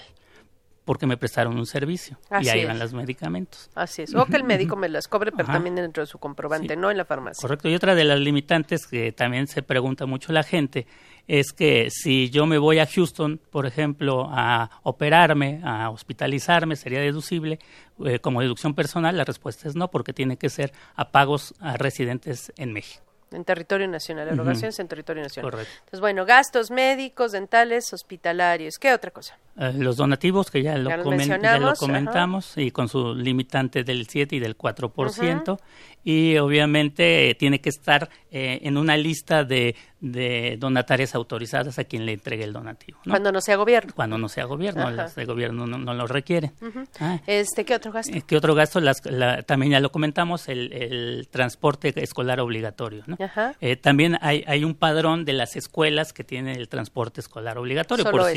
porque 0.86 1.08
me 1.08 1.18
prestaron 1.18 1.58
un 1.58 1.66
servicio 1.66 2.18
y 2.42 2.48
ahí 2.48 2.64
van 2.64 2.80
los 2.80 2.94
medicamentos. 2.94 3.70
Así 3.76 4.04
es, 4.04 4.16
o 4.16 4.26
que 4.26 4.38
el 4.38 4.44
médico 4.44 4.76
me 4.76 4.88
las 4.88 5.08
cobre, 5.08 5.32
pero 5.32 5.48
también 5.48 5.76
dentro 5.76 6.04
de 6.04 6.08
su 6.08 6.20
comprobante, 6.20 6.78
no 6.78 6.92
en 6.92 6.98
la 6.98 7.06
farmacia. 7.06 7.42
Correcto, 7.42 7.68
y 7.68 7.76
otra 7.76 7.96
de 7.96 8.04
las 8.04 8.20
limitantes 8.20 8.86
que 8.86 9.12
también 9.12 9.48
se 9.48 9.64
pregunta 9.64 10.06
mucho 10.06 10.32
la 10.32 10.44
gente 10.44 10.86
es 11.28 11.54
que 11.54 11.90
si 11.90 12.30
yo 12.30 12.46
me 12.46 12.58
voy 12.60 12.80
a 12.80 12.86
Houston, 12.86 13.40
por 13.50 13.66
ejemplo, 13.66 14.28
a 14.30 14.70
operarme, 14.84 15.60
a 15.64 15.90
hospitalizarme, 15.90 16.76
sería 16.76 17.00
deducible 17.00 17.60
eh, 18.06 18.20
como 18.20 18.42
deducción 18.42 18.76
personal. 18.76 19.18
La 19.18 19.24
respuesta 19.24 19.68
es 19.68 19.76
no, 19.76 19.90
porque 19.90 20.14
tiene 20.14 20.38
que 20.38 20.50
ser 20.50 20.72
a 20.96 21.10
pagos 21.12 21.56
a 21.60 21.78
residentes 21.78 22.54
en 22.58 22.74
México. 22.74 23.04
En 23.32 23.44
territorio 23.44 23.88
nacional, 23.88 24.28
erogaciones 24.28 24.78
en 24.80 24.88
territorio 24.88 25.24
nacional. 25.24 25.52
Correcto. 25.52 25.74
Entonces, 25.80 26.00
bueno, 26.00 26.26
gastos 26.26 26.70
médicos, 26.70 27.32
dentales, 27.32 27.92
hospitalarios. 27.92 28.76
¿Qué 28.80 28.94
otra 28.94 29.10
cosa? 29.10 29.38
Eh, 29.58 29.72
los 29.78 29.96
donativos, 29.96 30.52
que 30.52 30.62
ya 30.62 30.78
lo, 30.78 30.90
comentamos, 31.78 32.58
y 32.58 32.72
con 32.72 32.90
su 32.90 33.16
limitante 33.16 33.86
del 33.86 34.06
7 34.08 34.36
y 34.36 34.40
del 34.40 34.58
4%. 34.58 35.60
Y 36.04 36.38
obviamente 36.38 37.32
eh, 37.32 37.36
tiene 37.36 37.62
que 37.62 37.70
estar 37.70 38.10
eh, 38.30 38.60
en 38.64 38.78
una 38.78 38.96
lista 38.96 39.44
de, 39.44 39.76
de, 40.00 40.56
donatarias 40.60 41.16
autorizadas 41.16 41.80
a 41.80 41.86
quien 41.86 42.06
le 42.06 42.14
entregue 42.14 42.44
el 42.44 42.54
donativo. 42.54 43.00
Cuando 43.10 43.32
no 43.32 43.42
sea 43.42 43.56
gobierno. 43.56 43.94
Cuando 43.96 44.18
no 44.18 44.30
sea 44.30 44.44
gobierno, 44.44 44.92
las 44.92 45.16
de 45.16 45.26
gobierno 45.26 45.66
no, 45.66 45.94
lo 45.94 46.06
requieren. 46.06 46.52
Ah. 47.00 47.22
este, 47.26 47.66
¿Qué 47.66 47.74
otro 47.74 47.92
gasto? 47.92 48.14
¿Qué 48.28 48.38
otro 48.38 48.54
gasto? 48.54 48.82
Las, 48.82 49.02
también 49.48 49.72
ya 49.72 49.80
lo 49.80 49.92
comentamos, 49.92 50.48
el, 50.48 50.74
el 50.74 51.28
transporte 51.32 51.94
escolar 52.04 52.40
obligatorio. 52.40 53.04
¿no? 53.08 53.18
también 53.82 54.18
hay, 54.22 54.44
hay 54.46 54.64
un 54.64 54.76
padrón 54.76 55.26
de 55.26 55.34
las 55.34 55.56
escuelas 55.56 56.14
que 56.14 56.24
tienen 56.24 56.56
el 56.56 56.68
transporte 56.68 57.22
escolar 57.22 57.58
obligatorio. 57.58 58.04
Solo 58.04 58.18
por 58.18 58.32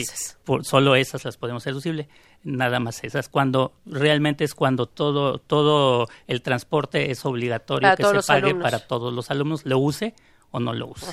por, 0.45 0.65
solo 0.65 0.97
esas 1.09 1.25
las 1.25 1.37
podemos 1.37 1.65
deducible, 1.65 2.09
nada 2.43 2.81
más 2.81 3.03
esas. 3.05 3.29
Cuando 3.29 3.73
realmente 3.87 4.45
es 4.45 4.55
cuando 4.55 4.87
todo 4.87 5.39
todo 5.39 6.09
el 6.27 6.43
transporte 6.43 7.11
es 7.11 7.25
obligatorio 7.25 7.95
que 7.97 8.05
se 8.05 8.23
pague 8.27 8.55
para 8.55 8.81
todos 8.81 9.13
los 9.13 9.31
alumnos, 9.31 9.65
lo 9.65 9.79
use 9.79 10.15
o 10.51 10.61
no 10.61 10.73
lo 10.73 10.89
use. 10.89 11.07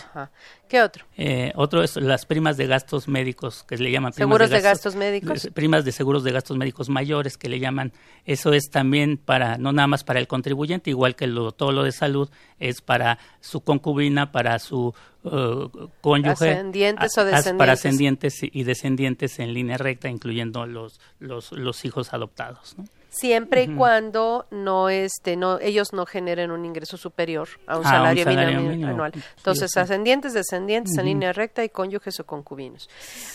¿Qué 0.68 0.82
otro? 0.82 1.06
Eh, 1.18 1.52
otro 1.56 1.84
es 1.84 1.96
las 1.98 2.26
primas 2.26 2.58
de 2.58 2.68
gastos 2.68 3.08
médicos, 3.08 3.64
que 3.64 3.78
le 3.78 3.92
llaman 3.92 4.14
primas 4.14 4.30
seguros 4.30 4.50
de, 4.50 4.62
gastos, 4.62 4.96
médicos. 4.96 5.50
Primas 5.54 5.86
de 5.86 5.92
seguros 5.92 6.24
de 6.24 6.32
gastos 6.32 6.58
médicos 6.58 6.90
mayores, 6.90 7.38
que 7.38 7.50
le 7.50 7.60
llaman. 7.60 7.92
Eso 8.26 8.54
es 8.54 8.70
también 8.72 9.18
para, 9.18 9.58
no 9.58 9.72
nada 9.74 9.88
más 9.88 10.04
para 10.04 10.20
el 10.20 10.28
contribuyente, 10.28 10.90
igual 10.90 11.16
que 11.16 11.28
lo, 11.28 11.52
todo 11.52 11.72
lo 11.72 11.84
de 11.84 11.92
salud, 11.92 12.30
es 12.60 12.82
para 12.82 13.20
su 13.42 13.62
concubina, 13.62 14.32
para 14.32 14.58
su 14.60 14.94
uh, 15.24 15.90
cónyuge. 16.02 16.52
Ascendientes 16.52 17.18
o 17.18 17.26
descendientes. 17.26 17.58
Para 17.58 17.74
ascendientes 17.74 18.40
y 18.42 18.64
descendientes 18.64 19.40
en 19.40 19.54
línea 19.54 19.78
recta, 19.78 20.10
incluyendo 20.10 20.66
los, 20.66 21.00
los, 21.20 21.52
los 21.52 21.84
hijos 21.86 22.14
adoptados. 22.14 22.76
¿no? 22.78 22.86
Siempre 23.16 23.64
y 23.64 23.76
cuando 23.76 24.46
no 24.52 24.90
este 24.90 25.36
no 25.36 25.60
ellos 25.60 25.94
no 25.94 26.06
generen 26.06 26.52
un 26.52 26.66
ingreso 26.66 26.98
superior 26.98 27.48
a 27.68 27.78
un 27.78 27.86
Ah, 27.86 27.90
salario, 27.90 28.24
un 28.26 28.34
salario 28.34 28.58
mínimo, 28.58 28.70
mínimo. 28.72 28.90
anual. 28.92 29.12
Entonces, 29.38 29.72
sí. 29.74 29.80
ascendientes, 29.80 30.34
descendientes, 30.34 30.98
en 30.98 31.06
línea 31.06 31.34
recta 31.34 31.64
y 31.64 31.70
cónyuges 31.70 32.20
o 32.20 32.26
concubinos. 32.26 32.90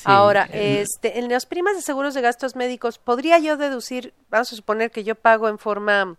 Ahora, 0.05 0.49
eh, 0.53 0.83
este, 0.83 1.19
en 1.19 1.29
las 1.29 1.47
primas 1.47 1.75
de 1.77 1.83
seguros 1.83 2.15
de 2.15 2.21
gastos 2.21 2.57
médicos, 2.57 2.99
¿podría 2.99 3.39
yo 3.39 3.57
deducir, 3.57 4.13
vamos 4.31 4.53
a 4.53 4.57
suponer 4.57 4.91
que 4.91 5.05
yo 5.05 5.15
pago 5.15 5.49
en 5.49 5.59
forma 5.59 6.17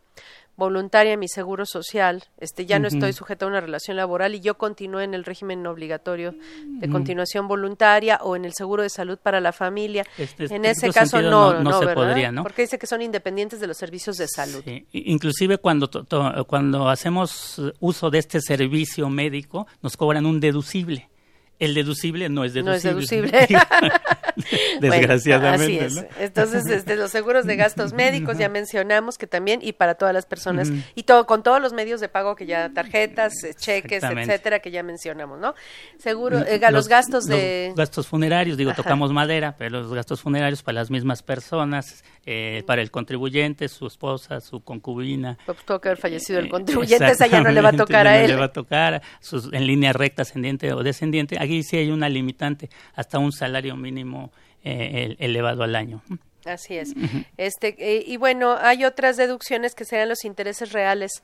voluntaria 0.66 1.18
mi 1.18 1.28
seguro 1.28 1.66
social, 1.66 2.24
este 2.38 2.68
ya 2.68 2.78
no 2.78 2.88
estoy 2.88 3.14
sujeta 3.14 3.46
a 3.46 3.48
una 3.48 3.62
relación 3.62 3.98
laboral 3.98 4.36
y 4.36 4.42
yo 4.42 4.58
continúo 4.60 5.02
en 5.02 5.16
el 5.16 5.24
régimen 5.24 5.66
obligatorio 5.66 6.36
de 6.66 6.88
continuación 6.88 7.48
voluntaria 7.48 8.20
o 8.22 8.36
en 8.36 8.46
el 8.46 8.54
seguro 8.54 8.84
de 8.84 8.90
salud 8.90 9.18
para 9.18 9.42
la 9.42 9.54
familia. 9.54 10.06
Este- 10.20 10.54
en 10.56 10.66
este 10.66 10.88
ese 10.88 10.94
caso 11.00 11.20
no, 11.20 11.54
no- 11.56 11.64
no 11.64 11.80
se 11.80 11.86
¿verdad? 11.88 12.04
podría, 12.06 12.32
¿no? 12.32 12.44
Porque 12.44 12.62
dice 12.62 12.78
que 12.78 12.86
son 12.86 13.02
independientes 13.02 13.60
de 13.60 13.66
los 13.66 13.76
servicios 13.78 14.18
de 14.18 14.28
salud. 14.28 14.64
Inclusive 14.92 15.58
cuando, 15.58 15.90
to- 15.90 16.04
to- 16.04 16.46
cuando 16.46 16.88
hacemos 16.90 17.60
uso 17.80 18.12
de 18.12 18.20
este 18.20 18.40
servicio 18.40 19.10
médico, 19.10 19.66
nos 19.82 19.98
cobran 19.98 20.28
un 20.28 20.40
deducible. 20.40 21.10
El 21.58 21.74
deducible 21.74 22.30
no 22.30 22.44
es 22.44 22.54
No 22.56 22.72
es 22.74 22.84
deducible. 22.84 23.32
Desgraciadamente. 24.80 25.66
Bueno, 25.78 25.86
así 25.88 25.98
es. 26.00 26.04
¿no? 26.04 26.24
Entonces, 26.24 26.66
este, 26.68 26.96
los 26.96 27.12
seguros 27.12 27.46
de 27.46 27.56
gastos 27.56 27.94
médicos 27.94 28.38
ya 28.38 28.50
mencionamos 28.50 29.18
que 29.18 29.28
también 29.28 29.60
y 29.64 29.74
para 29.74 29.96
todas 29.96 30.14
las 30.14 30.26
personas 30.26 30.70
y 30.96 31.04
todo 31.04 31.26
con 31.26 31.44
todos 31.44 31.62
los 31.62 31.74
medios 31.74 32.00
de 32.02 32.10
pago 32.10 32.36
que 32.36 32.46
ya 32.46 32.70
tarjetas, 32.74 33.34
eh, 33.44 33.54
cheques, 33.54 34.04
etcétera 34.04 34.60
que 34.60 34.72
ya 34.72 34.84
mencionamos, 34.84 35.40
¿no? 35.40 35.54
Seguro 35.98 36.40
eh, 36.40 36.60
los, 36.72 36.88
gastos 36.88 37.26
de 37.26 37.68
los 37.70 37.78
gastos 37.78 38.08
funerarios, 38.08 38.58
digo, 38.58 38.72
Ajá. 38.72 38.84
tocamos 38.84 39.12
madera, 39.14 39.56
pero 39.58 39.82
los 39.82 39.94
gastos 39.94 40.22
funerarios 40.22 40.62
para 40.64 40.76
las 40.76 40.90
mismas 40.92 41.24
personas, 41.24 42.04
eh, 42.26 42.64
para 42.68 42.82
el 42.82 42.92
contribuyente, 42.92 43.68
su 43.68 43.88
esposa, 43.88 44.40
su 44.42 44.62
concubina. 44.64 45.38
pues, 45.46 45.58
que 45.64 45.74
haber 45.74 45.98
fallecido 45.98 46.40
Eh, 46.40 46.44
el 46.44 46.50
contribuyente, 46.50 47.08
esa 47.12 47.28
ya 47.28 47.42
no 47.42 47.52
le 47.52 47.62
va 47.62 47.70
a 47.70 47.74
tocar 47.78 48.08
a 48.08 48.12
no 48.12 48.18
él. 48.18 48.28
le 48.28 48.36
va 48.36 48.46
a 48.46 48.52
tocar 48.54 49.02
sus- 49.20 49.52
en 49.52 49.66
línea 49.66 49.94
recta, 49.94 50.22
ascendiente 50.24 50.72
o 50.74 50.84
descendiente. 50.84 51.38
Aquí 51.40 51.64
sí 51.64 51.78
hay 51.78 51.90
una 51.92 52.10
limitante, 52.10 52.70
hasta 52.94 53.18
un 53.20 53.32
salario 53.32 53.76
mínimo 53.76 54.21
eh, 54.64 55.06
el- 55.06 55.18
elevado 55.20 55.64
al 55.64 55.76
año. 55.76 56.02
Así 56.46 56.76
es. 56.78 56.94
Este 57.38 57.76
eh, 57.78 58.04
y 58.06 58.18
bueno, 58.18 58.58
hay 58.60 58.84
otras 58.86 59.16
deducciones 59.18 59.76
que 59.76 59.86
serían 59.86 60.10
los 60.10 60.26
intereses 60.26 60.72
reales 60.72 61.22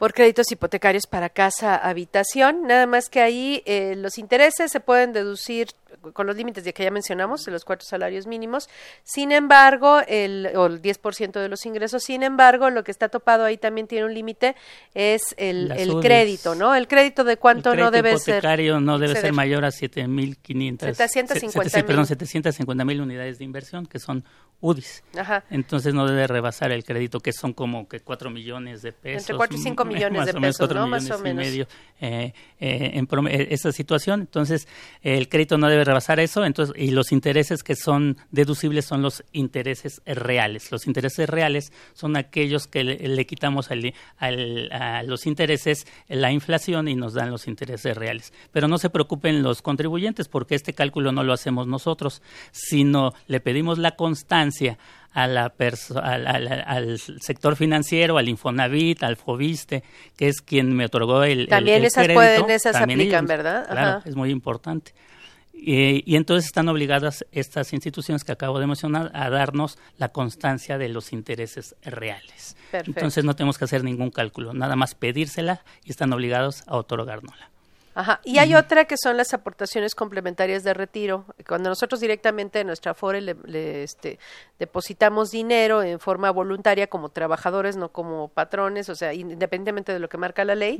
por 0.00 0.14
créditos 0.14 0.50
hipotecarios 0.50 1.06
para 1.06 1.28
casa 1.28 1.76
habitación, 1.76 2.62
nada 2.66 2.86
más 2.86 3.08
que 3.10 3.20
ahí 3.20 3.62
eh, 3.66 3.94
los 3.96 4.16
intereses 4.16 4.72
se 4.72 4.80
pueden 4.80 5.12
deducir 5.12 5.68
con 6.14 6.26
los 6.26 6.36
límites 6.36 6.64
de 6.64 6.72
que 6.72 6.84
ya 6.84 6.90
mencionamos, 6.90 7.42
de 7.44 7.52
los 7.52 7.64
cuatro 7.64 7.86
salarios 7.86 8.26
mínimos. 8.26 8.70
Sin 9.04 9.30
embargo, 9.32 10.00
el, 10.08 10.48
o 10.56 10.66
el 10.66 10.80
10% 10.80 11.32
de 11.32 11.48
los 11.50 11.66
ingresos, 11.66 12.02
sin 12.04 12.22
embargo, 12.22 12.70
lo 12.70 12.82
que 12.82 12.90
está 12.92 13.10
topado 13.10 13.44
ahí 13.44 13.58
también 13.58 13.86
tiene 13.86 14.06
un 14.06 14.14
límite, 14.14 14.56
es 14.94 15.34
el, 15.36 15.70
el 15.72 16.00
crédito, 16.00 16.54
¿no? 16.54 16.74
El 16.74 16.88
crédito 16.88 17.22
de 17.22 17.36
cuánto 17.36 17.72
el 17.72 17.80
no 17.80 17.90
crédito 17.90 18.02
debe 18.08 18.18
ser. 18.18 18.34
hipotecario 18.36 18.80
no 18.80 18.98
debe 18.98 19.20
ser 19.20 19.32
mayor 19.34 19.64
a 19.66 19.68
7.500. 19.68 20.94
750 20.94 21.64
se- 21.70 21.76
se- 21.76 21.84
Perdón, 21.84 22.02
mil. 22.02 22.06
750 22.08 22.84
mil 22.86 23.00
unidades 23.02 23.38
de 23.38 23.44
inversión, 23.44 23.84
que 23.86 23.98
son 23.98 24.24
UDIs. 24.60 25.02
Ajá. 25.18 25.44
Entonces 25.50 25.94
no 25.94 26.06
debe 26.06 26.26
rebasar 26.26 26.70
el 26.72 26.84
crédito, 26.84 27.20
que 27.20 27.32
son 27.32 27.52
como 27.52 27.88
que 27.88 28.00
4 28.00 28.30
millones 28.30 28.82
de 28.82 28.92
pesos. 28.92 29.22
Entre 29.22 29.36
cuatro 29.36 29.56
y 29.56 29.60
cinco 29.60 29.82
m- 29.84 29.94
millones 29.94 30.18
más 30.18 30.26
de 30.26 30.32
o 30.32 30.40
menos 30.40 30.56
pesos. 30.58 30.74
Más 30.88 31.10
o 31.10 31.18
menos. 31.20 31.44
Y 31.44 31.48
medio, 31.48 31.66
eh, 32.00 32.32
eh, 32.60 32.90
en 32.94 33.08
eh, 33.28 33.48
esa 33.50 33.72
situación. 33.72 34.20
Entonces, 34.20 34.68
el 35.02 35.28
crédito 35.28 35.56
no 35.58 35.68
debe 35.68 35.84
rebasar 35.84 36.20
eso. 36.20 36.44
Entonces, 36.44 36.74
y 36.78 36.90
los 36.90 37.10
intereses 37.12 37.62
que 37.62 37.74
son 37.74 38.18
deducibles 38.30 38.84
son 38.84 39.02
los 39.02 39.24
intereses 39.32 40.02
reales. 40.04 40.70
Los 40.70 40.86
intereses 40.86 41.28
reales 41.28 41.72
son 41.94 42.16
aquellos 42.16 42.66
que 42.66 42.84
le, 42.84 42.96
le 43.08 43.26
quitamos 43.26 43.70
al- 43.70 43.94
al- 44.18 44.70
a 44.72 45.02
los 45.04 45.26
intereses 45.26 45.86
la 46.08 46.32
inflación 46.32 46.86
y 46.88 46.96
nos 46.96 47.14
dan 47.14 47.30
los 47.30 47.48
intereses 47.48 47.96
reales. 47.96 48.32
Pero 48.52 48.68
no 48.68 48.76
se 48.78 48.90
preocupen 48.90 49.42
los 49.42 49.62
contribuyentes 49.62 50.28
porque 50.28 50.54
este 50.54 50.74
cálculo 50.74 51.12
no 51.12 51.24
lo 51.24 51.32
hacemos 51.32 51.66
nosotros, 51.66 52.20
sino 52.52 53.12
le 53.26 53.40
pedimos 53.40 53.78
la 53.78 53.92
constancia 53.92 54.49
a 55.12 55.26
la 55.26 55.52
al, 56.02 56.26
al- 56.26 56.64
al 56.66 56.98
sector 56.98 57.56
financiero, 57.56 58.16
al 58.18 58.28
Infonavit, 58.28 59.02
al 59.02 59.16
Fobiste, 59.16 59.82
que 60.16 60.28
es 60.28 60.40
quien 60.40 60.74
me 60.74 60.84
otorgó 60.84 61.24
el, 61.24 61.48
También 61.48 61.78
el 61.78 61.84
esas 61.86 62.04
crédito. 62.04 62.20
pueden- 62.44 62.50
esas 62.50 62.72
También 62.72 63.00
aplican, 63.00 63.24
ellos, 63.24 63.28
¿verdad? 63.28 63.68
Claro, 63.68 64.02
es 64.04 64.14
muy 64.14 64.30
importante. 64.30 64.92
Y 65.62 66.16
entonces 66.16 66.46
están 66.46 66.68
obligadas 66.68 67.26
estas 67.32 67.72
instituciones 67.74 68.24
que 68.24 68.32
acabo 68.32 68.58
de 68.60 68.66
mencionar 68.66 69.10
a 69.12 69.28
darnos 69.28 69.76
la 69.98 70.08
constancia 70.08 70.78
de 70.78 70.88
los 70.88 71.12
intereses 71.12 71.74
reales. 71.82 72.56
Perfecto. 72.70 72.98
Entonces 72.98 73.24
no 73.24 73.36
tenemos 73.36 73.58
que 73.58 73.64
hacer 73.64 73.84
ningún 73.84 74.10
cálculo, 74.10 74.54
nada 74.54 74.74
más 74.76 74.94
pedírsela 74.94 75.62
y 75.84 75.90
están 75.90 76.12
obligados 76.14 76.62
a 76.66 76.76
otorgárnosla. 76.76 77.49
Ajá. 77.94 78.20
Y 78.24 78.38
hay 78.38 78.54
otra 78.54 78.84
que 78.84 78.96
son 78.96 79.16
las 79.16 79.34
aportaciones 79.34 79.94
complementarias 79.94 80.62
de 80.62 80.74
retiro. 80.74 81.24
Cuando 81.46 81.68
nosotros 81.68 82.00
directamente 82.00 82.60
en 82.60 82.68
nuestra 82.68 82.94
FORE 82.94 83.20
le, 83.20 83.36
le, 83.44 83.82
este, 83.82 84.18
depositamos 84.58 85.30
dinero 85.30 85.82
en 85.82 85.98
forma 85.98 86.30
voluntaria 86.30 86.86
como 86.86 87.08
trabajadores, 87.08 87.76
no 87.76 87.90
como 87.90 88.28
patrones, 88.28 88.88
o 88.88 88.94
sea, 88.94 89.12
independientemente 89.12 89.92
de 89.92 89.98
lo 89.98 90.08
que 90.08 90.18
marca 90.18 90.44
la 90.44 90.54
ley. 90.54 90.78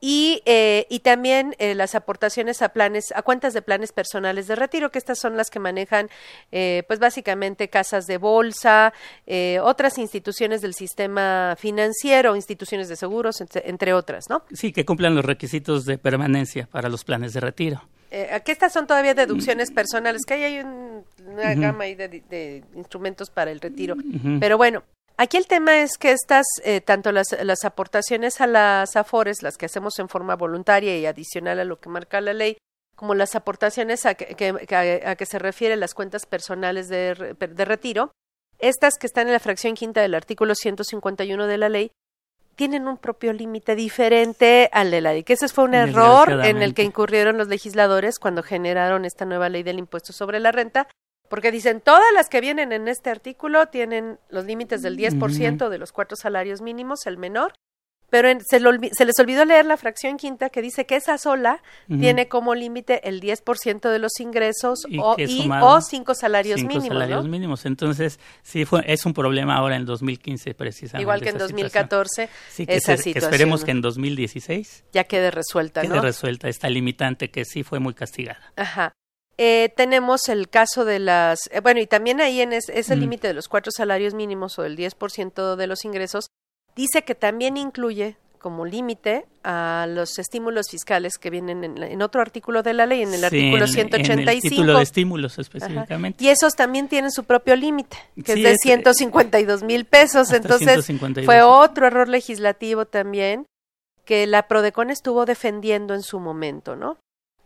Y, 0.00 0.42
eh, 0.44 0.86
y 0.88 1.00
también 1.00 1.54
eh, 1.58 1.74
las 1.74 1.94
aportaciones 1.94 2.62
a 2.62 2.70
planes, 2.70 3.12
a 3.14 3.22
cuentas 3.22 3.52
de 3.54 3.62
planes 3.62 3.92
personales 3.92 4.48
de 4.48 4.56
retiro, 4.56 4.90
que 4.90 4.98
estas 4.98 5.18
son 5.18 5.36
las 5.36 5.50
que 5.50 5.60
manejan, 5.60 6.08
eh, 6.50 6.82
pues 6.88 6.98
básicamente 6.98 7.68
casas 7.68 8.06
de 8.06 8.16
bolsa, 8.16 8.92
eh, 9.26 9.60
otras 9.62 9.98
instituciones 9.98 10.62
del 10.62 10.74
sistema 10.74 11.54
financiero, 11.58 12.34
instituciones 12.34 12.88
de 12.88 12.96
seguros, 12.96 13.40
entre, 13.40 13.68
entre 13.68 13.92
otras, 13.92 14.24
¿no? 14.28 14.42
Sí, 14.52 14.72
que 14.72 14.84
cumplan 14.84 15.14
los 15.14 15.24
requisitos 15.24 15.84
de 15.84 15.98
permanencia 15.98 16.39
para 16.70 16.88
los 16.88 17.04
planes 17.04 17.32
de 17.32 17.40
retiro. 17.40 17.82
Eh, 18.10 18.28
aquí 18.32 18.50
estas 18.52 18.72
son 18.72 18.86
todavía 18.86 19.14
deducciones 19.14 19.70
personales, 19.70 20.22
que 20.26 20.34
ahí 20.34 20.42
hay 20.44 20.58
un- 20.60 21.04
una 21.26 21.54
gama 21.54 21.84
ahí 21.84 21.94
de, 21.94 22.08
de 22.08 22.64
instrumentos 22.74 23.30
para 23.30 23.50
el 23.52 23.60
retiro. 23.60 23.94
Pero 24.40 24.56
bueno, 24.56 24.82
aquí 25.16 25.36
el 25.36 25.46
tema 25.46 25.80
es 25.82 25.96
que 25.96 26.10
estas, 26.10 26.44
eh, 26.64 26.80
tanto 26.80 27.12
las, 27.12 27.28
las 27.44 27.64
aportaciones 27.64 28.40
a 28.40 28.46
las 28.48 28.96
AFORES, 28.96 29.42
las 29.42 29.56
que 29.56 29.66
hacemos 29.66 29.98
en 30.00 30.08
forma 30.08 30.34
voluntaria 30.34 30.98
y 30.98 31.06
adicional 31.06 31.60
a 31.60 31.64
lo 31.64 31.78
que 31.78 31.88
marca 31.88 32.20
la 32.20 32.32
ley, 32.32 32.56
como 32.96 33.14
las 33.14 33.34
aportaciones 33.36 34.04
a 34.06 34.14
que, 34.14 34.34
a, 35.04 35.10
a 35.10 35.16
que 35.16 35.26
se 35.26 35.38
refiere 35.38 35.76
las 35.76 35.94
cuentas 35.94 36.26
personales 36.26 36.88
de, 36.88 37.36
de 37.38 37.64
retiro, 37.64 38.10
estas 38.58 38.98
que 38.98 39.06
están 39.06 39.26
en 39.28 39.32
la 39.34 39.38
fracción 39.40 39.74
quinta 39.74 40.02
del 40.02 40.14
artículo 40.14 40.54
151 40.54 41.46
de 41.46 41.56
la 41.58 41.68
ley, 41.70 41.92
tienen 42.60 42.88
un 42.88 42.98
propio 42.98 43.32
límite 43.32 43.74
diferente 43.74 44.68
al 44.74 44.90
de 44.90 45.00
la 45.00 45.22
que 45.22 45.32
ese 45.32 45.48
fue 45.48 45.64
un 45.64 45.72
error 45.72 46.44
en 46.44 46.60
el 46.60 46.74
que 46.74 46.82
incurrieron 46.82 47.38
los 47.38 47.48
legisladores 47.48 48.18
cuando 48.18 48.42
generaron 48.42 49.06
esta 49.06 49.24
nueva 49.24 49.48
ley 49.48 49.62
del 49.62 49.78
impuesto 49.78 50.12
sobre 50.12 50.40
la 50.40 50.52
renta, 50.52 50.86
porque 51.30 51.52
dicen 51.52 51.80
todas 51.80 52.12
las 52.12 52.28
que 52.28 52.42
vienen 52.42 52.72
en 52.72 52.86
este 52.86 53.08
artículo 53.08 53.68
tienen 53.68 54.18
los 54.28 54.44
límites 54.44 54.82
del 54.82 54.98
10% 54.98 55.70
de 55.70 55.78
los 55.78 55.90
cuatro 55.90 56.18
salarios 56.18 56.60
mínimos, 56.60 57.06
el 57.06 57.16
menor, 57.16 57.54
pero 58.10 58.28
en- 58.28 58.40
se, 58.44 58.60
lo 58.60 58.72
se 58.92 59.04
les 59.04 59.18
olvidó 59.18 59.44
leer 59.44 59.64
la 59.66 59.76
fracción 59.76 60.16
quinta 60.16 60.50
que 60.50 60.60
dice 60.62 60.84
que 60.84 60.96
esa 60.96 61.16
sola 61.16 61.62
Ujú. 61.88 62.00
tiene 62.00 62.28
como 62.28 62.54
límite 62.54 63.08
el 63.08 63.20
10% 63.20 63.88
de 63.88 63.98
los 63.98 64.18
ingresos 64.20 64.80
Y 64.88 64.98
o, 64.98 65.14
y- 65.18 65.48
o 65.62 65.80
cinco 65.80 66.14
salarios 66.14 66.60
cinco 66.60 66.74
mínimos, 66.74 66.88
salarios 66.88 67.24
¿no? 67.24 67.30
mínimos. 67.30 67.66
Entonces, 67.66 68.20
sí, 68.42 68.64
fue, 68.64 68.82
es 68.86 69.06
un 69.06 69.14
problema 69.14 69.56
ahora 69.56 69.76
en 69.76 69.86
2015 69.86 70.54
precisamente. 70.54 71.02
Igual 71.02 71.20
que 71.22 71.30
en 71.30 71.36
esa 71.36 71.44
2014, 71.46 72.28
situación. 72.28 72.50
Sí, 72.50 72.66
que, 72.66 72.74
esa 72.76 72.96
se- 72.96 73.02
situación, 73.04 73.32
esperemos 73.32 73.60
¿no? 73.60 73.64
que 73.66 73.70
en 73.72 73.80
2016 73.80 74.84
ya 74.92 75.04
quede 75.04 75.30
resuelta, 75.30 75.82
quede 75.82 75.94
¿no? 75.96 76.02
resuelta 76.02 76.48
esta 76.48 76.68
limitante 76.68 77.30
que 77.30 77.44
sí 77.44 77.62
fue 77.62 77.78
muy 77.78 77.94
castigada. 77.94 78.40
Ajá. 78.56 78.92
Eh, 79.38 79.72
tenemos 79.74 80.28
el 80.28 80.50
caso 80.50 80.84
de 80.84 80.98
las, 80.98 81.48
eh, 81.52 81.60
bueno, 81.60 81.80
y 81.80 81.86
también 81.86 82.20
ahí 82.20 82.42
en 82.42 82.52
es- 82.52 82.68
ese 82.68 82.94
Mm. 82.96 83.00
límite 83.00 83.28
de 83.28 83.34
los 83.34 83.48
cuatro 83.48 83.72
salarios 83.74 84.12
mínimos 84.12 84.58
o 84.58 84.64
el 84.64 84.76
10% 84.76 85.56
de 85.56 85.66
los 85.66 85.84
ingresos, 85.86 86.26
dice 86.80 87.02
que 87.04 87.14
también 87.14 87.56
incluye 87.56 88.16
como 88.38 88.64
límite 88.64 89.26
a 89.44 89.86
los 89.88 90.18
estímulos 90.18 90.68
fiscales 90.70 91.18
que 91.18 91.28
vienen 91.28 91.62
en, 91.62 91.78
la- 91.78 91.86
en 91.88 92.00
otro 92.00 92.22
artículo 92.22 92.62
de 92.62 92.72
la 92.72 92.86
ley, 92.86 93.02
en 93.02 93.12
el 93.12 93.20
Sí, 93.20 93.24
artículo 93.26 93.64
en- 93.66 93.70
185. 93.70 94.16
En 94.16 94.28
el 94.30 94.40
título 94.40 94.76
de 94.78 94.82
estímulos 94.82 95.32
Ajá. 95.34 95.42
específicamente. 95.42 96.24
Y 96.24 96.28
esos 96.28 96.54
también 96.54 96.88
tienen 96.88 97.10
su 97.10 97.24
propio 97.24 97.54
límite, 97.54 97.98
que 98.24 98.32
Sí, 98.32 98.40
es 98.40 98.44
de 98.44 98.50
es- 98.52 98.58
152 98.62 99.62
mil 99.62 99.84
pesos. 99.84 100.32
Entonces, 100.32 100.84
152. 100.86 101.26
fue 101.26 101.42
otro 101.42 101.86
error 101.86 102.08
legislativo 102.08 102.86
también 102.86 103.44
que 104.06 104.26
la 104.26 104.48
Prodecon 104.48 104.88
estuvo 104.90 105.26
defendiendo 105.26 105.92
en 105.94 106.02
su 106.02 106.18
momento, 106.18 106.76
¿no? 106.76 106.96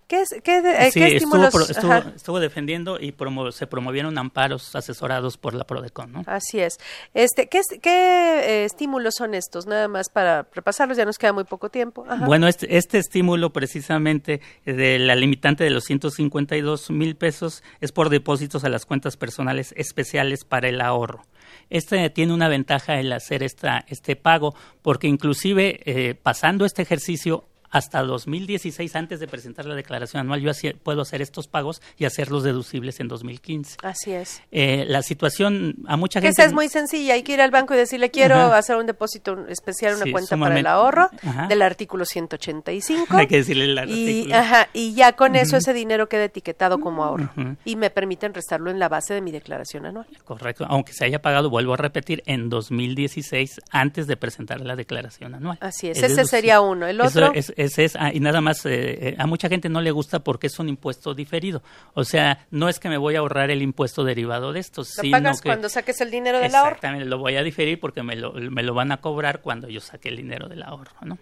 ¿Qué, 0.06 0.22
es, 0.22 0.28
qué, 0.42 0.58
eh, 0.58 0.88
estímulos? 0.88 1.70
Estuvo, 2.14 2.40
defendiendo 2.40 2.98
y 3.00 3.14
se 3.52 3.66
promovieron 3.66 4.18
amparos 4.18 4.74
asesorados 4.74 5.36
por 5.36 5.54
la 5.54 5.64
PRODECON, 5.64 6.12
¿no? 6.12 6.22
Así 6.26 6.60
es. 6.60 6.78
Este, 7.14 7.48
¿Qué, 7.48 7.60
qué 7.82 7.90
eh, 7.90 8.64
estímulos 8.64 9.14
son 9.16 9.34
estos? 9.34 9.66
Nada 9.66 9.88
más 9.88 10.08
para 10.08 10.46
repasarlos, 10.52 10.96
ya 10.96 11.04
nos 11.04 11.18
queda 11.18 11.32
muy 11.32 11.44
poco 11.44 11.70
tiempo. 11.70 12.04
Bueno, 12.26 12.48
este, 12.48 12.76
este 12.76 12.98
estímulo 12.98 13.52
precisamente 13.52 14.40
de 14.64 14.98
la 14.98 15.14
limitante 15.14 15.64
de 15.64 15.70
los 15.70 15.84
152 15.84 16.90
mil 16.90 17.16
pesos 17.16 17.62
es 17.80 17.92
por 17.92 18.08
depósitos 18.08 18.64
a 18.64 18.68
las 18.68 18.86
cuentas 18.86 19.16
personales 19.16 19.74
especiales 19.76 20.44
para 20.44 20.68
el 20.68 20.80
ahorro. 20.80 21.22
Este 21.70 22.10
tiene 22.10 22.34
una 22.34 22.48
ventaja 22.48 22.98
el 23.00 23.12
hacer 23.12 23.42
esta, 23.42 23.84
este 23.88 24.16
pago, 24.16 24.54
porque 24.82 25.06
inclusive 25.06 25.80
eh, 25.84 26.14
pasando 26.14 26.64
este 26.64 26.82
ejercicio 26.82 27.44
hasta 27.74 28.04
2016, 28.04 28.94
antes 28.94 29.18
de 29.18 29.26
presentar 29.26 29.66
la 29.66 29.74
declaración 29.74 30.20
anual, 30.20 30.40
yo 30.40 30.52
puedo 30.84 31.02
hacer 31.02 31.20
estos 31.20 31.48
pagos 31.48 31.82
y 31.98 32.04
hacerlos 32.04 32.44
deducibles 32.44 33.00
en 33.00 33.08
2015. 33.08 33.78
Así 33.82 34.12
es. 34.12 34.42
Eh, 34.52 34.84
la 34.86 35.02
situación 35.02 35.74
a 35.88 35.96
mucha 35.96 36.20
gente... 36.20 36.30
Esa 36.30 36.44
es 36.44 36.52
muy 36.52 36.68
sencilla, 36.68 37.14
hay 37.14 37.24
que 37.24 37.32
ir 37.32 37.40
al 37.40 37.50
banco 37.50 37.74
y 37.74 37.76
decirle, 37.76 38.12
quiero 38.12 38.36
hacer 38.54 38.76
un 38.76 38.86
depósito 38.86 39.48
especial, 39.48 39.96
una 39.96 40.12
cuenta 40.12 40.36
para 40.36 40.56
el 40.56 40.66
ahorro, 40.68 41.10
del 41.48 41.62
artículo 41.62 42.04
185. 42.04 43.08
hay 43.16 43.26
que 43.26 43.38
decirle 43.38 43.64
el 43.64 43.76
artículo. 43.76 44.28
Y, 44.28 44.32
ajá, 44.32 44.68
y 44.72 44.94
ya 44.94 45.14
con 45.14 45.34
eso 45.34 45.56
ese 45.56 45.72
dinero 45.72 46.08
queda 46.08 46.26
etiquetado 46.26 46.78
como 46.78 47.02
ahorro. 47.02 47.30
Y 47.64 47.74
me 47.74 47.90
permiten 47.90 48.34
restarlo 48.34 48.70
en 48.70 48.78
la 48.78 48.88
base 48.88 49.14
de 49.14 49.20
mi 49.20 49.32
declaración 49.32 49.84
anual. 49.84 50.06
Correcto, 50.24 50.64
aunque 50.68 50.92
se 50.92 51.06
haya 51.06 51.20
pagado, 51.20 51.50
vuelvo 51.50 51.74
a 51.74 51.76
repetir, 51.76 52.22
en 52.26 52.50
2016, 52.50 53.60
antes 53.72 54.06
de 54.06 54.16
presentar 54.16 54.60
la 54.60 54.76
declaración 54.76 55.34
anual. 55.34 55.58
Así 55.60 55.88
es, 55.88 56.00
ese 56.00 56.24
sería 56.24 56.60
uno. 56.60 56.86
El 56.86 57.00
otro... 57.00 57.32
es, 57.34 57.52
es, 57.64 57.96
ah, 57.98 58.10
y 58.12 58.20
nada 58.20 58.40
más, 58.40 58.64
eh, 58.66 59.08
eh, 59.08 59.16
a 59.18 59.26
mucha 59.26 59.48
gente 59.48 59.68
no 59.68 59.80
le 59.80 59.90
gusta 59.90 60.20
porque 60.20 60.46
es 60.48 60.58
un 60.58 60.68
impuesto 60.68 61.14
diferido. 61.14 61.62
O 61.94 62.04
sea, 62.04 62.46
no 62.50 62.68
es 62.68 62.78
que 62.78 62.88
me 62.88 62.96
voy 62.96 63.16
a 63.16 63.20
ahorrar 63.20 63.50
el 63.50 63.62
impuesto 63.62 64.04
derivado 64.04 64.52
de 64.52 64.60
esto, 64.60 64.82
lo 65.02 65.10
pagas 65.10 65.42
cuando 65.42 65.68
saques 65.68 66.00
el 66.00 66.10
dinero 66.10 66.40
del 66.40 66.54
ahorro. 66.54 66.70
Exactamente, 66.70 67.06
lo 67.06 67.18
voy 67.18 67.36
a 67.36 67.42
diferir 67.42 67.80
porque 67.80 68.02
me 68.02 68.16
lo, 68.16 68.32
me 68.32 68.62
lo 68.62 68.74
van 68.74 68.92
a 68.92 68.98
cobrar 68.98 69.40
cuando 69.40 69.68
yo 69.68 69.80
saque 69.80 70.08
el 70.08 70.16
dinero 70.16 70.48
del 70.48 70.62
ahorro, 70.62 70.92
¿no? 71.02 71.18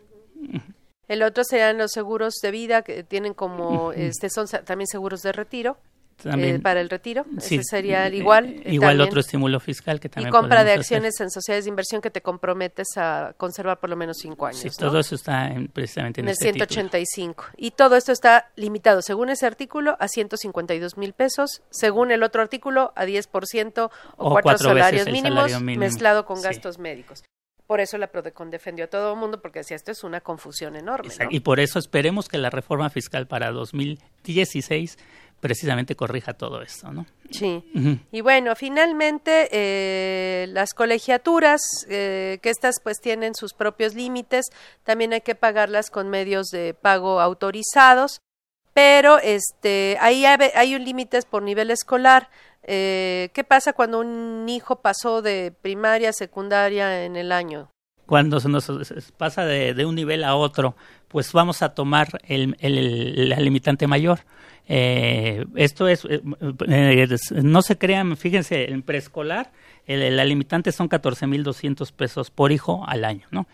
El 1.09 1.23
otro 1.23 1.45
serían 1.45 1.79
los 1.79 1.93
seguros 1.93 2.35
de 2.43 2.51
vida 2.51 2.83
que 2.83 3.03
tienen 3.03 3.35
como, 3.35 3.93
este, 3.97 4.31
son 4.31 4.47
también 4.65 4.87
seguros 4.87 5.23
de 5.23 5.33
retiro. 5.33 5.77
Eh, 6.25 6.59
para 6.63 6.81
el 6.81 6.91
retiro. 6.91 7.25
Ese 7.37 7.63
sería 7.63 8.07
el 8.07 8.15
igual. 8.15 8.47
Eh, 8.65 8.75
igual 8.75 9.01
otro 9.01 9.21
estímulo 9.21 9.61
fiscal 9.61 10.01
que 10.01 10.09
también. 10.09 10.29
Y 10.29 10.33
compra 10.33 10.65
de 10.65 10.73
acciones 10.73 11.21
en 11.21 11.31
sociedades 11.31 11.65
de 11.65 11.71
inversión 11.71 12.01
que 12.01 12.11
te 12.11 12.21
comprometes 12.21 12.89
a 12.97 13.35
conservar 13.37 13.81
por 13.81 13.91
lo 13.91 13.97
menos 13.97 14.19
cinco 14.19 14.47
años. 14.47 14.61
Sí, 14.61 14.71
todo 14.71 14.99
eso 14.99 15.15
está 15.15 15.53
precisamente 15.73 16.21
en, 16.21 16.29
el 16.29 16.37
185. 16.37 17.45
Este 17.49 17.57
y 17.65 17.71
todo 17.73 17.97
esto 17.97 18.13
está 18.13 18.51
limitado, 18.57 19.03
según 19.03 19.31
ese 19.31 19.47
artículo, 19.47 19.97
a 19.99 20.09
152 20.09 20.97
mil 20.97 21.13
pesos, 21.13 21.63
según 21.71 22.11
el 22.11 22.23
otro 22.23 22.43
artículo, 22.43 22.93
a 22.97 23.05
10% 23.05 23.91
o, 24.17 24.31
cuatro, 24.31 24.59
salarios 24.59 25.09
mínimos, 25.09 25.61
mezclado 25.61 26.25
con 26.25 26.41
gastos 26.41 26.79
médicos. 26.79 27.23
Por 27.67 27.81
eso 27.81 27.97
la 27.97 28.09
PRODECON 28.09 28.51
defendió 28.51 28.85
a 28.85 28.89
todo 28.89 29.15
el 29.15 29.19
mundo 29.19 29.41
porque 29.41 29.61
decía 29.61 29.77
esto 29.77 29.93
es 29.93 30.05
una 30.05 30.21
confusión 30.21 30.77
enorme. 30.77 31.09
Y 31.31 31.41
por 31.41 31.59
eso 31.59 31.79
esperemos 31.79 32.29
que 32.29 32.37
la 32.37 32.51
reforma 32.51 32.91
fiscal 32.91 33.27
para 33.27 33.51
2016 33.51 34.99
precisamente 35.43 35.97
corrija 35.97 36.35
todo 36.35 36.63
esto, 36.63 36.93
¿no? 36.93 37.05
Sí. 37.29 37.65
Y 38.13 38.21
bueno, 38.21 38.55
finalmente 38.55 39.49
eh, 39.51 40.47
las 40.51 40.73
colegiaturas, 40.73 41.61
eh, 41.89 42.39
que 42.41 42.49
estas 42.49 42.77
pues 42.81 43.01
tienen 43.01 43.35
sus 43.35 43.53
propios 43.53 43.97
límites, 43.97 44.47
también 44.85 45.13
hay 45.13 45.23
que 45.23 45.35
pagarlas 45.35 45.91
con 45.91 46.09
medios 46.11 46.47
de 46.53 46.75
pago 46.75 47.21
autorizados, 47.21 48.21
pero 48.73 49.19
este 49.19 49.99
ahí 50.01 50.25
hay, 50.25 50.77
un 50.77 50.85
límite 50.85 51.19
por 51.29 51.43
nivel 51.43 51.73
escolar. 51.73 52.31
Eh, 52.63 53.31
¿Qué 53.35 53.43
pasa 53.43 53.73
cuando 53.73 53.99
un 53.99 54.49
hijo 54.49 54.77
pasó 54.77 55.23
de 55.23 55.53
primaria 55.61 56.11
a 56.11 56.13
secundaria 56.13 57.05
en 57.05 57.17
el 57.17 57.33
año? 57.33 57.69
Cuando 58.07 58.41
se 58.41 58.49
nos 58.49 58.71
pasa 59.17 59.45
de, 59.45 59.87
un 59.87 59.95
nivel 59.95 60.23
a 60.23 60.35
otro, 60.35 60.77
pues 61.13 61.33
vamos 61.33 61.63
a 61.63 61.75
tomar 61.75 62.09
el, 62.27 62.57
el, 62.59 63.29
la 63.29 63.37
limitante 63.37 63.87
mayor. 63.87 64.21
Eh, 64.69 65.45
esto 65.57 65.87
es, 65.87 66.05
eh, 66.07 66.23
eh, 66.69 67.09
no 67.43 67.63
se 67.63 67.77
crean, 67.79 68.17
fíjense, 68.17 68.71
en 68.71 68.83
preescolar 68.83 69.53
la 69.85 70.25
limitante 70.25 70.71
son 70.71 70.89
14.200 70.89 71.93
pesos 71.93 72.31
por 72.31 72.53
hijo 72.53 72.85
al 72.87 73.05
año, 73.05 73.27
¿no? 73.33 73.49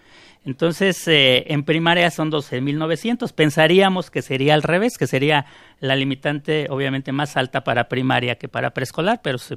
Entonces, 0.44 1.02
en 1.06 1.64
primaria 1.64 2.10
son 2.10 2.30
12.900. 2.30 3.32
Pensaríamos 3.32 4.10
que 4.10 4.20
sería 4.20 4.52
al 4.52 4.62
revés, 4.62 4.98
que 4.98 5.06
sería 5.06 5.46
la 5.80 5.96
limitante 5.96 6.66
obviamente 6.68 7.12
más 7.12 7.36
alta 7.38 7.64
para 7.64 7.88
primaria 7.88 8.36
que 8.36 8.46
para 8.46 8.70
preescolar, 8.74 9.20
pero 9.22 9.38
se, 9.38 9.56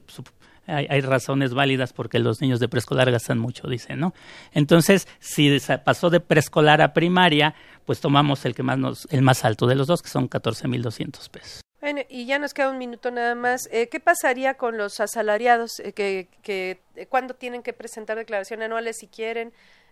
hay, 0.68 1.01
razones 1.01 1.53
válidas 1.53 1.93
porque 1.93 2.20
los 2.20 2.41
niños 2.41 2.59
de 2.59 2.68
preescolar 2.68 3.12
gastan 3.12 3.39
mucho, 3.39 3.68
dicen, 3.68 3.99
¿no? 3.99 4.14
Entonces, 4.53 5.07
si 5.20 5.57
pasó 5.84 6.09
de 6.09 6.20
preescolar 6.20 6.82
a 6.82 6.93
primaria, 6.93 7.55
pues 7.86 7.99
tomamos 7.99 8.45
el 8.45 8.55
que 8.55 8.64
más 8.64 8.78
nos, 8.78 9.07
el 9.12 9.22
más 9.22 9.43
alto 9.43 9.68
de 9.68 9.76
los 9.76 9.88
dos, 9.88 10.01
que 10.01 10.09
son 10.09 10.30
14.200 10.30 11.30
pesos. 11.30 11.62
Bueno, 11.82 12.01
y 12.09 12.28
ya 12.28 12.38
nos 12.38 12.53
queda 12.53 12.70
un 12.70 12.78
minuto 12.78 13.09
nada 13.09 13.34
más. 13.34 13.68
Eh, 13.72 13.89
¿Qué 13.89 13.99
pasaría 13.99 14.53
con 14.53 14.78
los 14.78 14.99
asalariados 14.99 15.80
eh, 15.80 15.93
que, 15.93 16.30
que 16.43 16.80
eh, 16.95 17.07
cuándo 17.07 17.34
tienen 17.34 17.64
que 17.64 17.74
presentar 17.74 18.18
declaración 18.18 18.62
anuales 18.62 18.97
si 18.99 19.07
quieren? 19.07 19.51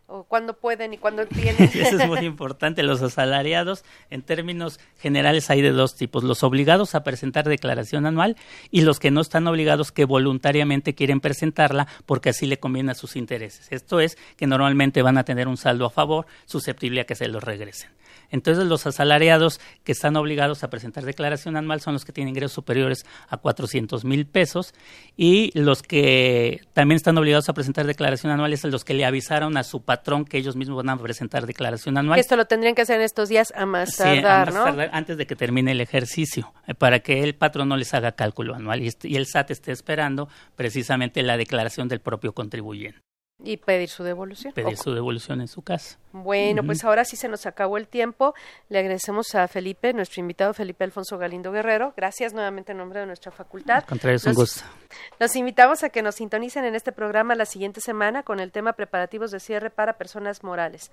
O 0.09 0.23
cuándo 0.23 0.53
pueden 0.53 0.93
y 0.93 0.97
cuándo 0.97 1.25
tienen. 1.27 1.69
Eso 1.73 1.97
es 1.97 2.07
muy 2.07 2.19
importante. 2.19 2.83
Los 2.83 3.01
asalariados, 3.01 3.83
en 4.09 4.21
términos 4.21 4.79
generales, 4.99 5.49
hay 5.49 5.61
de 5.61 5.71
dos 5.71 5.95
tipos: 5.95 6.23
los 6.23 6.43
obligados 6.43 6.95
a 6.95 7.03
presentar 7.03 7.47
declaración 7.47 8.05
anual 8.05 8.35
y 8.71 8.81
los 8.81 8.99
que 8.99 9.11
no 9.11 9.21
están 9.21 9.47
obligados, 9.47 9.91
que 9.91 10.05
voluntariamente 10.05 10.95
quieren 10.95 11.19
presentarla 11.19 11.87
porque 12.05 12.29
así 12.29 12.45
le 12.45 12.57
conviene 12.57 12.91
a 12.91 12.95
sus 12.95 13.15
intereses. 13.15 13.67
Esto 13.71 13.99
es 13.99 14.17
que 14.35 14.47
normalmente 14.47 15.01
van 15.01 15.17
a 15.17 15.23
tener 15.23 15.47
un 15.47 15.57
saldo 15.57 15.85
a 15.85 15.89
favor, 15.89 16.25
susceptible 16.45 17.01
a 17.01 17.05
que 17.05 17.15
se 17.15 17.27
los 17.27 17.43
regresen. 17.43 17.91
Entonces, 18.31 18.65
los 18.65 18.85
asalariados 18.85 19.59
que 19.83 19.91
están 19.91 20.15
obligados 20.15 20.63
a 20.63 20.69
presentar 20.69 21.03
declaración 21.03 21.57
anual 21.57 21.81
son 21.81 21.93
los 21.93 22.05
que 22.05 22.11
tienen 22.11 22.29
ingresos 22.29 22.53
superiores 22.53 23.05
a 23.27 23.37
400 23.37 24.05
mil 24.05 24.27
pesos 24.27 24.73
y 25.17 25.51
los 25.59 25.81
que 25.81 26.61
también 26.73 26.97
están 26.97 27.17
obligados 27.17 27.49
a 27.49 27.53
presentar 27.53 27.87
declaración 27.87 28.31
anual 28.31 28.53
es 28.53 28.63
los 28.65 28.85
que 28.85 28.93
le 28.93 29.05
avisaron 29.05 29.57
a 29.57 29.63
su 29.63 29.81
patrón 29.81 29.98
que 30.27 30.37
ellos 30.37 30.55
mismos 30.55 30.77
van 30.77 30.89
a 30.89 30.97
presentar 30.97 31.45
declaración 31.45 31.97
anual. 31.97 32.19
esto 32.19 32.35
lo 32.35 32.45
tendrían 32.45 32.75
que 32.75 32.81
hacer 32.81 32.97
en 32.97 33.03
estos 33.03 33.29
días 33.29 33.53
a 33.55 33.65
más 33.65 33.95
tardar, 33.95 34.53
¿no? 34.53 34.65
antes 34.91 35.17
de 35.17 35.25
que 35.25 35.35
termine 35.35 35.71
el 35.71 35.81
ejercicio, 35.81 36.53
eh, 36.67 36.73
para 36.73 36.99
que 36.99 37.23
el 37.23 37.35
patrón 37.35 37.69
no 37.69 37.77
les 37.77 37.93
haga 37.93 38.13
cálculo 38.13 38.55
anual 38.55 38.81
y, 38.81 38.91
y 39.03 39.15
el 39.15 39.25
SAT 39.27 39.51
esté 39.51 39.71
esperando 39.71 40.29
precisamente 40.55 41.21
la 41.23 41.37
declaración 41.37 41.87
del 41.87 41.99
propio 41.99 42.33
contribuyente. 42.33 43.08
Y 43.41 43.57
pedir 43.57 43.87
su 43.87 44.03
devolución. 44.03 44.53
Pedir 44.53 44.77
su 44.77 44.93
devolución 44.93 45.39
en 45.39 45.47
su 45.47 45.61
casa. 45.61 45.97
Bueno, 46.11 46.63
pues 46.63 46.83
ahora 46.83 47.05
sí 47.05 47.15
se 47.15 47.29
nos 47.29 47.45
acabó 47.45 47.77
el 47.77 47.87
tiempo. 47.87 48.33
Le 48.67 48.79
agradecemos 48.79 49.33
a 49.35 49.47
Felipe, 49.47 49.93
nuestro 49.93 50.19
invitado 50.19 50.53
Felipe 50.53 50.83
Alfonso 50.83 51.17
Galindo 51.17 51.51
Guerrero. 51.51 51.93
Gracias 51.95 52.33
nuevamente 52.33 52.73
en 52.73 52.79
nombre 52.79 52.99
de 52.99 53.05
nuestra 53.05 53.31
facultad. 53.31 53.85
contrario, 53.85 54.17
es 54.17 54.25
un 54.25 54.33
gusto. 54.33 54.63
Los 55.19 55.35
invitamos 55.35 55.83
a 55.83 55.89
que 55.89 56.01
nos 56.01 56.15
sintonicen 56.15 56.65
en 56.65 56.75
este 56.75 56.91
programa 56.91 57.35
la 57.35 57.45
siguiente 57.45 57.79
semana 57.79 58.23
con 58.23 58.39
el 58.39 58.51
tema 58.51 58.73
preparativos 58.73 59.31
de 59.31 59.39
cierre 59.39 59.69
para 59.69 59.97
personas 59.97 60.43
morales. 60.43 60.91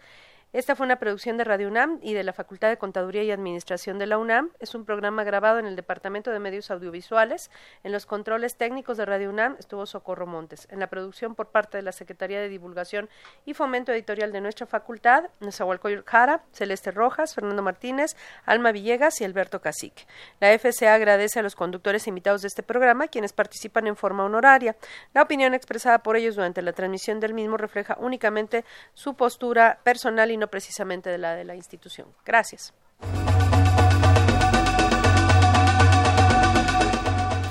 Esta 0.53 0.76
fue 0.76 0.86
una 0.86 0.97
producción 0.97 1.36
de 1.36 1.44
Radio 1.44 1.68
UNAM 1.68 1.99
y 2.03 2.14
de 2.14 2.22
la 2.22 2.32
Facultad 2.32 2.68
de 2.68 2.78
Contaduría 2.78 3.22
y 3.24 3.30
Administración 3.30 3.99
de 3.99 4.07
la 4.07 4.16
UNAM. 4.16 4.53
Es 4.61 4.74
un 4.74 4.84
programa 4.84 5.24
grabado 5.24 5.59
en 5.59 5.66
el 5.66 5.76
Departamento 5.76 6.30
de 6.30 6.38
Medios 6.38 6.70
Audiovisuales. 6.70 7.51
En 7.82 7.92
los 7.92 8.07
controles 8.07 8.57
técnicos 8.57 8.97
de 8.97 9.05
Radio 9.05 9.28
UNAM 9.28 9.57
estuvo 9.59 9.84
Socorro 9.86 10.26
Montes. 10.26 10.68
En 10.70 10.78
la 10.78 10.86
producción 10.86 11.34
por 11.34 11.49
parte 11.49 11.76
de 11.76 11.82
la 11.82 11.92
Secretaría 11.92 12.40
de 12.40 12.49
Divulgación 12.49 13.11
y 13.44 13.55
Fomento 13.55 13.92
Editorial 13.92 14.32
de 14.32 14.40
nuestra 14.40 14.66
facultad, 14.66 15.24
Nezahualcóyotl 15.40 16.09
Jara, 16.09 16.42
Celeste 16.53 16.92
Rojas, 16.92 17.34
Fernando 17.34 17.62
Martínez, 17.62 18.16
Alma 18.47 18.72
Villegas 18.72 19.20
y 19.20 19.24
Alberto 19.24 19.61
Cacique. 19.61 20.07
La 20.40 20.57
FCA 20.57 20.94
agradece 20.94 21.40
a 21.40 21.42
los 21.42 21.57
conductores 21.57 22.07
invitados 22.07 22.42
de 22.42 22.49
este 22.49 22.62
programa, 22.62 23.09
quienes 23.09 23.32
participan 23.32 23.88
en 23.88 23.97
forma 23.97 24.24
honoraria. 24.24 24.76
La 25.12 25.22
opinión 25.22 25.55
expresada 25.55 25.99
por 25.99 26.16
ellos 26.16 26.36
durante 26.36 26.62
la 26.62 26.72
transmisión 26.72 27.20
del 27.20 27.34
mismo 27.34 27.57
refleja 27.57 27.97
únicamente 28.01 28.64
su 28.94 29.14
postura 29.14 29.80
personal 29.82 30.30
y 30.30 30.36
no 30.37 30.49
precisamente 30.49 31.11
de 31.11 31.18
la 31.18 31.34
de 31.34 31.45
la 31.45 31.55
institución. 31.55 32.09
Gracias. 32.24 32.72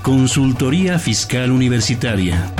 Consultoría 0.06 1.00
Fiscal 1.00 1.52
Universitaria. 1.52 2.54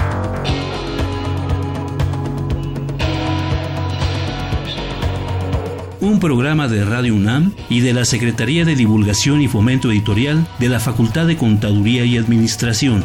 Un 6.02 6.20
programa 6.20 6.68
de 6.68 6.84
Radio 6.84 7.14
UNAM 7.14 7.54
y 7.70 7.82
de 7.82 7.94
la 7.94 8.06
Secretaría 8.06 8.66
de 8.66 8.76
Divulgación 8.76 9.42
y 9.42 9.48
Fomento 9.48 9.92
Editorial 9.92 10.48
de 10.58 10.70
la 10.70 10.80
Facultad 10.80 11.28
de 11.28 11.38
Contaduría 11.38 12.04
y 12.06 12.18
Administración. 12.18 13.04